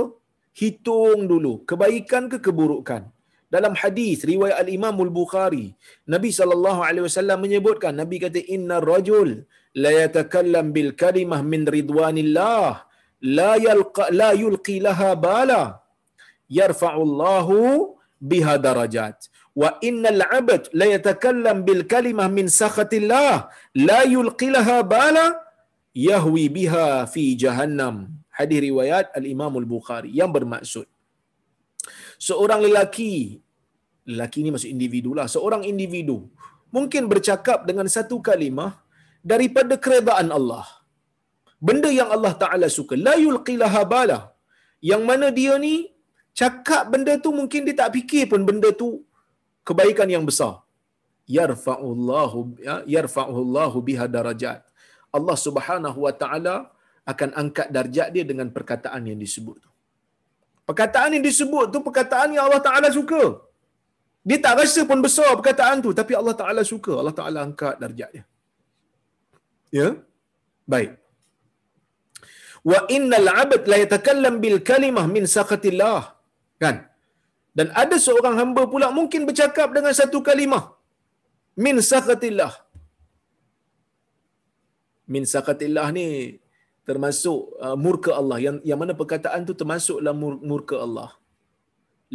hitung 0.60 1.22
dulu. 1.32 1.54
Kebaikan 1.70 2.26
ke 2.32 2.38
keburukan. 2.46 3.04
Dalam 3.56 3.74
hadis 3.82 4.18
riwayat 4.32 4.58
al-Imam 4.64 4.94
al-Bukhari, 5.06 5.68
Nabi 6.14 6.30
sallallahu 6.40 6.82
alaihi 6.88 7.06
wasallam 7.10 7.40
menyebutkan 7.46 7.94
Nabi 8.02 8.18
kata 8.24 8.40
inna 8.56 8.78
rajul 8.92 9.30
la 9.84 9.92
yatakallam 10.02 10.70
bil 10.76 10.92
kalimah 11.04 11.42
min 11.52 11.66
ridwanillah 11.78 12.86
la 13.38 13.52
yalqa 13.68 14.14
la 14.22 14.30
yulqi 14.44 14.78
laha 14.88 15.10
bala 15.28 15.64
yarfa'u 16.60 17.02
Allahu 17.10 17.58
biha 18.32 18.54
darajat 18.68 19.18
wa 19.62 19.70
innal 19.90 20.22
'abd 20.26 20.64
la 20.80 20.86
yatakallam 20.94 21.58
bil 21.68 21.84
kalimah 21.94 22.28
min 22.38 22.48
sakhatillah 22.60 23.34
la 23.90 24.00
yulqi 24.16 24.50
laha 24.56 24.78
bala 24.94 25.26
yahwi 26.08 26.46
biha 26.58 26.88
fi 27.14 27.24
jahannam. 27.44 27.96
Hadis 28.38 28.60
riwayat 28.68 29.08
al 29.20 29.26
Imam 29.34 29.54
al 29.62 29.68
Bukhari 29.74 30.12
yang 30.20 30.32
bermaksud 30.36 30.88
seorang 32.28 32.62
lelaki 32.66 33.14
lelaki 34.12 34.40
ni 34.44 34.50
maksud 34.54 34.70
individu 34.76 35.12
lah 35.18 35.28
seorang 35.36 35.64
individu 35.72 36.18
mungkin 36.76 37.04
bercakap 37.12 37.60
dengan 37.70 37.88
satu 37.96 38.18
kalimah 38.30 38.72
daripada 39.32 39.76
keredaan 39.86 40.30
Allah. 40.40 40.66
Benda 41.68 41.90
yang 42.00 42.10
Allah 42.16 42.34
Taala 42.42 42.68
suka 42.78 42.96
la 43.08 43.16
yulqilaha 43.26 43.82
bala. 43.94 44.20
Yang 44.90 45.04
mana 45.10 45.28
dia 45.38 45.54
ni 45.64 45.76
cakap 46.40 46.84
benda 46.92 47.14
tu 47.24 47.30
mungkin 47.40 47.68
dia 47.68 47.76
tak 47.82 47.92
fikir 47.96 48.24
pun 48.32 48.42
benda 48.50 48.70
tu 48.82 48.90
kebaikan 49.68 50.10
yang 50.16 50.26
besar. 50.30 50.54
Yarfa'ullahu 51.38 52.40
ya, 52.68 52.76
yarfa'ullahu 52.96 53.78
biha 53.90 54.06
darajat. 54.18 54.62
Allah 55.18 55.38
Subhanahu 55.48 56.00
wa 56.06 56.14
taala 56.22 56.56
akan 57.12 57.30
angkat 57.42 57.68
darjat 57.76 58.10
dia 58.16 58.24
dengan 58.32 58.48
perkataan 58.56 59.02
yang 59.10 59.20
disebut 59.26 59.58
tu. 59.66 59.70
Perkataan 60.70 61.16
yang 61.16 61.24
disebut 61.30 61.66
tu 61.74 61.80
perkataan 61.86 62.30
yang 62.36 62.44
Allah 62.48 62.62
Taala 62.66 62.90
suka. 62.98 63.22
Dia 64.30 64.38
tak 64.46 64.56
rasa 64.62 64.82
pun 64.90 65.00
besar 65.06 65.30
perkataan 65.40 65.78
tu 65.86 65.92
tapi 66.00 66.14
Allah 66.20 66.36
Taala 66.42 66.62
suka. 66.72 66.94
Allah 67.02 67.16
Taala 67.20 67.40
angkat 67.48 67.76
darjat 67.82 68.10
dia. 68.16 68.26
Ya? 69.78 69.88
Baik. 70.74 70.92
Wa 72.70 72.80
innal 72.96 73.28
'abd 73.34 73.64
la 73.72 73.78
yatakallam 73.84 74.38
bil 74.44 74.58
kalimah 74.70 75.06
min 75.16 75.26
saqatillah 75.36 76.02
kan 76.64 76.76
dan 77.58 77.68
ada 77.82 77.96
seorang 78.08 78.36
hamba 78.42 78.64
pula 78.74 78.88
mungkin 79.00 79.22
bercakap 79.30 79.70
dengan 79.78 79.94
satu 80.00 80.20
kalimah. 80.28 80.64
Min 81.66 81.78
saqatillah 81.92 82.54
min 85.14 85.24
saqatillah 85.34 85.88
ni 85.98 86.06
termasuk 86.90 87.40
uh, 87.66 87.78
murka 87.86 88.12
Allah. 88.22 88.38
Yang 88.46 88.58
yang 88.70 88.80
mana 88.82 88.94
perkataan 89.02 89.42
tu 89.50 89.54
termasuklah 89.62 90.14
mur- 90.22 90.42
murka 90.52 90.78
Allah. 90.86 91.10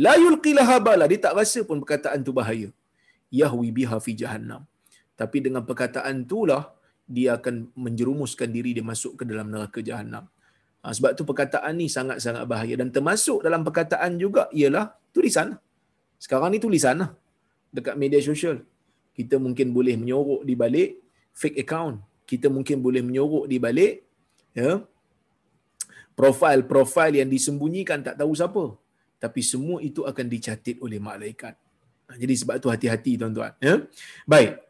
La 0.05 0.15
yulqi 0.25 0.53
laha 0.59 0.77
bala. 0.87 1.05
Dia 1.13 1.21
tak 1.27 1.35
rasa 1.41 1.61
pun 1.69 1.79
perkataan 1.83 2.23
tu 2.27 2.35
bahaya. 2.39 2.71
Yahwi 3.41 3.69
biha 3.79 3.99
fi 4.07 4.15
jahannam. 4.23 4.63
Tapi 5.21 5.39
dengan 5.47 5.63
perkataan 5.69 6.23
itulah 6.27 6.63
dia 7.17 7.31
akan 7.39 7.55
menjerumuskan 7.85 8.49
diri 8.57 8.71
dia 8.77 8.87
masuk 8.93 9.13
ke 9.19 9.23
dalam 9.31 9.49
neraka 9.53 9.81
jahanam 9.89 10.25
Ha, 10.85 10.93
sebab 10.93 11.17
tu 11.17 11.25
perkataan 11.25 11.73
ni 11.81 11.89
sangat-sangat 11.89 12.45
bahaya 12.45 12.75
dan 12.77 12.93
termasuk 12.93 13.41
dalam 13.41 13.65
perkataan 13.65 14.21
juga 14.21 14.53
ialah 14.53 14.93
tulisan. 15.17 15.57
Sekarang 16.21 16.53
ni 16.53 16.61
tulisan 16.61 17.01
lah 17.01 17.11
dekat 17.77 17.97
media 17.97 18.21
sosial. 18.21 18.61
Kita 19.17 19.41
mungkin 19.41 19.73
boleh 19.73 19.97
menyorok 19.97 20.45
di 20.45 20.55
balik 20.63 20.91
fake 21.33 21.65
account. 21.65 22.05
Kita 22.29 22.53
mungkin 22.53 22.85
boleh 22.85 23.01
menyorok 23.01 23.45
di 23.53 23.57
balik 23.57 23.95
ya, 24.53 24.85
profil-profil 26.21 27.21
yang 27.21 27.29
disembunyikan 27.33 28.05
tak 28.07 28.21
tahu 28.21 28.33
siapa. 28.37 28.65
Tapi 29.25 29.41
semua 29.41 29.81
itu 29.89 30.05
akan 30.11 30.27
dicatat 30.29 30.77
oleh 30.85 31.01
malaikat. 31.01 31.55
Ha, 32.13 32.21
jadi 32.21 32.35
sebab 32.37 32.61
tu 32.61 32.69
hati-hati 32.69 33.17
tuan-tuan. 33.17 33.57
Ya? 33.57 33.81
Baik. 34.29 34.61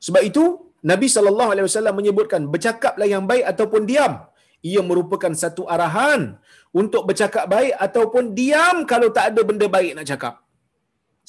Sebab 0.00 0.22
itu 0.24 0.44
Nabi 0.80 1.06
wasallam 1.10 1.94
menyebutkan 2.00 2.48
bercakaplah 2.48 3.04
yang 3.04 3.28
baik 3.28 3.44
ataupun 3.44 3.82
diam. 3.84 4.24
Ia 4.70 4.80
merupakan 4.82 5.32
satu 5.42 5.62
arahan 5.74 6.34
untuk 6.80 7.06
bercakap 7.08 7.46
baik 7.46 7.74
ataupun 7.86 8.34
diam 8.38 8.82
kalau 8.92 9.08
tak 9.16 9.30
ada 9.30 9.40
benda 9.46 9.66
baik 9.76 9.92
nak 9.94 10.06
cakap. 10.10 10.34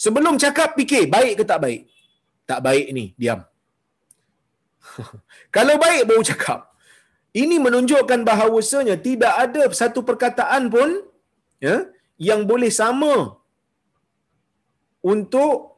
Sebelum 0.04 0.36
cakap 0.44 0.74
fikir 0.80 1.06
baik 1.16 1.34
ke 1.40 1.44
tak 1.52 1.62
baik? 1.66 1.82
Tak 2.50 2.60
baik 2.66 2.88
ni, 2.98 3.06
diam. 3.22 3.42
kalau 5.56 5.76
baik 5.86 6.04
baru 6.10 6.24
cakap. 6.32 6.60
Ini 7.42 7.62
menunjukkan 7.62 8.26
bahawasanya 8.26 8.96
tidak 9.08 9.34
ada 9.44 9.64
satu 9.82 10.02
perkataan 10.02 10.66
pun 10.74 10.90
ya 11.62 11.86
yang 12.18 12.42
boleh 12.50 12.72
sama 12.74 13.38
untuk 15.12 15.78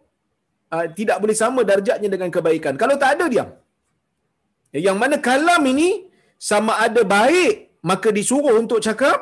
uh, 0.72 0.88
tidak 1.00 1.18
boleh 1.20 1.36
sama 1.36 1.62
darjatnya 1.72 2.08
dengan 2.08 2.32
kebaikan. 2.36 2.80
Kalau 2.82 2.96
tak 2.96 3.20
ada 3.20 3.26
diam. 3.34 3.50
Yang 4.72 4.98
mana 5.04 5.16
kalam 5.20 5.64
ini 5.68 6.08
sama 6.50 6.74
ada 6.86 7.02
baik 7.16 7.54
maka 7.90 8.10
disuruh 8.18 8.56
untuk 8.62 8.80
cakap 8.88 9.20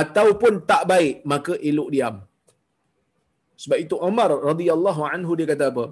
ataupun 0.00 0.52
tak 0.70 0.82
baik 0.92 1.14
maka 1.32 1.52
elok 1.70 1.88
diam. 1.94 2.16
Sebab 3.62 3.78
itu 3.84 3.96
Umar 4.08 4.30
radhiyallahu 4.50 5.02
anhu 5.14 5.32
dia 5.38 5.46
kata 5.52 5.64
apa? 5.72 5.84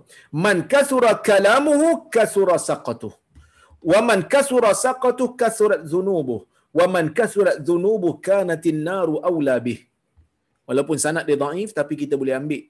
Man 0.44 0.66
kasura 0.72 1.12
kalamuhu 1.28 1.88
kasura 2.14 2.56
saqatuh. 2.68 3.12
Wa 3.90 4.00
man 4.08 4.20
kasura 4.32 4.72
saqatuh 4.84 5.28
kasurat 5.42 5.80
dhunubuh. 5.92 6.40
Wa 6.78 6.86
man 6.94 7.06
kasurat 7.18 7.56
dhunubuh 7.68 8.14
kanatin 8.26 8.80
naru 8.88 9.16
awla 9.30 9.56
bih. 9.66 9.80
Walaupun 10.68 10.96
sanad 11.04 11.24
dia 11.28 11.38
dhaif 11.44 11.70
tapi 11.80 11.94
kita 12.02 12.16
boleh 12.22 12.36
ambil 12.42 12.62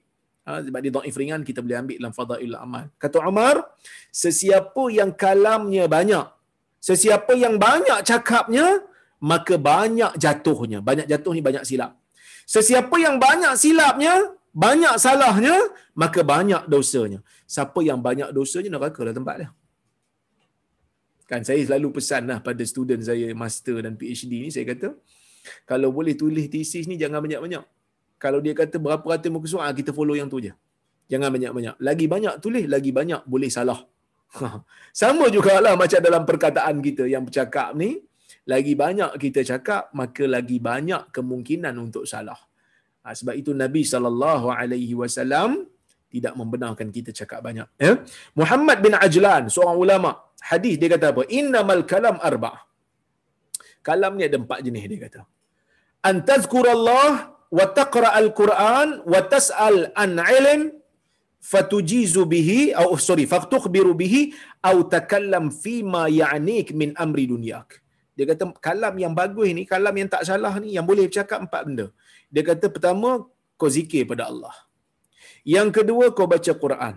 Ha, 0.43 0.59
sebab 0.59 0.79
dia 0.83 0.91
dhaif 0.91 1.15
ringan 1.15 1.41
kita 1.47 1.63
boleh 1.63 1.77
ambil 1.81 1.95
dalam 2.03 2.13
fadail 2.19 2.53
amal. 2.59 2.85
Kata 2.99 3.23
Umar, 3.23 3.63
sesiapa 4.11 4.83
yang 4.91 5.15
kalamnya 5.15 5.87
banyak, 5.87 6.25
sesiapa 6.87 7.33
yang 7.43 7.55
banyak 7.65 7.99
cakapnya, 8.09 8.67
maka 9.31 9.55
banyak 9.71 10.11
jatuhnya. 10.23 10.79
Banyak 10.89 11.07
jatuh 11.11 11.33
ni 11.37 11.41
banyak 11.49 11.63
silap. 11.69 11.91
Sesiapa 12.53 12.95
yang 13.05 13.15
banyak 13.25 13.53
silapnya, 13.63 14.13
banyak 14.65 14.95
salahnya, 15.05 15.55
maka 16.01 16.21
banyak 16.33 16.63
dosanya. 16.73 17.19
Siapa 17.53 17.79
yang 17.89 17.99
banyak 18.07 18.29
dosanya, 18.37 18.69
neraka 18.75 19.01
lah 19.07 19.15
tempat 19.19 19.35
dia. 19.41 19.49
Kan 21.31 21.41
saya 21.47 21.63
selalu 21.67 21.87
pesan 21.97 22.27
lah 22.29 22.39
pada 22.47 22.63
student 22.71 22.99
saya 23.09 23.31
master 23.31 23.77
dan 23.85 23.93
PhD 23.99 24.31
ni, 24.43 24.49
saya 24.55 24.65
kata, 24.71 24.91
kalau 25.71 25.89
boleh 25.97 26.13
tulis 26.19 26.45
tesis 26.51 26.83
ni 26.91 26.99
jangan 26.99 27.23
banyak-banyak 27.23 27.63
kalau 28.23 28.39
dia 28.39 28.55
kata 28.55 28.79
berapa 28.79 29.03
ratus 29.03 29.27
muka 29.35 29.47
surat, 29.51 29.75
kita 29.75 29.91
follow 29.91 30.15
yang 30.15 30.31
tu 30.31 30.39
je. 30.39 30.55
Jangan 31.11 31.27
banyak-banyak. 31.35 31.75
Lagi 31.87 32.05
banyak 32.07 32.33
tulis, 32.39 32.65
lagi 32.71 32.95
banyak 32.95 33.21
boleh 33.27 33.51
salah. 33.51 33.83
Sama 35.01 35.25
jugalah 35.35 35.73
macam 35.77 35.99
dalam 36.07 36.23
perkataan 36.29 36.81
kita 36.87 37.03
yang 37.13 37.23
bercakap 37.27 37.77
ni, 37.77 38.01
lagi 38.49 38.73
banyak 38.83 39.11
kita 39.23 39.41
cakap, 39.51 39.93
maka 39.99 40.23
lagi 40.35 40.57
banyak 40.59 41.13
kemungkinan 41.15 41.73
untuk 41.85 42.03
salah. 42.09 42.39
Ha, 43.03 43.15
sebab 43.19 43.35
itu 43.35 43.51
Nabi 43.51 43.83
saw 43.83 44.03
tidak 46.13 46.33
membenarkan 46.37 46.87
kita 46.93 47.09
cakap 47.09 47.39
banyak. 47.41 47.67
Ya? 47.81 47.93
Muhammad 48.37 48.77
bin 48.85 48.93
Ajlan, 48.93 49.49
seorang 49.49 49.77
ulama, 49.81 50.11
hadis 50.49 50.77
dia 50.77 50.89
kata 50.93 51.09
apa? 51.09 51.23
Innamal 51.39 51.83
kalam 51.89 52.21
arba'. 52.21 52.69
Kalam 53.81 54.15
ni 54.15 54.23
ada 54.29 54.37
empat 54.37 54.59
jenis 54.61 54.83
dia 54.91 54.99
kata. 55.09 55.21
Antazkurallah 56.05 57.11
wa 57.57 57.65
taqra 57.79 58.13
al-Quran 58.21 58.87
wa 59.03 59.19
tas'al 59.33 59.91
an 60.03 60.21
ilm 60.37 60.61
fatujizu 61.51 62.23
bihi 62.33 62.59
au 62.81 62.95
sorry 63.07 63.25
fatukhbiru 63.33 63.93
bihi 64.01 64.21
au 64.69 64.77
takallam 64.95 65.45
fi 65.63 65.75
ma 65.93 66.03
ya'nik 66.21 66.71
min 66.81 66.91
amri 67.03 67.25
dunyak. 67.31 67.83
Dia 68.15 68.25
kata 68.29 68.53
kalam 68.67 68.95
yang 69.03 69.13
bagus 69.17 69.49
ni, 69.57 69.63
kalam 69.65 69.95
yang 69.99 70.09
tak 70.13 70.23
salah 70.29 70.53
ni 70.63 70.77
yang 70.77 70.85
boleh 70.89 71.09
bercakap 71.09 71.39
empat 71.45 71.61
benda. 71.67 71.87
Dia 72.33 72.43
kata 72.49 72.69
pertama 72.75 73.09
kau 73.57 73.69
zikir 73.77 74.05
pada 74.11 74.29
Allah. 74.31 74.53
Yang 75.55 75.69
kedua 75.81 76.05
kau 76.17 76.29
baca 76.33 76.53
Quran. 76.63 76.95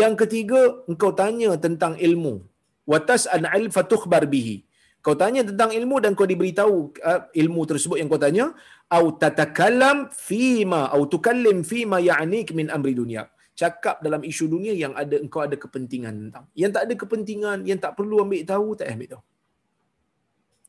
Yang 0.00 0.14
ketiga 0.22 0.60
engkau 0.90 1.10
tanya 1.20 1.50
tentang 1.64 1.94
ilmu. 2.06 2.34
Wa 2.84 2.98
tas'al 3.08 3.48
ilm 3.58 3.72
fatukhbar 3.72 4.28
bihi. 4.34 4.56
Kau 5.04 5.16
tanya 5.20 5.44
tentang 5.48 5.70
ilmu 5.78 5.96
dan 6.04 6.12
kau 6.18 6.28
diberitahu 6.28 6.76
uh, 7.10 7.20
ilmu 7.42 7.62
tersebut 7.70 7.96
yang 8.00 8.08
kau 8.12 8.20
tanya 8.20 8.56
au 8.88 9.12
tatakallam 9.22 10.08
fima 10.12 10.88
au 10.96 11.04
tukallim 11.04 11.60
fima 11.60 12.00
ya'nik 12.00 12.52
min 12.56 12.68
amri 12.76 12.96
dunia. 13.00 13.28
Cakap 13.54 14.02
dalam 14.02 14.22
isu 14.26 14.50
dunia 14.50 14.74
yang 14.74 14.92
ada 14.98 15.14
engkau 15.14 15.46
ada 15.46 15.54
kepentingan 15.54 16.10
tentang. 16.26 16.44
Yang 16.58 16.70
tak 16.74 16.82
ada 16.86 16.94
kepentingan, 17.02 17.58
yang 17.70 17.78
tak 17.78 17.92
perlu 17.94 18.26
ambil 18.26 18.42
tahu, 18.42 18.66
tak 18.74 18.90
ambil 18.90 19.08
tahu. 19.14 19.22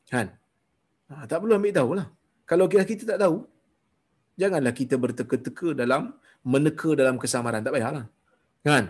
Kan? 0.06 0.26
Ha, 1.10 1.26
tak 1.26 1.38
perlu 1.42 1.54
ambil 1.58 1.74
tahu 1.74 1.90
lah. 1.98 2.06
Kalau 2.46 2.64
kita, 2.70 2.86
kita 2.86 3.04
tak 3.10 3.20
tahu, 3.26 3.36
janganlah 4.38 4.70
kita 4.70 4.94
berteka-teka 5.02 5.74
dalam 5.74 6.14
meneka 6.46 6.94
dalam 6.94 7.18
kesamaran. 7.18 7.58
Tak 7.66 7.74
payahlah. 7.74 8.06
Kan? 8.62 8.84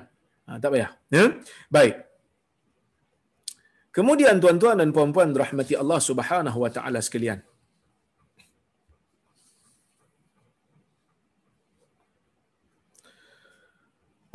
Ha, 0.44 0.60
tak 0.60 0.70
payah. 0.76 0.90
Ya? 1.08 1.24
Baik. 1.72 1.94
Kemudian 3.96 4.36
tuan-tuan 4.44 4.76
dan 4.76 4.92
puan-puan 4.92 5.32
rahmati 5.32 5.72
Allah 5.72 5.96
Subhanahu 6.04 6.58
wa 6.60 6.68
taala 6.68 7.00
sekalian. 7.00 7.40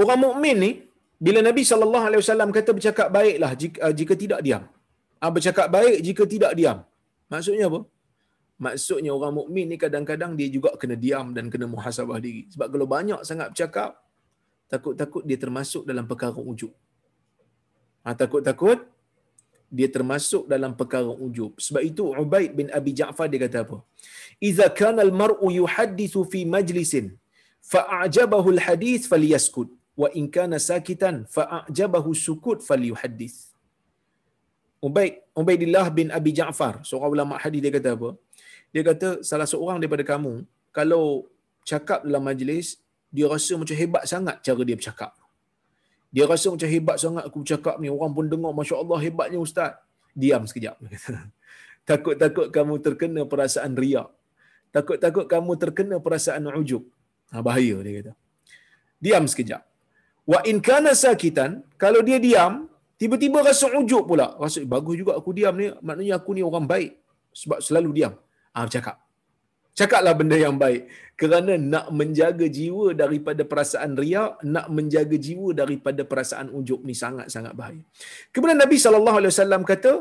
Orang 0.02 0.20
mukmin 0.26 0.58
ni 0.64 0.72
bila 1.26 1.40
Nabi 1.48 1.64
sallallahu 1.72 2.06
alaihi 2.10 2.22
wasallam 2.24 2.50
kata 2.58 2.72
bercakap 2.78 3.08
baiklah 3.18 3.52
jika, 3.62 3.80
uh, 3.86 3.94
jika 4.00 4.14
tidak 4.24 4.40
diam. 4.46 4.64
Ah 5.24 5.32
bercakap 5.36 5.68
baik 5.76 5.98
jika 6.08 6.24
tidak 6.34 6.54
diam. 6.60 6.78
Maksudnya 7.34 7.66
apa? 7.72 7.80
Maksudnya 8.66 9.12
orang 9.18 9.34
mukmin 9.40 9.66
ni 9.72 9.78
kadang-kadang 9.84 10.32
dia 10.40 10.48
juga 10.56 10.70
kena 10.82 10.96
diam 11.04 11.28
dan 11.36 11.46
kena 11.54 11.66
muhasabah 11.74 12.18
diri. 12.26 12.42
Sebab 12.54 12.68
kalau 12.74 12.88
banyak 12.96 13.22
sangat 13.30 13.48
bercakap 13.54 13.92
takut-takut 14.74 15.24
dia 15.30 15.38
termasuk 15.44 15.84
dalam 15.90 16.06
perkara 16.12 16.42
ujub. 16.52 16.72
Ha, 18.04 18.14
takut-takut 18.22 18.80
dia 19.78 19.90
termasuk 19.96 20.44
dalam 20.54 20.72
perkara 20.80 21.12
ujub. 21.26 21.52
Sebab 21.66 21.82
itu 21.90 22.06
Ubaid 22.24 22.52
bin 22.60 22.68
Abi 22.80 22.92
Ja'far 23.00 23.28
dia 23.34 23.42
kata 23.46 23.58
apa? 23.66 23.78
Iza 24.50 24.68
kana 24.80 25.02
al-mar'u 25.08 25.48
yuhaddithu 25.60 26.22
fi 26.32 26.42
majlisin 26.56 27.06
fa'ajabahu 27.74 28.50
al-hadith 28.58 29.06
falyaskut 29.12 29.70
wa 30.02 30.08
in 30.20 30.26
kana 30.36 30.58
sakitan 30.70 31.16
fa'ajabahu 31.36 32.12
sukut 32.26 32.60
falyuhaddith. 32.68 33.40
Ubaid 34.88 35.14
Ubaidillah 35.42 35.88
bin 35.98 36.08
Abi 36.18 36.32
Ja'far, 36.40 36.76
seorang 36.90 37.12
ulama 37.16 37.34
hadis 37.44 37.62
dia 37.64 37.72
kata 37.78 37.90
apa? 37.98 38.10
Dia 38.74 38.84
kata 38.90 39.10
salah 39.30 39.48
seorang 39.54 39.78
daripada 39.82 40.04
kamu 40.12 40.34
kalau 40.78 41.04
cakap 41.72 42.00
dalam 42.08 42.24
majlis 42.30 42.82
dia 43.16 43.28
rasa 43.34 43.54
macam 43.62 43.78
hebat 43.82 44.04
sangat 44.14 44.36
cara 44.46 44.62
dia 44.68 44.76
bercakap. 44.80 45.12
Dia 46.16 46.26
rasa 46.32 46.48
macam 46.54 46.70
hebat 46.76 46.96
sangat 47.04 47.24
aku 47.28 47.38
bercakap 47.44 47.76
ni. 47.80 47.88
Orang 47.88 48.12
pun 48.16 48.26
dengar, 48.32 48.52
Masya 48.60 48.76
Allah 48.84 49.00
hebatnya 49.06 49.40
Ustaz. 49.40 49.80
Diam 50.12 50.44
sekejap. 50.50 50.76
Takut-takut 51.90 52.48
kamu 52.56 52.74
terkena 52.86 53.22
perasaan 53.32 53.74
riak. 53.80 54.12
Takut-takut 54.76 55.26
kamu 55.34 55.52
terkena 55.62 55.96
perasaan 56.04 56.52
ujub. 56.62 56.84
Ha, 57.32 57.40
bahaya 57.40 57.80
dia 57.84 57.92
kata. 58.00 58.14
Diam 59.00 59.24
sekejap. 59.32 59.71
Wa 60.32 60.40
in 60.50 60.58
kana 60.68 60.92
sakitan, 61.04 61.52
kalau 61.84 62.02
dia 62.08 62.18
diam, 62.28 62.54
tiba-tiba 63.02 63.40
rasa 63.50 63.68
ujub 63.80 64.04
pula. 64.12 64.28
Rasa 64.44 64.60
eh, 64.64 64.68
bagus 64.74 64.96
juga 65.02 65.14
aku 65.20 65.32
diam 65.38 65.56
ni, 65.62 65.68
maknanya 65.88 66.14
aku 66.20 66.32
ni 66.38 66.42
orang 66.50 66.68
baik 66.74 66.92
sebab 67.42 67.60
selalu 67.68 67.90
diam. 67.98 68.14
Ah 68.56 68.64
bercakap. 68.68 68.96
Cakaplah 69.80 70.14
benda 70.20 70.38
yang 70.46 70.56
baik. 70.64 70.82
Kerana 71.16 71.54
nak 71.74 71.86
menjaga 72.00 72.46
jiwa 72.58 72.92
daripada 73.02 73.42
perasaan 73.52 73.92
riak, 73.96 74.44
nak 74.54 74.68
menjaga 74.78 75.16
jiwa 75.28 75.50
daripada 75.62 76.02
perasaan 76.12 76.48
ujub 76.60 76.84
ni 76.88 76.96
sangat-sangat 77.04 77.54
bahaya. 77.60 77.84
Kemudian 78.36 78.60
Nabi 78.60 78.76
SAW 78.76 79.64
kata, 79.72 79.94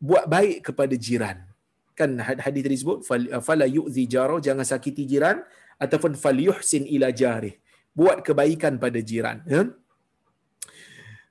buat 0.00 0.24
baik 0.24 0.72
kepada 0.72 0.94
jiran. 0.96 1.38
Kan 1.92 2.16
hadis 2.16 2.62
tadi 2.64 2.76
sebut, 2.80 3.04
fala 3.44 3.66
yu'zi 3.68 4.08
jaro, 4.08 4.40
jangan 4.40 4.64
sakiti 4.64 5.04
jiran, 5.04 5.44
ataupun 5.76 6.16
fal 6.16 6.38
yuhsin 6.48 6.88
ila 6.96 7.12
jarih. 7.12 7.60
Buat 8.00 8.18
kebaikan 8.26 8.74
pada 8.84 8.98
jiran. 9.10 9.38
Ya? 9.52 9.62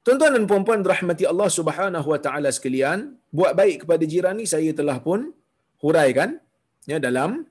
Tuan-tuan 0.05 0.31
dan 0.37 0.45
puan-puan 0.49 0.81
rahmati 0.93 1.23
Allah 1.31 1.49
Subhanahu 1.59 2.07
wa 2.13 2.19
taala 2.25 2.49
sekalian, 2.57 2.99
buat 3.37 3.51
baik 3.59 3.83
kepada 3.83 4.03
jiran 4.11 4.35
ni 4.39 4.45
saya 4.53 4.71
telah 4.79 4.97
pun 5.07 5.29
huraikan 5.83 6.29
ya 6.91 6.97
dalam 7.07 7.43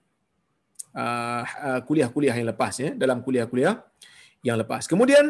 uh, 0.97 1.43
kuliah-kuliah 1.89 2.35
yang 2.39 2.49
lepas 2.53 2.75
ya, 2.85 2.91
dalam 3.03 3.21
kuliah-kuliah 3.27 3.75
yang 4.49 4.57
lepas. 4.63 4.89
Kemudian 4.91 5.25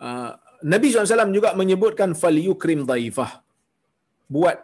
uh, 0.00 0.30
Nabi 0.64 0.86
SAW 0.90 1.34
juga 1.38 1.52
menyebutkan 1.52 2.16
fal 2.16 2.36
yukrim 2.48 2.82
dhaifah. 2.88 3.44
Buat 4.24 4.58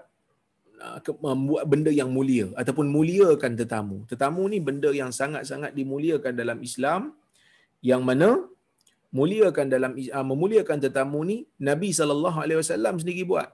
membuat 1.21 1.65
benda 1.69 1.93
yang 1.93 2.09
mulia 2.09 2.49
ataupun 2.57 2.89
muliakan 2.89 3.53
tetamu. 3.53 3.97
Tetamu 4.09 4.49
ni 4.49 4.59
benda 4.65 4.89
yang 4.89 5.13
sangat-sangat 5.13 5.77
dimuliakan 5.77 6.33
dalam 6.33 6.59
Islam 6.65 7.20
yang 7.81 8.03
mana 8.09 8.29
muliakan 9.19 9.67
dalam 9.75 9.93
uh, 9.99 10.27
memuliakan 10.31 10.79
tetamu 10.85 11.21
ni 11.31 11.37
Nabi 11.69 11.91
sallallahu 11.99 12.39
alaihi 12.45 12.59
wasallam 12.63 12.95
sendiri 13.03 13.25
buat. 13.31 13.49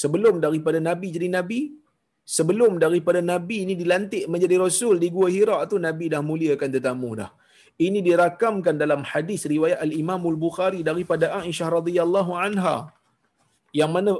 Sebelum 0.00 0.34
daripada 0.44 0.78
Nabi 0.88 1.08
jadi 1.16 1.28
nabi, 1.38 1.60
sebelum 2.36 2.72
daripada 2.84 3.20
nabi 3.32 3.58
ni 3.68 3.74
dilantik 3.82 4.24
menjadi 4.32 4.56
rasul 4.64 4.94
di 5.02 5.08
Gua 5.16 5.28
Hira 5.32 5.58
tu 5.70 5.76
Nabi 5.86 6.12
dah 6.12 6.20
muliakan 6.30 6.68
tetamu 6.76 7.10
dah. 7.20 7.30
Ini 7.86 8.02
dirakamkan 8.08 8.74
dalam 8.82 9.00
hadis 9.10 9.46
riwayat 9.46 9.78
Al-Imam 9.86 10.18
Al-Bukhari 10.30 10.80
daripada 10.82 11.38
Aisyah 11.40 11.68
radhiyallahu 11.78 12.32
anha. 12.34 12.76
Yang 13.80 13.90
mana 13.94 14.12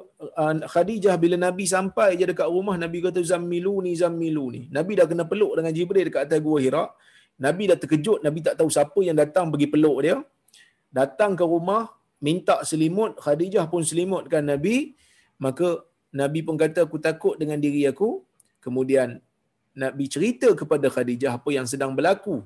uh, 0.43 0.55
Khadijah 0.73 1.15
bila 1.23 1.37
Nabi 1.47 1.65
sampai 1.67 2.09
je 2.21 2.25
dekat 2.31 2.49
rumah 2.57 2.77
Nabi 2.85 2.99
kata 3.03 3.21
zammiluni 3.31 3.93
zammiluni. 4.03 4.63
Nabi 4.77 4.93
dah 5.01 5.07
kena 5.11 5.25
peluk 5.27 5.53
dengan 5.59 5.73
Jibril 5.75 6.07
dekat 6.09 6.31
atas 6.31 6.41
Gua 6.47 6.59
Hira. 6.65 6.85
Nabi 7.39 7.71
dah 7.71 7.79
terkejut, 7.79 8.19
Nabi 8.27 8.43
tak 8.43 8.59
tahu 8.59 8.67
siapa 8.67 8.99
yang 9.07 9.15
datang 9.15 9.47
pergi 9.55 9.71
peluk 9.71 9.99
dia. 10.03 10.19
Datang 10.91 11.39
ke 11.39 11.45
rumah, 11.47 11.87
minta 12.19 12.59
selimut, 12.67 13.15
Khadijah 13.23 13.71
pun 13.71 13.87
selimutkan 13.87 14.43
Nabi. 14.43 14.99
Maka 15.39 15.87
Nabi 16.11 16.43
pun 16.43 16.59
kata, 16.59 16.83
aku 16.83 16.99
takut 16.99 17.39
dengan 17.39 17.63
diri 17.63 17.87
aku. 17.87 18.27
Kemudian 18.59 19.23
Nabi 19.79 20.11
cerita 20.11 20.51
kepada 20.51 20.91
Khadijah 20.91 21.39
apa 21.39 21.51
yang 21.55 21.67
sedang 21.71 21.95
berlaku. 21.95 22.43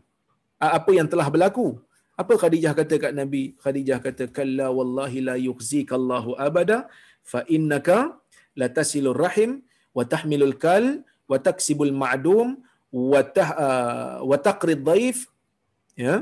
Apa 0.60 0.92
yang 0.92 1.08
telah 1.08 1.26
berlaku. 1.32 1.80
Apa 2.12 2.36
Khadijah 2.36 2.76
kata 2.76 2.94
kat 3.00 3.12
Nabi? 3.16 3.56
Khadijah 3.64 3.98
kata, 4.04 4.28
Kalla 4.28 4.68
wallahi 4.68 5.24
la 5.24 5.34
yukhzikallahu 5.40 6.36
abada, 6.36 6.92
fa 7.24 7.40
innaka 7.48 8.20
la 8.52 8.68
tasilur 8.68 9.16
rahim, 9.16 9.64
wa 9.96 10.04
tahmilul 10.04 10.60
kal, 10.60 11.00
wa 11.24 11.40
taksibul 11.40 11.88
ma'dum, 11.88 12.60
wa 12.92 14.36
taqrid 14.46 14.80
dhaif 14.88 15.18
ya 15.96 16.14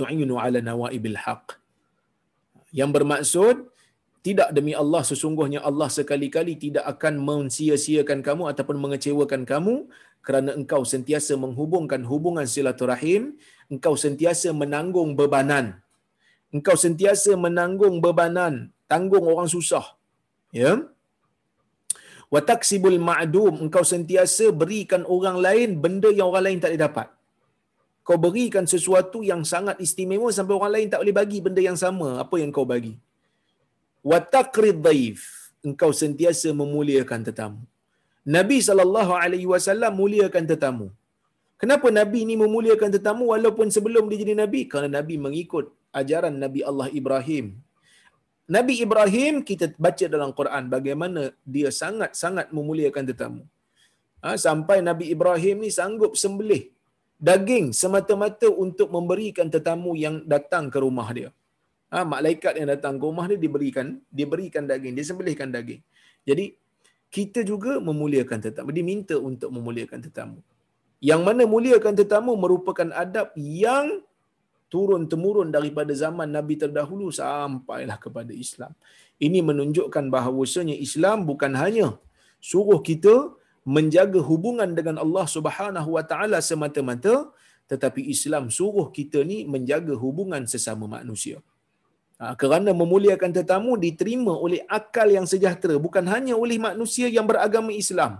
tu'inu 0.00 0.34
ala 0.44 0.58
nawaibil 0.68 1.18
haq 1.24 1.60
yang 2.72 2.90
bermaksud 2.96 3.68
tidak 4.26 4.48
demi 4.56 4.72
Allah 4.82 5.02
sesungguhnya 5.10 5.60
Allah 5.68 5.88
sekali-kali 5.98 6.58
tidak 6.64 6.84
akan 6.92 7.14
mensia-siakan 7.28 8.20
kamu 8.26 8.42
ataupun 8.52 8.76
mengecewakan 8.84 9.42
kamu 9.52 9.74
kerana 10.26 10.50
engkau 10.58 10.82
sentiasa 10.92 11.32
menghubungkan 11.44 12.02
hubungan 12.10 12.44
silaturahim 12.44 13.38
engkau 13.72 13.94
sentiasa 14.04 14.52
menanggung 14.52 15.16
bebanan. 15.20 15.80
Engkau 16.52 16.76
sentiasa 16.84 17.36
menanggung 17.36 18.00
bebanan 18.04 18.72
tanggung 18.88 19.24
orang 19.28 19.48
susah 19.52 19.84
ya 20.48 20.80
wa 22.34 22.40
taksibul 22.50 22.98
ma'dum 23.08 23.54
engkau 23.64 23.84
sentiasa 23.92 24.46
berikan 24.60 25.02
orang 25.16 25.38
lain 25.46 25.70
benda 25.84 26.10
yang 26.18 26.28
orang 26.30 26.44
lain 26.46 26.58
tak 26.62 26.70
boleh 26.72 26.82
dapat. 26.86 27.08
Kau 28.08 28.18
berikan 28.26 28.64
sesuatu 28.74 29.18
yang 29.30 29.42
sangat 29.52 29.76
istimewa 29.86 30.28
sampai 30.36 30.54
orang 30.58 30.72
lain 30.74 30.88
tak 30.92 31.00
boleh 31.02 31.16
bagi 31.20 31.38
benda 31.46 31.60
yang 31.68 31.78
sama. 31.84 32.08
Apa 32.24 32.36
yang 32.40 32.50
kau 32.56 32.64
bagi? 32.74 32.94
Wa 34.10 34.18
taqrid 34.34 34.78
dhaif 34.86 35.20
engkau 35.68 35.90
sentiasa 36.02 36.48
memuliakan 36.60 37.20
tetamu. 37.28 37.60
Nabi 38.36 38.58
sallallahu 38.68 39.12
alaihi 39.24 39.48
wasallam 39.52 39.92
muliakan 40.00 40.44
tetamu. 40.52 40.86
Kenapa 41.60 41.88
Nabi 42.00 42.18
ini 42.24 42.34
memuliakan 42.44 42.90
tetamu 42.96 43.24
walaupun 43.34 43.68
sebelum 43.76 44.04
dia 44.10 44.18
jadi 44.22 44.34
Nabi? 44.42 44.60
Kerana 44.70 44.88
Nabi 44.98 45.14
mengikut 45.26 45.66
ajaran 46.00 46.34
Nabi 46.44 46.60
Allah 46.70 46.88
Ibrahim 47.00 47.46
Nabi 48.48 48.74
Ibrahim 48.80 49.44
kita 49.44 49.76
baca 49.76 50.06
dalam 50.08 50.30
Quran 50.32 50.72
bagaimana 50.72 51.22
dia 51.44 51.68
sangat-sangat 51.68 52.48
memuliakan 52.48 53.04
tetamu. 53.04 53.42
Ha, 54.24 54.40
sampai 54.40 54.80
Nabi 54.80 55.12
Ibrahim 55.14 55.62
ni 55.64 55.70
sanggup 55.70 56.16
sembelih 56.16 56.72
daging 57.20 57.76
semata-mata 57.76 58.48
untuk 58.48 58.88
memberikan 58.88 59.52
tetamu 59.52 59.92
yang 60.04 60.24
datang 60.24 60.72
ke 60.72 60.80
rumah 60.80 61.08
dia. 61.12 61.30
Ha, 61.92 62.08
malaikat 62.08 62.56
yang 62.56 62.72
datang 62.72 62.96
ke 62.96 63.04
rumah 63.04 63.28
dia 63.28 63.36
diberikan 63.36 64.00
diberikan 64.08 64.64
daging, 64.64 64.96
dia 64.96 65.04
sembelihkan 65.04 65.52
daging. 65.52 65.84
Jadi 66.24 66.56
kita 67.12 67.44
juga 67.44 67.76
memuliakan 67.84 68.38
tetamu, 68.40 68.72
diminta 68.72 69.16
untuk 69.20 69.52
memuliakan 69.52 70.00
tetamu. 70.08 70.40
Yang 71.04 71.20
mana 71.20 71.42
muliakan 71.44 71.94
tetamu 72.00 72.32
merupakan 72.32 72.88
adab 72.96 73.28
yang 73.36 74.00
turun 74.72 75.02
temurun 75.12 75.48
daripada 75.56 75.92
zaman 76.02 76.28
Nabi 76.36 76.54
terdahulu 76.62 77.08
sampailah 77.20 77.98
kepada 78.04 78.32
Islam. 78.44 78.72
Ini 79.26 79.40
menunjukkan 79.48 80.04
bahawasanya 80.14 80.76
Islam 80.86 81.26
bukan 81.30 81.52
hanya 81.62 81.88
suruh 82.50 82.80
kita 82.90 83.14
menjaga 83.76 84.20
hubungan 84.30 84.70
dengan 84.78 84.96
Allah 85.04 85.26
Subhanahu 85.36 85.90
Wa 85.96 86.04
Taala 86.10 86.38
semata-mata, 86.50 87.14
tetapi 87.70 88.00
Islam 88.14 88.44
suruh 88.58 88.88
kita 88.98 89.20
ni 89.30 89.38
menjaga 89.54 89.94
hubungan 90.04 90.44
sesama 90.52 90.86
manusia. 90.96 91.38
Ha, 92.18 92.34
kerana 92.40 92.70
memuliakan 92.74 93.30
tetamu 93.30 93.72
diterima 93.78 94.34
oleh 94.46 94.60
akal 94.78 95.06
yang 95.16 95.26
sejahtera, 95.32 95.76
bukan 95.86 96.02
hanya 96.14 96.34
oleh 96.34 96.58
manusia 96.68 97.06
yang 97.16 97.26
beragama 97.30 97.70
Islam, 97.82 98.12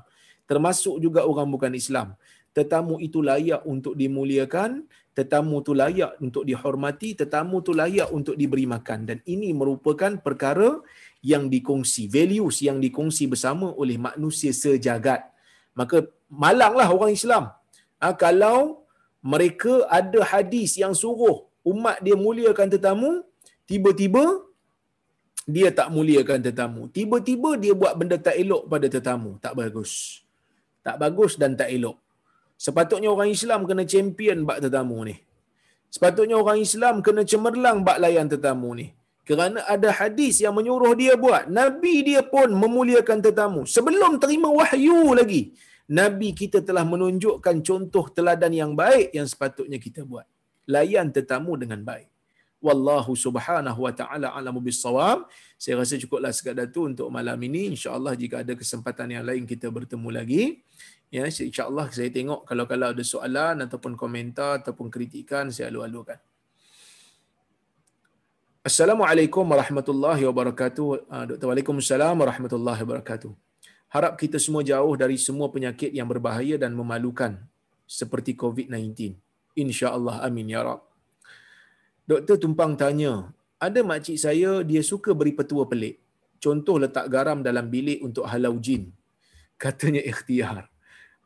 termasuk 0.51 0.97
juga 1.05 1.27
orang 1.31 1.49
bukan 1.55 1.73
Islam. 1.83 2.15
Tetamu 2.57 2.95
itu 3.07 3.19
layak 3.29 3.63
untuk 3.73 3.95
dimuliakan 3.99 4.87
tetamu 5.19 5.59
tu 5.67 5.75
layak 5.75 6.15
untuk 6.23 6.47
dihormati, 6.47 7.19
tetamu 7.21 7.59
tu 7.67 7.75
layak 7.81 8.09
untuk 8.15 8.39
diberi 8.41 8.71
makan 8.75 8.99
dan 9.09 9.19
ini 9.35 9.51
merupakan 9.61 10.15
perkara 10.27 10.79
yang 11.31 11.51
dikongsi, 11.55 12.07
values 12.07 12.63
yang 12.63 12.79
dikongsi 12.79 13.27
bersama 13.33 13.75
oleh 13.75 13.99
manusia 13.99 14.55
sejagat. 14.55 15.27
Maka 15.75 16.07
malanglah 16.31 16.87
orang 16.87 17.11
Islam. 17.19 17.51
Ha, 17.99 18.15
kalau 18.15 18.87
mereka 19.19 19.83
ada 19.91 20.23
hadis 20.23 20.79
yang 20.79 20.95
suruh 20.95 21.51
umat 21.67 21.99
dia 21.99 22.15
muliakan 22.15 22.71
tetamu, 22.71 23.11
tiba-tiba 23.67 24.47
dia 25.49 25.69
tak 25.75 25.91
muliakan 25.91 26.39
tetamu. 26.47 26.83
Tiba-tiba 26.95 27.59
dia 27.59 27.75
buat 27.75 27.99
benda 27.99 28.17
tak 28.21 28.39
elok 28.39 28.71
pada 28.71 28.87
tetamu. 28.87 29.31
Tak 29.43 29.55
bagus. 29.59 30.23
Tak 30.87 30.97
bagus 31.03 31.35
dan 31.41 31.59
tak 31.59 31.75
elok. 31.75 31.99
Sepatutnya 32.65 33.09
orang 33.15 33.31
Islam 33.37 33.61
kena 33.71 33.85
champion 33.93 34.39
bak 34.49 34.59
tetamu 34.65 34.99
ni. 35.09 35.17
Sepatutnya 35.95 36.37
orang 36.43 36.59
Islam 36.67 36.95
kena 37.07 37.23
cemerlang 37.31 37.79
bak 37.87 37.99
layan 38.05 38.27
tetamu 38.33 38.71
ni. 38.81 38.87
Kerana 39.29 39.61
ada 39.75 39.89
hadis 39.99 40.35
yang 40.45 40.55
menyuruh 40.59 40.93
dia 41.01 41.15
buat. 41.25 41.47
Nabi 41.61 41.95
dia 42.09 42.21
pun 42.35 42.49
memuliakan 42.63 43.19
tetamu. 43.27 43.63
Sebelum 43.77 44.13
terima 44.23 44.49
wahyu 44.61 45.15
lagi. 45.21 45.43
Nabi 45.89 46.29
kita 46.41 46.59
telah 46.69 46.85
menunjukkan 46.93 47.57
contoh 47.69 48.05
teladan 48.17 48.53
yang 48.53 48.73
baik 48.83 49.09
yang 49.17 49.29
sepatutnya 49.33 49.79
kita 49.87 50.01
buat. 50.11 50.27
Layan 50.69 51.09
tetamu 51.17 51.57
dengan 51.63 51.81
baik. 51.91 52.09
Wallahu 52.59 53.15
subhanahu 53.15 53.87
wa 53.87 53.93
ta'ala 53.95 54.35
alamu 54.35 54.59
bisawab. 54.59 55.31
Saya 55.55 55.79
rasa 55.81 55.95
cukuplah 55.95 56.35
sekadar 56.35 56.67
tu 56.75 56.91
untuk 56.91 57.07
malam 57.09 57.39
ini. 57.39 57.73
InsyaAllah 57.73 58.19
jika 58.19 58.43
ada 58.43 58.53
kesempatan 58.59 59.15
yang 59.15 59.25
lain 59.25 59.47
kita 59.47 59.71
bertemu 59.71 60.09
lagi. 60.11 60.43
Ya, 61.09 61.25
insya-Allah 61.25 61.89
saya 61.89 62.13
tengok 62.13 62.45
kalau 62.45 62.69
kalau 62.69 62.93
ada 62.93 63.01
soalan 63.01 63.65
ataupun 63.65 63.97
komentar 63.97 64.61
ataupun 64.61 64.93
kritikan 64.93 65.49
saya 65.49 65.73
alu-alukan. 65.73 66.21
Assalamualaikum 68.61 69.41
warahmatullahi 69.49 70.29
wabarakatuh. 70.29 71.09
Uh, 71.09 71.25
Dr. 71.33 71.49
Waalaikumsalam 71.49 72.13
warahmatullahi 72.13 72.85
wabarakatuh. 72.85 73.33
Harap 73.89 74.21
kita 74.21 74.37
semua 74.37 74.61
jauh 74.61 74.93
dari 75.01 75.17
semua 75.17 75.49
penyakit 75.49 75.89
yang 75.97 76.05
berbahaya 76.05 76.61
dan 76.61 76.77
memalukan 76.77 77.41
seperti 77.89 78.37
COVID-19. 78.37 79.17
Insya-Allah 79.57 80.21
amin 80.29 80.53
ya 80.53 80.61
rab. 80.61 80.85
Doktor 82.05 82.37
tumpang 82.37 82.77
tanya, 82.77 83.33
ada 83.57 83.81
makcik 83.81 84.21
saya 84.21 84.61
dia 84.61 84.85
suka 84.85 85.17
beri 85.17 85.33
petua 85.33 85.65
pelik. 85.65 85.97
Contoh 86.37 86.77
letak 86.77 87.09
garam 87.09 87.41
dalam 87.41 87.73
bilik 87.73 88.05
untuk 88.05 88.29
halau 88.29 88.61
jin. 88.61 88.93
Katanya 89.57 90.05
ikhtiar 90.05 90.69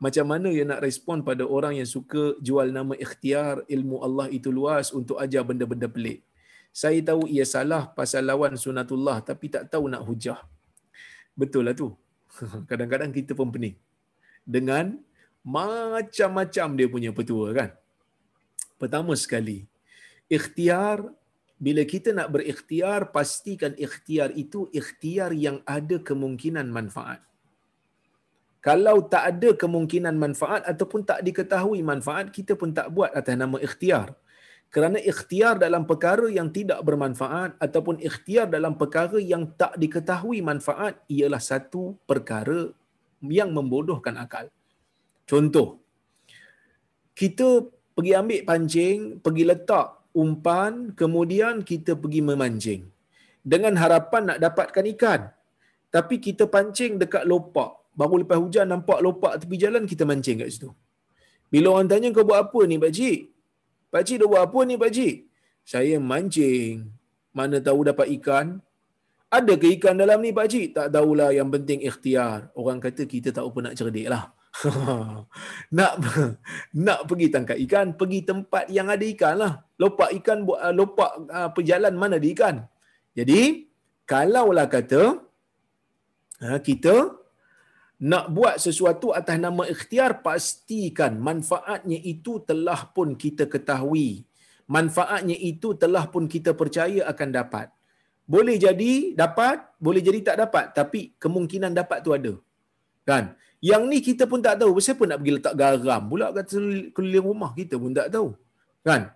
macam 0.01 0.25
mana 0.31 0.47
ia 0.49 0.65
nak 0.67 0.81
respon 0.83 1.21
pada 1.27 1.43
orang 1.45 1.79
yang 1.79 1.87
suka 1.87 2.35
jual 2.41 2.67
nama 2.73 2.93
ikhtiar 2.97 3.63
ilmu 3.75 4.01
Allah 4.05 4.27
itu 4.37 4.49
luas 4.51 4.89
untuk 4.91 5.17
ajar 5.23 5.43
benda-benda 5.49 5.87
pelik. 5.87 6.19
Saya 6.73 6.99
tahu 7.05 7.29
ia 7.29 7.45
salah 7.45 7.83
pasal 7.97 8.25
lawan 8.25 8.57
sunatullah 8.57 9.21
tapi 9.21 9.47
tak 9.53 9.69
tahu 9.69 9.85
nak 9.93 10.03
hujah. 10.07 10.39
Betul 11.37 11.69
lah 11.69 11.75
tu. 11.77 11.93
Kadang-kadang 12.69 13.13
kita 13.13 13.37
pun 13.37 13.53
pening. 13.53 13.77
Dengan 14.43 14.97
macam-macam 15.45 16.67
dia 16.75 16.87
punya 16.89 17.11
petua 17.15 17.47
kan. 17.55 17.69
Pertama 18.81 19.13
sekali, 19.15 19.63
ikhtiar 20.27 21.07
bila 21.63 21.87
kita 21.87 22.11
nak 22.11 22.27
berikhtiar 22.35 23.13
pastikan 23.15 23.71
ikhtiar 23.79 24.35
itu 24.35 24.67
ikhtiar 24.75 25.31
yang 25.31 25.63
ada 25.63 25.95
kemungkinan 25.95 26.67
manfaat 26.67 27.23
kalau 28.63 29.03
tak 29.13 29.23
ada 29.31 29.49
kemungkinan 29.61 30.15
manfaat 30.15 30.63
ataupun 30.71 31.03
tak 31.03 31.19
diketahui 31.27 31.83
manfaat 31.83 32.31
kita 32.31 32.55
pun 32.55 32.71
tak 32.71 32.87
buat 32.95 33.11
atas 33.11 33.35
nama 33.35 33.59
ikhtiar 33.59 34.15
kerana 34.73 34.97
ikhtiar 34.97 35.61
dalam 35.61 35.85
perkara 35.85 36.25
yang 36.33 36.49
tidak 36.49 36.81
bermanfaat 36.81 37.61
ataupun 37.61 38.01
ikhtiar 38.01 38.49
dalam 38.49 38.73
perkara 38.73 39.21
yang 39.21 39.45
tak 39.53 39.77
diketahui 39.77 40.41
manfaat 40.41 40.97
ialah 41.05 41.37
satu 41.37 41.93
perkara 42.09 42.73
yang 43.21 43.53
membodohkan 43.53 44.17
akal. 44.17 44.49
Contoh, 45.29 45.77
kita 47.13 47.69
pergi 47.93 48.17
ambil 48.17 48.41
pancing, 48.49 48.99
pergi 49.21 49.43
letak 49.45 49.87
umpan, 50.17 50.89
kemudian 50.97 51.61
kita 51.61 51.93
pergi 51.93 52.25
memancing. 52.25 52.81
Dengan 53.45 53.77
harapan 53.77 54.33
nak 54.33 54.39
dapatkan 54.41 54.85
ikan. 54.97 55.21
Tapi 55.93 56.17
kita 56.17 56.49
pancing 56.49 56.97
dekat 56.97 57.29
lopak. 57.29 57.82
Baru 57.93 58.21
lepas 58.21 58.37
hujan 58.41 58.65
nampak 58.73 58.99
lopak 59.05 59.33
tepi 59.41 59.55
jalan, 59.61 59.85
kita 59.85 60.03
mancing 60.09 60.41
kat 60.41 60.49
situ. 60.49 60.69
Bila 61.53 61.77
orang 61.77 61.85
tanya 61.85 62.09
kau 62.09 62.25
buat 62.25 62.49
apa 62.49 62.59
ni 62.65 62.81
Pak 62.81 62.91
Cik? 62.97 63.19
Pak 63.93 64.03
Cik 64.09 64.17
dah 64.25 64.27
buat 64.33 64.43
apa 64.49 64.59
ni 64.65 64.73
Pak 64.73 64.91
Cik? 64.97 65.15
Saya 65.61 65.95
mancing. 66.01 66.89
Mana 67.37 67.61
tahu 67.61 67.85
dapat 67.85 68.09
ikan. 68.17 68.57
Ada 69.29 69.53
ke 69.61 69.77
ikan 69.77 70.01
dalam 70.01 70.17
ni 70.25 70.33
Pak 70.33 70.49
Cik? 70.49 70.67
Tak 70.73 70.87
tahulah 70.89 71.29
yang 71.29 71.53
penting 71.53 71.85
ikhtiar. 71.85 72.49
Orang 72.57 72.81
kata 72.81 73.05
kita 73.05 73.29
tak 73.29 73.45
apa 73.45 73.57
nak 73.61 73.77
cerdik 73.77 74.09
lah. 74.09 74.33
nak 75.77 75.93
nak 76.85 76.99
pergi 77.05 77.27
tangkap 77.29 77.57
ikan, 77.69 77.97
pergi 78.01 78.19
tempat 78.25 78.65
yang 78.73 78.89
ada 78.89 79.05
ikan 79.13 79.33
lah. 79.37 79.53
Lopak 79.77 80.09
ikan, 80.21 80.45
uh, 80.49 80.73
lopak 80.73 81.11
uh, 81.29 81.93
mana 81.93 82.17
ada 82.17 82.27
ikan. 82.33 82.55
Jadi, 83.13 83.69
kalaulah 84.09 84.65
kata 84.65 85.21
uh, 86.41 86.59
kita 86.65 87.22
nak 87.99 88.25
buat 88.33 88.55
sesuatu 88.57 89.13
atas 89.13 89.37
nama 89.37 89.63
ikhtiar 89.69 90.25
pastikan 90.25 91.19
manfaatnya 91.19 91.97
itu 92.01 92.41
telah 92.43 92.89
pun 92.95 93.13
kita 93.13 93.45
ketahui. 93.45 94.25
Manfaatnya 94.65 95.35
itu 95.35 95.75
telah 95.75 96.07
pun 96.07 96.25
kita 96.25 96.55
percaya 96.55 97.03
akan 97.11 97.29
dapat. 97.29 97.67
Boleh 98.23 98.55
jadi 98.55 99.11
dapat 99.11 99.59
boleh 99.83 99.99
jadi 99.99 100.19
tak 100.23 100.37
dapat 100.47 100.71
tapi 100.71 101.11
kemungkinan 101.19 101.75
dapat 101.75 101.99
tu 101.99 102.15
ada. 102.15 102.33
Kan? 103.03 103.35
Yang 103.63 103.81
ni 103.91 103.97
kita 103.99 104.23
pun 104.27 104.39
tak 104.39 104.59
tahu. 104.59 104.79
Siapa 104.79 105.03
nak 105.07 105.19
pergi 105.19 105.33
letak 105.39 105.55
garam 105.59 106.03
pula 106.07 106.31
kat 106.35 106.55
keliling 106.95 107.23
rumah? 107.23 107.51
Kita 107.55 107.75
pun 107.75 107.91
tak 107.91 108.07
tahu. 108.11 108.31
Kan? 108.83 109.11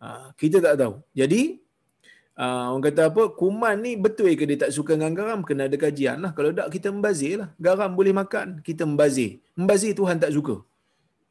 Ha, 0.00 0.32
kita 0.36 0.60
tak 0.60 0.74
tahu. 0.80 1.00
Jadi 1.12 1.61
Uh, 2.32 2.72
orang 2.72 2.84
kata 2.88 3.02
apa, 3.12 3.22
kuman 3.36 3.76
ni 3.84 3.92
betul 3.92 4.32
ke 4.32 4.48
dia 4.48 4.56
tak 4.64 4.72
suka 4.72 4.96
dengan 4.96 5.12
garam? 5.12 5.40
Kena 5.44 5.68
ada 5.68 5.76
kajian 5.76 6.16
lah. 6.24 6.32
Kalau 6.32 6.48
tak, 6.56 6.72
kita 6.72 6.88
membazir 6.88 7.44
lah. 7.44 7.48
Garam 7.60 7.92
boleh 7.92 8.16
makan, 8.16 8.64
kita 8.64 8.88
membazir. 8.88 9.44
Membazir 9.52 9.92
Tuhan 9.92 10.16
tak 10.16 10.32
suka. 10.32 10.64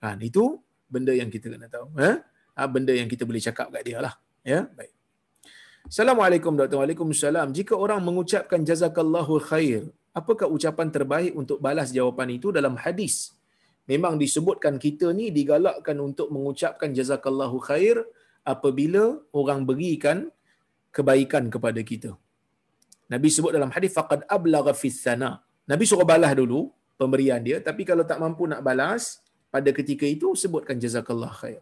Ha, 0.06 0.14
itu 0.22 0.62
benda 0.86 1.14
yang 1.14 1.30
kita 1.34 1.49
kena 1.49 1.66
tahu. 1.66 1.89
Ha? 1.97 2.12
Ha, 2.58 2.62
benda 2.70 2.93
yang 2.93 3.10
kita 3.10 3.26
boleh 3.26 3.41
cakap 3.41 3.74
kat 3.74 3.82
dia 3.82 3.97
lah. 3.97 4.14
Ya? 4.45 4.70
Baik. 4.78 4.93
Assalamualaikum 5.89 6.54
Dr. 6.54 6.78
Waalaikumsalam. 6.78 7.49
Jika 7.49 7.74
orang 7.74 8.06
mengucapkan 8.06 8.62
jazakallahu 8.62 9.41
khair, 9.41 9.89
apakah 10.14 10.45
ucapan 10.45 10.93
terbaik 10.93 11.34
untuk 11.34 11.58
balas 11.58 11.89
jawapan 11.89 12.38
itu 12.38 12.54
dalam 12.54 12.78
hadis? 12.78 13.34
Memang 13.89 14.22
disebutkan 14.22 14.78
kita 14.78 15.10
ni 15.10 15.34
digalakkan 15.34 15.97
untuk 15.97 16.30
mengucapkan 16.30 16.93
jazakallahu 16.93 17.58
khair 17.66 18.06
apabila 18.45 19.18
orang 19.34 19.66
berikan 19.66 20.30
kebaikan 20.98 21.44
kepada 21.54 21.82
kita. 21.92 22.12
Nabi 23.14 23.30
sebut 23.36 23.52
dalam 23.58 23.72
hadis 23.76 23.92
faqad 23.98 24.22
ablagha 24.36 24.74
fis 24.82 25.00
sana. 25.06 25.32
Nabi 25.72 25.84
suruh 25.89 26.08
balas 26.12 26.32
dulu 26.42 26.60
pemberian 27.02 27.42
dia 27.48 27.58
tapi 27.68 27.84
kalau 27.89 28.04
tak 28.12 28.20
mampu 28.24 28.46
nak 28.52 28.62
balas 28.68 29.04
pada 29.54 29.70
ketika 29.80 30.06
itu 30.16 30.30
sebutkan 30.44 30.80
jazakallah 30.84 31.32
khair. 31.42 31.62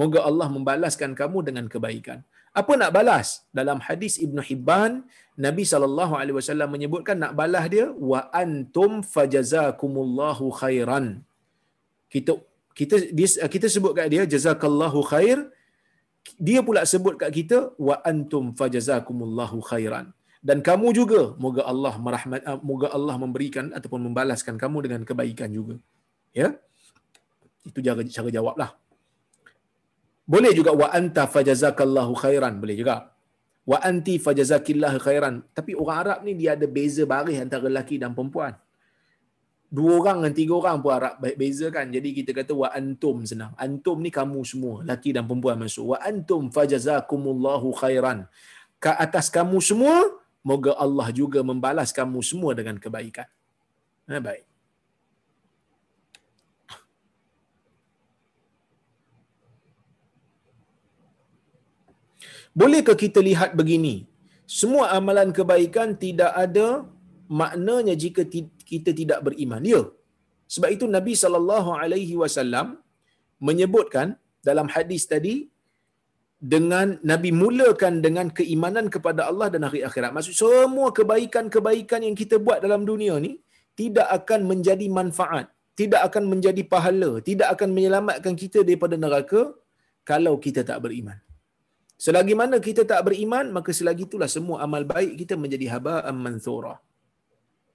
Moga 0.00 0.20
Allah 0.28 0.48
membalaskan 0.56 1.10
kamu 1.20 1.38
dengan 1.48 1.66
kebaikan. 1.72 2.20
Apa 2.60 2.72
nak 2.80 2.90
balas? 2.96 3.28
Dalam 3.58 3.78
hadis 3.86 4.14
Ibn 4.24 4.38
Hibban, 4.48 4.92
Nabi 5.46 5.64
SAW 5.64 6.68
menyebutkan 6.74 7.16
nak 7.22 7.32
balas 7.40 7.64
dia 7.74 7.86
wa 8.10 8.20
antum 8.42 9.00
fajazakumullahu 9.14 10.52
khairan. 10.60 11.06
Kita 12.12 12.32
kita 12.78 12.96
dia, 13.18 13.28
kita 13.54 13.66
sebut 13.74 13.92
kat 13.98 14.08
dia 14.12 14.22
jazakallahu 14.34 15.00
khair 15.12 15.38
dia 16.38 16.60
pula 16.66 16.82
sebut 16.92 17.14
kat 17.20 17.30
kita 17.38 17.58
wa 17.78 17.96
antum 18.02 18.54
fajazakumullahu 18.60 19.58
khairan. 19.70 20.10
Dan 20.42 20.58
kamu 20.58 20.90
juga 20.90 21.38
moga 21.38 21.62
Allah 21.72 21.94
merahmat 22.02 22.40
uh, 22.42 22.58
moga 22.66 22.90
Allah 22.90 23.14
memberikan 23.14 23.70
ataupun 23.78 24.00
membalaskan 24.10 24.58
kamu 24.58 24.78
dengan 24.84 25.02
kebaikan 25.06 25.50
juga. 25.54 25.78
Ya? 26.34 26.58
Itu 27.62 27.78
cara 27.78 28.02
cara 28.02 28.28
jawablah 28.32 28.70
boleh 30.22 30.52
juga 30.54 30.70
wa 30.70 30.88
anta 30.98 31.26
fajazakallahu 31.26 32.14
khairan. 32.22 32.62
Boleh 32.62 32.76
juga. 32.78 33.10
Wa 33.62 33.78
anti 33.78 34.18
fajazakillahu 34.18 34.98
khairan. 35.02 35.34
Tapi 35.54 35.74
orang 35.78 35.98
Arab 36.02 36.18
ni 36.26 36.34
dia 36.34 36.58
ada 36.58 36.66
beza 36.66 37.06
baris 37.06 37.38
antara 37.38 37.66
lelaki 37.70 37.98
dan 37.98 38.10
perempuan 38.14 38.54
dua 39.72 39.92
orang 40.04 40.18
dan 40.20 40.32
tiga 40.36 40.52
orang 40.60 40.76
pun 40.84 40.92
Arab 40.92 41.16
beza 41.40 41.66
kan. 41.72 41.88
Jadi 41.88 42.08
kita 42.12 42.30
kata 42.36 42.52
wa 42.52 42.68
antum 42.68 43.24
senang. 43.24 43.56
Antum 43.56 43.98
ni 44.04 44.12
kamu 44.12 44.40
semua, 44.44 44.84
laki 44.84 45.16
dan 45.16 45.24
perempuan 45.24 45.56
masuk. 45.56 45.96
Wa 45.96 45.98
antum 46.04 46.52
fajazakumullahu 46.52 47.72
khairan. 47.80 48.28
Ke 48.76 48.92
atas 48.92 49.32
kamu 49.32 49.58
semua, 49.64 49.96
moga 50.44 50.76
Allah 50.76 51.08
juga 51.20 51.40
membalas 51.40 51.88
kamu 51.88 52.20
semua 52.20 52.52
dengan 52.52 52.76
kebaikan. 52.76 53.24
Ha, 54.12 54.20
baik. 54.20 54.44
Bolehkah 62.52 62.92
kita 62.92 63.24
lihat 63.24 63.56
begini? 63.56 64.04
Semua 64.44 64.92
amalan 64.92 65.32
kebaikan 65.32 65.96
tidak 65.96 66.36
ada 66.36 66.84
maknanya 67.40 67.96
jika 67.96 68.28
kita 68.72 68.90
tidak 69.00 69.20
beriman. 69.26 69.62
Ya. 69.72 69.82
Sebab 70.54 70.70
itu 70.76 70.84
Nabi 70.96 71.14
sallallahu 71.22 71.70
alaihi 71.82 72.14
wasallam 72.22 72.66
menyebutkan 73.48 74.08
dalam 74.48 74.68
hadis 74.74 75.02
tadi 75.12 75.34
dengan 76.54 76.86
Nabi 77.10 77.30
mulakan 77.42 77.94
dengan 78.06 78.26
keimanan 78.38 78.86
kepada 78.94 79.30
Allah 79.30 79.48
dan 79.54 79.62
hari 79.68 79.80
akhirat. 79.88 80.10
Maksud 80.16 80.34
semua 80.42 80.88
kebaikan-kebaikan 80.98 82.00
yang 82.06 82.16
kita 82.22 82.36
buat 82.46 82.58
dalam 82.66 82.82
dunia 82.90 83.16
ni 83.26 83.32
tidak 83.80 84.08
akan 84.18 84.40
menjadi 84.50 84.86
manfaat, 84.98 85.46
tidak 85.80 86.00
akan 86.08 86.24
menjadi 86.32 86.62
pahala, 86.72 87.10
tidak 87.28 87.48
akan 87.54 87.68
menyelamatkan 87.76 88.34
kita 88.42 88.60
daripada 88.68 88.98
neraka 89.04 89.42
kalau 90.10 90.34
kita 90.44 90.62
tak 90.70 90.80
beriman. 90.84 91.18
Selagi 92.04 92.34
mana 92.40 92.56
kita 92.68 92.82
tak 92.92 93.00
beriman, 93.06 93.46
maka 93.56 93.70
selagi 93.78 94.04
itulah 94.10 94.26
semua 94.36 94.56
amal 94.66 94.82
baik 94.94 95.12
kita 95.22 95.34
menjadi 95.42 95.66
haba'an 95.78 96.16
manthura 96.24 96.74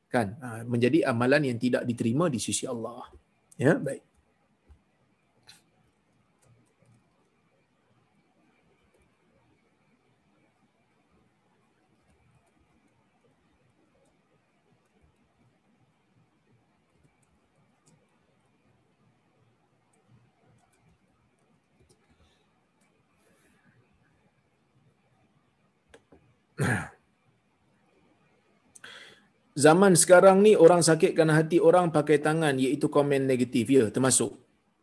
kan? 0.08 0.36
Ha, 0.40 0.64
menjadi 0.64 1.08
amalan 1.08 1.52
yang 1.52 1.60
tidak 1.60 1.84
diterima 1.88 2.28
di 2.32 2.40
sisi 2.40 2.64
Allah. 2.68 3.08
Ya 3.58 3.74
baik 3.78 4.08
zaman 29.66 29.94
sekarang 30.02 30.38
ni 30.46 30.54
orang 30.66 30.82
sakitkan 30.86 31.30
hati 31.34 31.58
orang 31.70 31.90
pakai 31.98 32.18
tangan 32.28 32.56
iaitu 32.66 32.88
komen 32.96 33.26
negatif. 33.32 33.66
Ya 33.78 33.86
termasuk. 33.96 34.38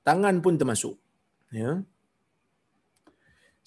Tangan 0.08 0.42
pun 0.44 0.58
termasuk. 0.60 0.98
Ya. 1.54 1.86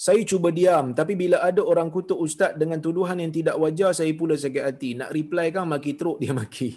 Saya 0.06 0.22
cuba 0.30 0.54
diam 0.54 0.94
tapi 1.00 1.14
bila 1.22 1.42
ada 1.42 1.62
orang 1.72 1.90
kutuk 1.96 2.20
ustaz 2.26 2.54
dengan 2.62 2.78
tuduhan 2.86 3.18
yang 3.24 3.34
tidak 3.34 3.56
wajar 3.64 3.96
saya 4.00 4.12
pula 4.20 4.36
sakit 4.38 4.64
hati. 4.70 4.90
Nak 5.00 5.10
reply 5.18 5.48
kan 5.56 5.66
maki 5.66 5.96
teruk 6.00 6.20
dia 6.22 6.36
maki. 6.36 6.70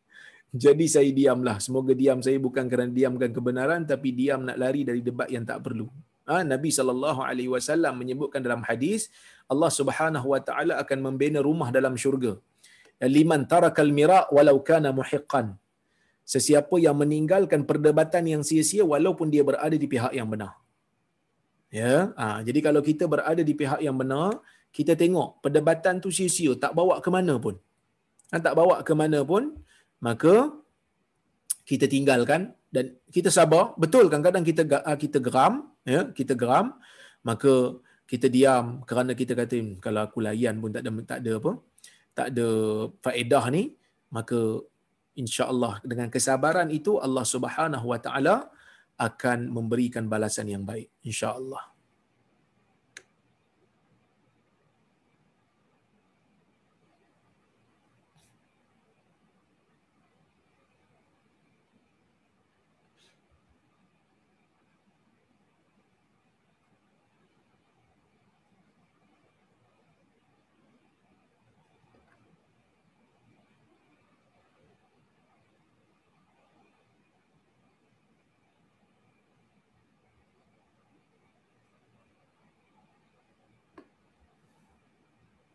Jadi 0.64 0.86
saya 0.90 1.10
diamlah. 1.20 1.56
Semoga 1.62 1.92
diam 2.00 2.18
saya 2.26 2.38
bukan 2.46 2.66
kerana 2.72 2.90
diamkan 2.90 3.30
kebenaran 3.36 3.86
tapi 3.92 4.10
diam 4.10 4.42
nak 4.48 4.58
lari 4.58 4.82
dari 4.88 5.04
debat 5.04 5.28
yang 5.30 5.46
tak 5.46 5.60
perlu. 5.62 5.86
Ha, 6.24 6.40
Nabi 6.40 6.72
saw 6.72 7.92
menyebutkan 8.00 8.40
dalam 8.40 8.64
hadis 8.64 9.12
Allah 9.44 9.68
Subhanahu 9.68 10.32
wa 10.32 10.40
taala 10.40 10.80
akan 10.80 10.98
membina 11.12 11.44
rumah 11.44 11.68
dalam 11.68 12.00
syurga 12.00 12.40
liman 13.00 13.44
tarakal 13.52 13.90
mira 13.98 14.26
walau 14.36 14.58
kana 14.68 14.90
muhiqqan 14.94 15.56
sesiapa 16.24 16.76
yang 16.80 16.96
meninggalkan 16.96 17.62
perdebatan 17.68 18.24
yang 18.24 18.42
sia-sia 18.46 18.84
walaupun 18.86 19.28
dia 19.28 19.42
berada 19.44 19.76
di 19.76 19.88
pihak 19.94 20.12
yang 20.18 20.28
benar 20.32 20.52
ya 21.68 22.14
ha, 22.16 22.40
jadi 22.46 22.58
kalau 22.66 22.80
kita 22.80 23.04
berada 23.10 23.42
di 23.44 23.54
pihak 23.60 23.80
yang 23.82 23.96
benar 23.98 24.40
kita 24.74 24.92
tengok 25.02 25.28
perdebatan 25.42 26.02
tu 26.04 26.10
sia-sia, 26.16 26.52
tak 26.58 26.74
bawa 26.78 26.98
ke 27.04 27.08
mana 27.16 27.34
pun. 27.44 27.54
Ha, 28.34 28.42
tak 28.46 28.54
bawa 28.58 28.82
ke 28.82 28.92
mana 29.00 29.22
pun, 29.30 29.54
maka 30.02 30.50
kita 31.70 31.86
tinggalkan 31.86 32.50
dan 32.74 32.98
kita 33.14 33.30
sabar. 33.30 33.64
Betul 33.78 34.10
kan 34.12 34.20
kadang 34.26 34.42
kita 34.42 34.66
ah, 34.82 34.98
kita 34.98 35.22
geram, 35.26 35.70
ya, 35.86 36.10
kita 36.18 36.34
geram, 36.34 36.74
maka 37.22 37.78
kita 38.10 38.26
diam 38.26 38.82
kerana 38.88 39.14
kita 39.20 39.32
kata 39.38 39.54
hmm, 39.62 39.78
kalau 39.84 40.00
aku 40.06 40.18
layan 40.26 40.58
pun 40.58 40.74
tak 40.74 40.82
ada 40.82 40.90
tak 41.06 41.18
ada 41.22 41.32
apa? 41.38 41.52
Tak 42.14 42.30
ada 42.30 42.48
faedah 43.02 43.44
ni, 43.50 43.74
maka 44.14 44.62
insya-Allah 45.18 45.82
dengan 45.82 46.06
kesabaran 46.06 46.70
itu 46.70 47.02
Allah 47.02 47.26
Subhanahu 47.26 47.86
Wa 47.90 47.98
Taala 47.98 48.36
akan 48.94 49.50
memberikan 49.50 50.06
balasan 50.06 50.46
yang 50.46 50.62
baik 50.62 50.90
insya-Allah. 51.02 51.73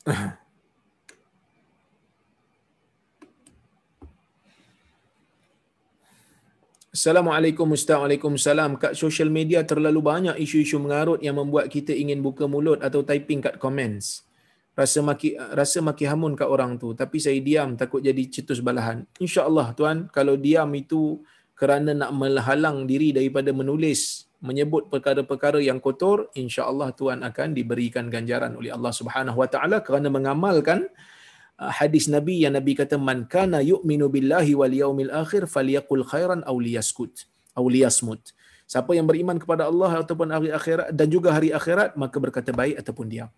Assalamualaikum 6.89 7.69
Ustaz. 7.77 8.01
Waalaikumsalam. 8.01 8.81
Kat 8.81 8.97
social 8.97 9.29
media 9.29 9.61
terlalu 9.61 10.01
banyak 10.01 10.33
isu-isu 10.41 10.81
mengarut 10.81 11.21
yang 11.21 11.37
membuat 11.37 11.69
kita 11.69 11.93
ingin 11.93 12.25
buka 12.25 12.49
mulut 12.49 12.81
atau 12.81 13.05
typing 13.05 13.45
kat 13.45 13.61
comments. 13.61 14.25
Rasa 14.73 15.03
maki 15.03 15.35
rasa 15.35 15.83
maki 15.83 16.07
hamun 16.07 16.33
kat 16.33 16.47
orang 16.49 16.81
tu. 16.81 16.97
Tapi 16.97 17.21
saya 17.21 17.37
diam 17.43 17.77
takut 17.77 18.01
jadi 18.01 18.25
cetus 18.31 18.63
balahan. 18.63 19.05
InsyaAllah 19.21 19.75
Tuan, 19.77 20.09
kalau 20.09 20.33
diam 20.39 20.71
itu 20.73 21.21
kerana 21.59 21.91
nak 21.91 22.15
menghalang 22.15 22.87
diri 22.87 23.11
daripada 23.11 23.51
menulis, 23.51 24.31
menyebut 24.39 24.87
perkara-perkara 24.87 25.59
yang 25.59 25.83
kotor, 25.83 26.31
insya-Allah 26.31 26.95
Tuhan 26.95 27.19
akan 27.27 27.51
diberikan 27.51 28.07
ganjaran 28.07 28.55
oleh 28.55 28.71
Allah 28.71 28.95
Subhanahu 28.95 29.35
Wa 29.35 29.51
Taala 29.51 29.83
kerana 29.83 30.07
mengamalkan 30.07 30.87
uh, 31.59 31.67
hadis 31.67 32.07
Nabi 32.07 32.47
yang 32.47 32.55
Nabi 32.55 32.79
kata 32.79 32.95
man 32.95 33.27
kana 33.27 33.59
yu'minu 33.59 34.07
billahi 34.07 34.55
wal 34.55 34.71
yaumil 34.71 35.11
akhir 35.11 35.51
falyaqul 35.51 36.07
khairan 36.07 36.47
aw 36.47 36.55
liyaskut 36.55 37.27
aw 37.59 37.63
liyasmut. 37.67 38.31
Siapa 38.63 38.95
yang 38.95 39.03
beriman 39.03 39.35
kepada 39.35 39.67
Allah 39.67 39.99
ataupun 39.99 40.31
hari 40.31 40.55
akhirat 40.55 40.95
dan 40.95 41.07
juga 41.11 41.35
hari 41.35 41.51
akhirat 41.51 41.99
maka 41.99 42.15
berkata 42.23 42.55
baik 42.55 42.79
ataupun 42.79 43.11
diam. 43.11 43.29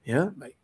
Ya, 0.00 0.32
baik. 0.32 0.56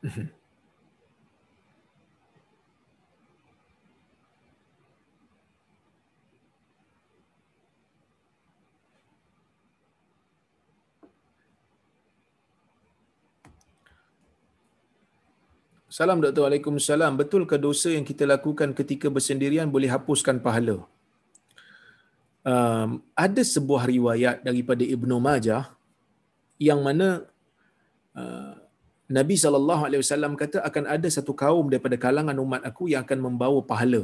Salam 0.00 0.32
Doktor 16.24 16.48
Waalaikumsalam. 16.48 17.20
Betul 17.20 17.44
ke 17.44 17.60
dosa 17.60 17.92
yang 17.92 18.08
kita 18.08 18.24
lakukan 18.24 18.72
ketika 18.72 19.12
bersendirian 19.12 19.68
boleh 19.68 19.92
hapuskan 19.92 20.40
pahala? 20.40 20.88
Um, 22.40 23.04
ada 23.12 23.44
sebuah 23.44 23.84
riwayat 23.84 24.40
daripada 24.40 24.80
Ibnu 24.80 25.20
Majah 25.20 25.76
yang 26.56 26.80
mana 26.80 27.28
uh, 28.16 28.59
Nabi 29.16 29.34
SAW 29.34 30.38
kata 30.42 30.58
akan 30.68 30.84
ada 30.94 31.08
satu 31.16 31.32
kaum 31.42 31.66
daripada 31.72 31.96
kalangan 32.04 32.36
umat 32.44 32.62
aku 32.68 32.84
yang 32.92 33.02
akan 33.04 33.18
membawa 33.26 33.58
pahala. 33.70 34.02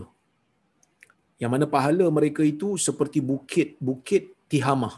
Yang 1.42 1.50
mana 1.54 1.66
pahala 1.74 2.06
mereka 2.18 2.42
itu 2.42 2.68
seperti 2.86 3.22
bukit-bukit 3.30 4.34
tihamah. 4.50 4.94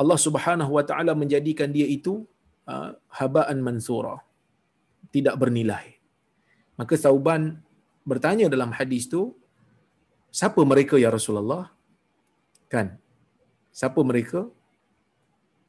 Allah 0.00 0.18
Subhanahu 0.26 0.76
Wa 0.76 0.84
Taala 0.88 1.12
menjadikan 1.22 1.72
dia 1.76 1.88
itu 1.96 2.28
uh, 2.68 2.90
habaan 3.20 3.64
mansura. 3.64 4.20
Tidak 5.14 5.34
bernilai. 5.40 5.96
Maka 6.76 6.94
Sauban 7.00 7.42
bertanya 8.04 8.46
dalam 8.52 8.76
hadis 8.76 9.08
tu, 9.14 9.22
siapa 10.38 10.60
mereka 10.72 11.00
ya 11.00 11.08
Rasulullah? 11.16 11.72
Kan? 12.72 13.00
Siapa 13.72 14.00
mereka? 14.10 14.40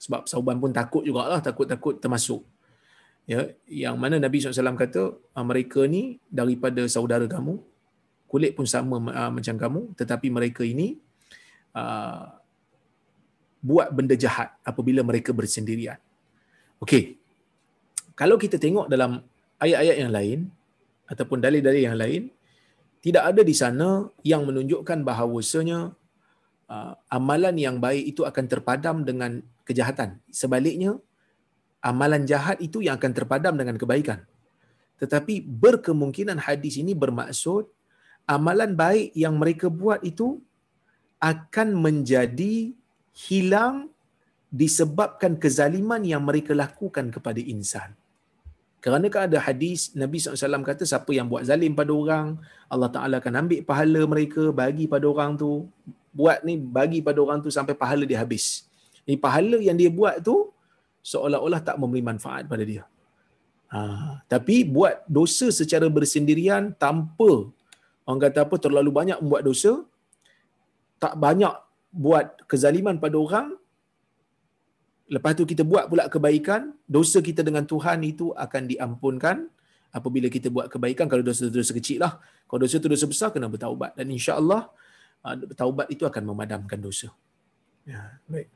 Sebab 0.03 0.27
Sauban 0.31 0.59
pun 0.59 0.71
takut 0.75 1.03
jugalah, 1.07 1.39
takut-takut 1.39 1.95
termasuk 2.03 2.41
ya 3.29 3.53
yang 3.69 3.95
mana 4.01 4.17
Nabi 4.17 4.41
SAW 4.41 4.77
kata 4.77 5.13
ah, 5.37 5.45
mereka 5.45 5.85
ni 5.85 6.17
daripada 6.27 6.81
saudara 6.89 7.25
kamu 7.29 7.61
kulit 8.31 8.55
pun 8.55 8.63
sama 8.63 8.97
uh, 9.11 9.31
macam 9.31 9.55
kamu 9.59 9.81
tetapi 9.99 10.27
mereka 10.31 10.63
ini 10.63 10.95
uh, 11.75 12.31
buat 13.61 13.93
benda 13.93 14.17
jahat 14.17 14.55
apabila 14.65 15.05
mereka 15.05 15.29
bersendirian. 15.35 15.99
Okey. 16.81 17.21
Kalau 18.17 18.35
kita 18.41 18.57
tengok 18.57 18.89
dalam 18.89 19.21
ayat-ayat 19.61 19.95
yang 20.01 20.11
lain 20.11 20.39
ataupun 21.05 21.37
dalil-dalil 21.43 21.83
yang 21.85 21.99
lain 21.99 22.33
tidak 23.05 23.23
ada 23.33 23.41
di 23.45 23.53
sana 23.53 24.09
yang 24.25 24.45
menunjukkan 24.49 25.05
bahawasanya 25.05 25.93
uh, 26.69 26.93
amalan 27.09 27.55
yang 27.57 27.77
baik 27.77 28.15
itu 28.15 28.25
akan 28.25 28.45
terpadam 28.49 29.05
dengan 29.05 29.41
kejahatan. 29.67 30.17
Sebaliknya 30.33 30.97
amalan 31.81 32.23
jahat 32.29 32.57
itu 32.61 32.85
yang 32.85 32.95
akan 33.01 33.11
terpadam 33.17 33.53
dengan 33.57 33.75
kebaikan. 33.81 34.21
Tetapi 35.01 35.41
berkemungkinan 35.41 36.37
hadis 36.45 36.77
ini 36.77 36.93
bermaksud 36.93 37.65
amalan 38.29 38.77
baik 38.77 39.17
yang 39.17 39.35
mereka 39.41 39.67
buat 39.67 40.05
itu 40.05 40.37
akan 41.17 41.77
menjadi 41.85 42.73
hilang 43.13 43.89
disebabkan 44.51 45.39
kezaliman 45.41 46.01
yang 46.05 46.21
mereka 46.21 46.53
lakukan 46.53 47.09
kepada 47.09 47.39
insan. 47.41 47.97
Kerana 48.81 49.05
kan 49.13 49.29
ada 49.29 49.37
hadis 49.37 49.93
Nabi 49.93 50.17
SAW 50.17 50.65
kata 50.65 50.83
siapa 50.89 51.13
yang 51.13 51.29
buat 51.29 51.45
zalim 51.45 51.77
pada 51.77 51.93
orang, 51.93 52.41
Allah 52.65 52.89
Ta'ala 52.89 53.15
akan 53.21 53.45
ambil 53.45 53.61
pahala 53.61 54.01
mereka, 54.09 54.49
bagi 54.49 54.89
pada 54.89 55.05
orang 55.05 55.37
tu. 55.37 55.69
Buat 56.11 56.43
ni, 56.43 56.57
bagi 56.57 56.99
pada 56.99 57.21
orang 57.21 57.39
tu 57.45 57.53
sampai 57.53 57.77
pahala 57.77 58.03
dia 58.09 58.19
habis. 58.19 58.65
Ini 59.05 59.15
pahala 59.21 59.61
yang 59.61 59.77
dia 59.77 59.87
buat 59.87 60.19
tu, 60.25 60.49
seolah-olah 61.01 61.61
tak 61.67 61.77
memberi 61.81 62.03
manfaat 62.05 62.45
pada 62.51 62.63
dia. 62.71 62.83
Ha, 63.71 63.79
tapi 64.27 64.67
buat 64.67 65.07
dosa 65.07 65.47
secara 65.59 65.87
bersendirian 65.87 66.75
tanpa 66.75 67.47
orang 68.03 68.21
kata 68.27 68.39
apa 68.45 68.55
terlalu 68.59 68.91
banyak 68.99 69.17
membuat 69.23 69.43
dosa, 69.47 69.71
tak 71.03 71.15
banyak 71.15 71.55
buat 71.91 72.43
kezaliman 72.51 72.99
pada 73.03 73.15
orang, 73.15 73.47
lepas 75.11 75.31
tu 75.39 75.43
kita 75.51 75.63
buat 75.71 75.87
pula 75.91 76.07
kebaikan, 76.07 76.71
dosa 76.87 77.19
kita 77.19 77.41
dengan 77.47 77.63
Tuhan 77.67 77.99
itu 78.03 78.31
akan 78.45 78.63
diampunkan 78.71 79.37
apabila 79.91 80.27
kita 80.31 80.47
buat 80.47 80.71
kebaikan 80.71 81.05
kalau 81.11 81.23
dosa-dosa 81.23 81.71
kecil 81.75 81.99
lah. 82.03 82.13
Kalau 82.47 82.59
dosa 82.63 82.79
itu 82.79 82.87
dosa 82.87 83.05
besar, 83.11 83.29
kena 83.35 83.51
bertaubat. 83.51 83.91
Dan 83.99 84.07
insya-Allah 84.11 84.71
uh, 85.23 85.35
taubat 85.55 85.87
itu 85.91 86.03
akan 86.07 86.23
memadamkan 86.31 86.79
dosa. 86.79 87.11
Ya, 87.83 88.19
baik. 88.31 88.47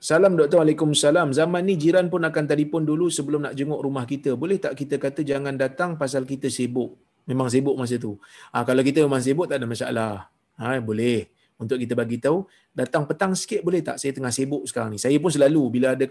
Salam 0.00 0.32
Doktor 0.32 0.64
Waalaikumsalam. 0.64 1.36
Zaman 1.36 1.60
ni 1.60 1.76
jiran 1.76 2.08
pun 2.08 2.24
akan 2.24 2.48
telefon 2.48 2.88
dulu 2.88 3.12
sebelum 3.12 3.44
nak 3.44 3.52
jenguk 3.52 3.84
rumah 3.84 4.08
kita. 4.08 4.32
Boleh 4.32 4.56
tak 4.56 4.72
kita 4.72 4.96
kata 4.96 5.20
jangan 5.20 5.60
datang 5.60 6.00
pasal 6.00 6.24
kita 6.24 6.48
sibuk? 6.48 6.96
Memang 7.28 7.52
sibuk 7.52 7.76
masa 7.76 8.00
tu. 8.00 8.16
Ha, 8.48 8.64
kalau 8.64 8.80
kita 8.80 9.04
memang 9.04 9.20
sibuk 9.20 9.44
tak 9.44 9.60
ada 9.60 9.68
masalah. 9.68 10.32
Ha, 10.56 10.80
boleh. 10.80 11.28
Untuk 11.60 11.76
kita 11.76 11.92
bagi 11.92 12.16
tahu, 12.16 12.48
datang 12.72 13.04
petang 13.04 13.36
sikit 13.36 13.60
boleh 13.60 13.84
tak? 13.84 14.00
Saya 14.00 14.16
tengah 14.16 14.32
sibuk 14.32 14.64
sekarang 14.64 14.96
ni. 14.96 14.96
Saya 14.96 15.20
pun 15.20 15.28
selalu 15.28 15.68
bila 15.68 15.92
ada 15.92 16.08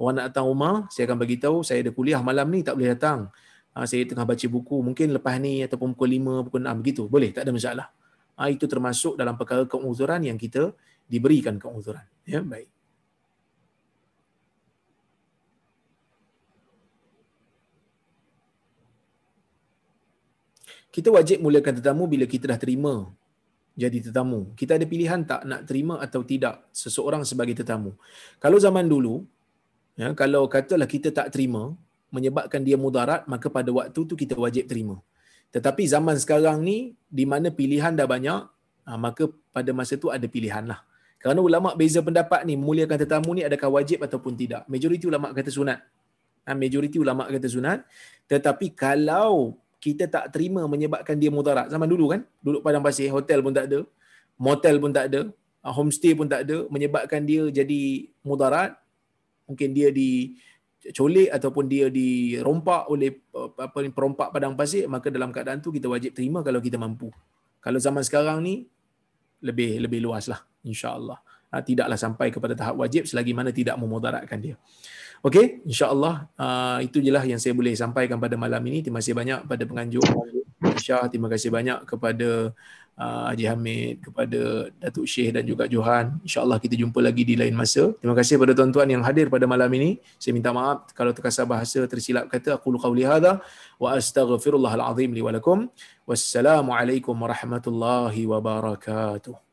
orang 0.00 0.14
nak 0.16 0.24
datang 0.32 0.48
rumah, 0.48 0.74
saya 0.88 1.04
akan 1.04 1.18
bagi 1.20 1.36
tahu 1.36 1.60
saya 1.60 1.84
ada 1.84 1.92
kuliah 1.92 2.24
malam 2.24 2.48
ni 2.48 2.64
tak 2.64 2.80
boleh 2.80 2.96
datang. 2.96 3.28
Ha, 3.76 3.84
saya 3.84 4.08
tengah 4.08 4.24
baca 4.24 4.46
buku. 4.48 4.80
Mungkin 4.80 5.12
lepas 5.12 5.36
ni 5.36 5.60
ataupun 5.60 5.92
pukul 5.92 6.16
5, 6.16 6.48
pukul 6.48 6.64
6 6.64 6.80
begitu. 6.80 7.02
Boleh, 7.04 7.36
tak 7.36 7.44
ada 7.44 7.52
masalah. 7.52 7.92
Ha, 8.40 8.48
itu 8.48 8.64
termasuk 8.64 9.20
dalam 9.20 9.36
perkara 9.36 9.68
keuzuran 9.68 10.24
yang 10.24 10.40
kita 10.40 10.72
diberikan 11.04 11.60
keuzuran. 11.60 12.08
Ya, 12.24 12.40
baik. 12.40 12.75
Kita 20.96 21.12
wajib 21.12 21.44
mulakan 21.44 21.76
tetamu 21.76 22.08
bila 22.08 22.24
kita 22.24 22.48
dah 22.48 22.56
terima 22.56 23.12
jadi 23.76 24.08
tetamu. 24.08 24.56
Kita 24.56 24.80
ada 24.80 24.88
pilihan 24.88 25.20
tak 25.28 25.44
nak 25.44 25.68
terima 25.68 26.00
atau 26.00 26.24
tidak 26.24 26.64
seseorang 26.72 27.28
sebagai 27.28 27.52
tetamu. 27.52 27.92
Kalau 28.40 28.56
zaman 28.56 28.88
dulu, 28.88 29.28
ya, 30.00 30.16
kalau 30.16 30.48
katalah 30.48 30.88
kita 30.88 31.12
tak 31.12 31.28
terima, 31.28 31.76
menyebabkan 32.08 32.64
dia 32.64 32.80
mudarat, 32.80 33.28
maka 33.28 33.52
pada 33.52 33.68
waktu 33.68 34.00
tu 34.08 34.16
kita 34.16 34.32
wajib 34.32 34.64
terima. 34.64 34.96
Tetapi 35.52 35.84
zaman 35.84 36.16
sekarang 36.16 36.64
ni, 36.64 36.96
di 37.12 37.28
mana 37.28 37.52
pilihan 37.52 37.92
dah 37.92 38.08
banyak, 38.08 38.48
ha, 38.88 38.96
maka 38.96 39.28
pada 39.52 39.70
masa 39.76 40.00
tu 40.00 40.08
ada 40.08 40.24
pilihan 40.24 40.64
lah. 40.64 40.80
Kerana 41.20 41.44
ulama 41.44 41.76
beza 41.76 42.00
pendapat 42.00 42.48
ni, 42.48 42.56
memuliakan 42.56 42.96
tetamu 42.96 43.36
ni 43.36 43.44
adakah 43.44 43.68
wajib 43.76 44.00
ataupun 44.00 44.32
tidak. 44.40 44.64
Majoriti 44.72 45.04
ulama 45.04 45.36
kata 45.36 45.52
sunat. 45.52 45.84
Ha, 46.48 46.56
majoriti 46.56 46.96
ulama 46.96 47.28
kata 47.28 47.44
sunat. 47.44 47.84
Tetapi 48.24 48.72
kalau 48.72 49.60
kita 49.80 50.08
tak 50.08 50.32
terima 50.32 50.64
menyebabkan 50.64 51.16
dia 51.20 51.28
mudarat. 51.28 51.68
Zaman 51.68 51.86
dulu 51.86 52.16
kan, 52.16 52.20
duduk 52.40 52.64
padang 52.64 52.82
pasir, 52.82 53.12
hotel 53.12 53.44
pun 53.44 53.52
tak 53.52 53.68
ada, 53.68 53.80
motel 54.40 54.76
pun 54.80 54.90
tak 54.92 55.12
ada, 55.12 55.20
ah, 55.60 55.72
homestay 55.72 56.12
pun 56.16 56.26
tak 56.26 56.48
ada, 56.48 56.64
menyebabkan 56.72 57.22
dia 57.22 57.46
jadi 57.52 58.10
mudarat. 58.24 58.76
Mungkin 59.46 59.70
dia 59.76 59.94
di 59.94 60.34
colek 60.90 61.30
ataupun 61.30 61.64
dia 61.66 61.86
dirompak 61.90 62.90
oleh 62.90 63.14
apa 63.58 63.78
ni 63.82 63.90
perompak 63.90 64.30
padang 64.30 64.54
pasir, 64.54 64.86
maka 64.86 65.10
dalam 65.10 65.30
keadaan 65.30 65.62
tu 65.62 65.70
kita 65.70 65.86
wajib 65.86 66.14
terima 66.14 66.42
kalau 66.42 66.58
kita 66.58 66.78
mampu. 66.78 67.10
Kalau 67.62 67.78
zaman 67.82 68.02
sekarang 68.06 68.42
ni 68.42 68.66
lebih 69.42 69.82
lebih 69.82 70.02
luas 70.02 70.30
lah 70.30 70.42
insya-Allah. 70.62 71.18
Ha, 71.50 71.62
tidaklah 71.62 71.94
sampai 71.94 72.34
kepada 72.34 72.58
tahap 72.58 72.74
wajib 72.82 73.06
selagi 73.06 73.30
mana 73.30 73.54
tidak 73.54 73.78
memudaratkan 73.78 74.38
dia. 74.42 74.54
Okey, 75.26 75.66
insya-Allah 75.66 76.30
uh, 76.38 76.78
itu 76.86 77.02
jelah 77.02 77.26
yang 77.26 77.42
saya 77.42 77.50
boleh 77.50 77.74
sampaikan 77.74 78.14
pada 78.14 78.38
malam 78.38 78.62
ini. 78.70 78.78
Terima 78.78 79.02
kasih 79.02 79.10
banyak 79.10 79.42
pada 79.50 79.62
penganjur 79.66 80.06
Syah, 80.78 81.10
terima 81.10 81.26
kasih 81.26 81.50
banyak 81.50 81.82
kepada 81.82 82.54
uh, 82.94 83.24
Haji 83.34 83.44
Hamid, 83.50 84.06
kepada 84.06 84.70
Datuk 84.78 85.02
Syekh 85.02 85.34
dan 85.34 85.42
juga 85.42 85.66
Johan. 85.66 86.22
Insya-Allah 86.22 86.62
kita 86.62 86.78
jumpa 86.78 87.02
lagi 87.02 87.26
di 87.26 87.34
lain 87.34 87.58
masa. 87.58 87.90
Terima 87.98 88.14
kasih 88.14 88.38
kepada 88.38 88.54
tuan-tuan 88.54 88.86
yang 88.86 89.02
hadir 89.02 89.26
pada 89.26 89.50
malam 89.50 89.66
ini. 89.74 89.98
Saya 90.14 90.30
minta 90.30 90.54
maaf 90.54 90.94
kalau 90.94 91.10
terkasar 91.10 91.42
bahasa 91.42 91.82
tersilap 91.90 92.30
kata 92.30 92.54
aku 92.62 92.78
qauli 92.78 93.02
hadza 93.02 93.42
wa 93.82 93.98
astaghfirullahal 93.98 94.94
azim 94.94 95.10
li 95.10 95.26
wa 95.26 95.34
lakum. 95.34 95.66
Wassalamualaikum 96.06 97.18
warahmatullahi 97.18 98.22
wabarakatuh. 98.30 99.45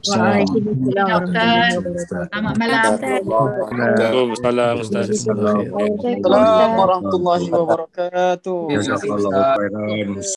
Waalaikumsalam. 0.00 1.20
Selamat 1.28 2.54
malam. 2.56 2.90
Waalaikumsalam 3.28 4.74
Ustaz. 4.80 5.12
Assalamualaikum 5.12 6.72
warahmatullahi 6.80 7.46
wabarakatuh. 7.52 8.60
Jazakallahu 8.80 9.44
khairan. 9.60 10.24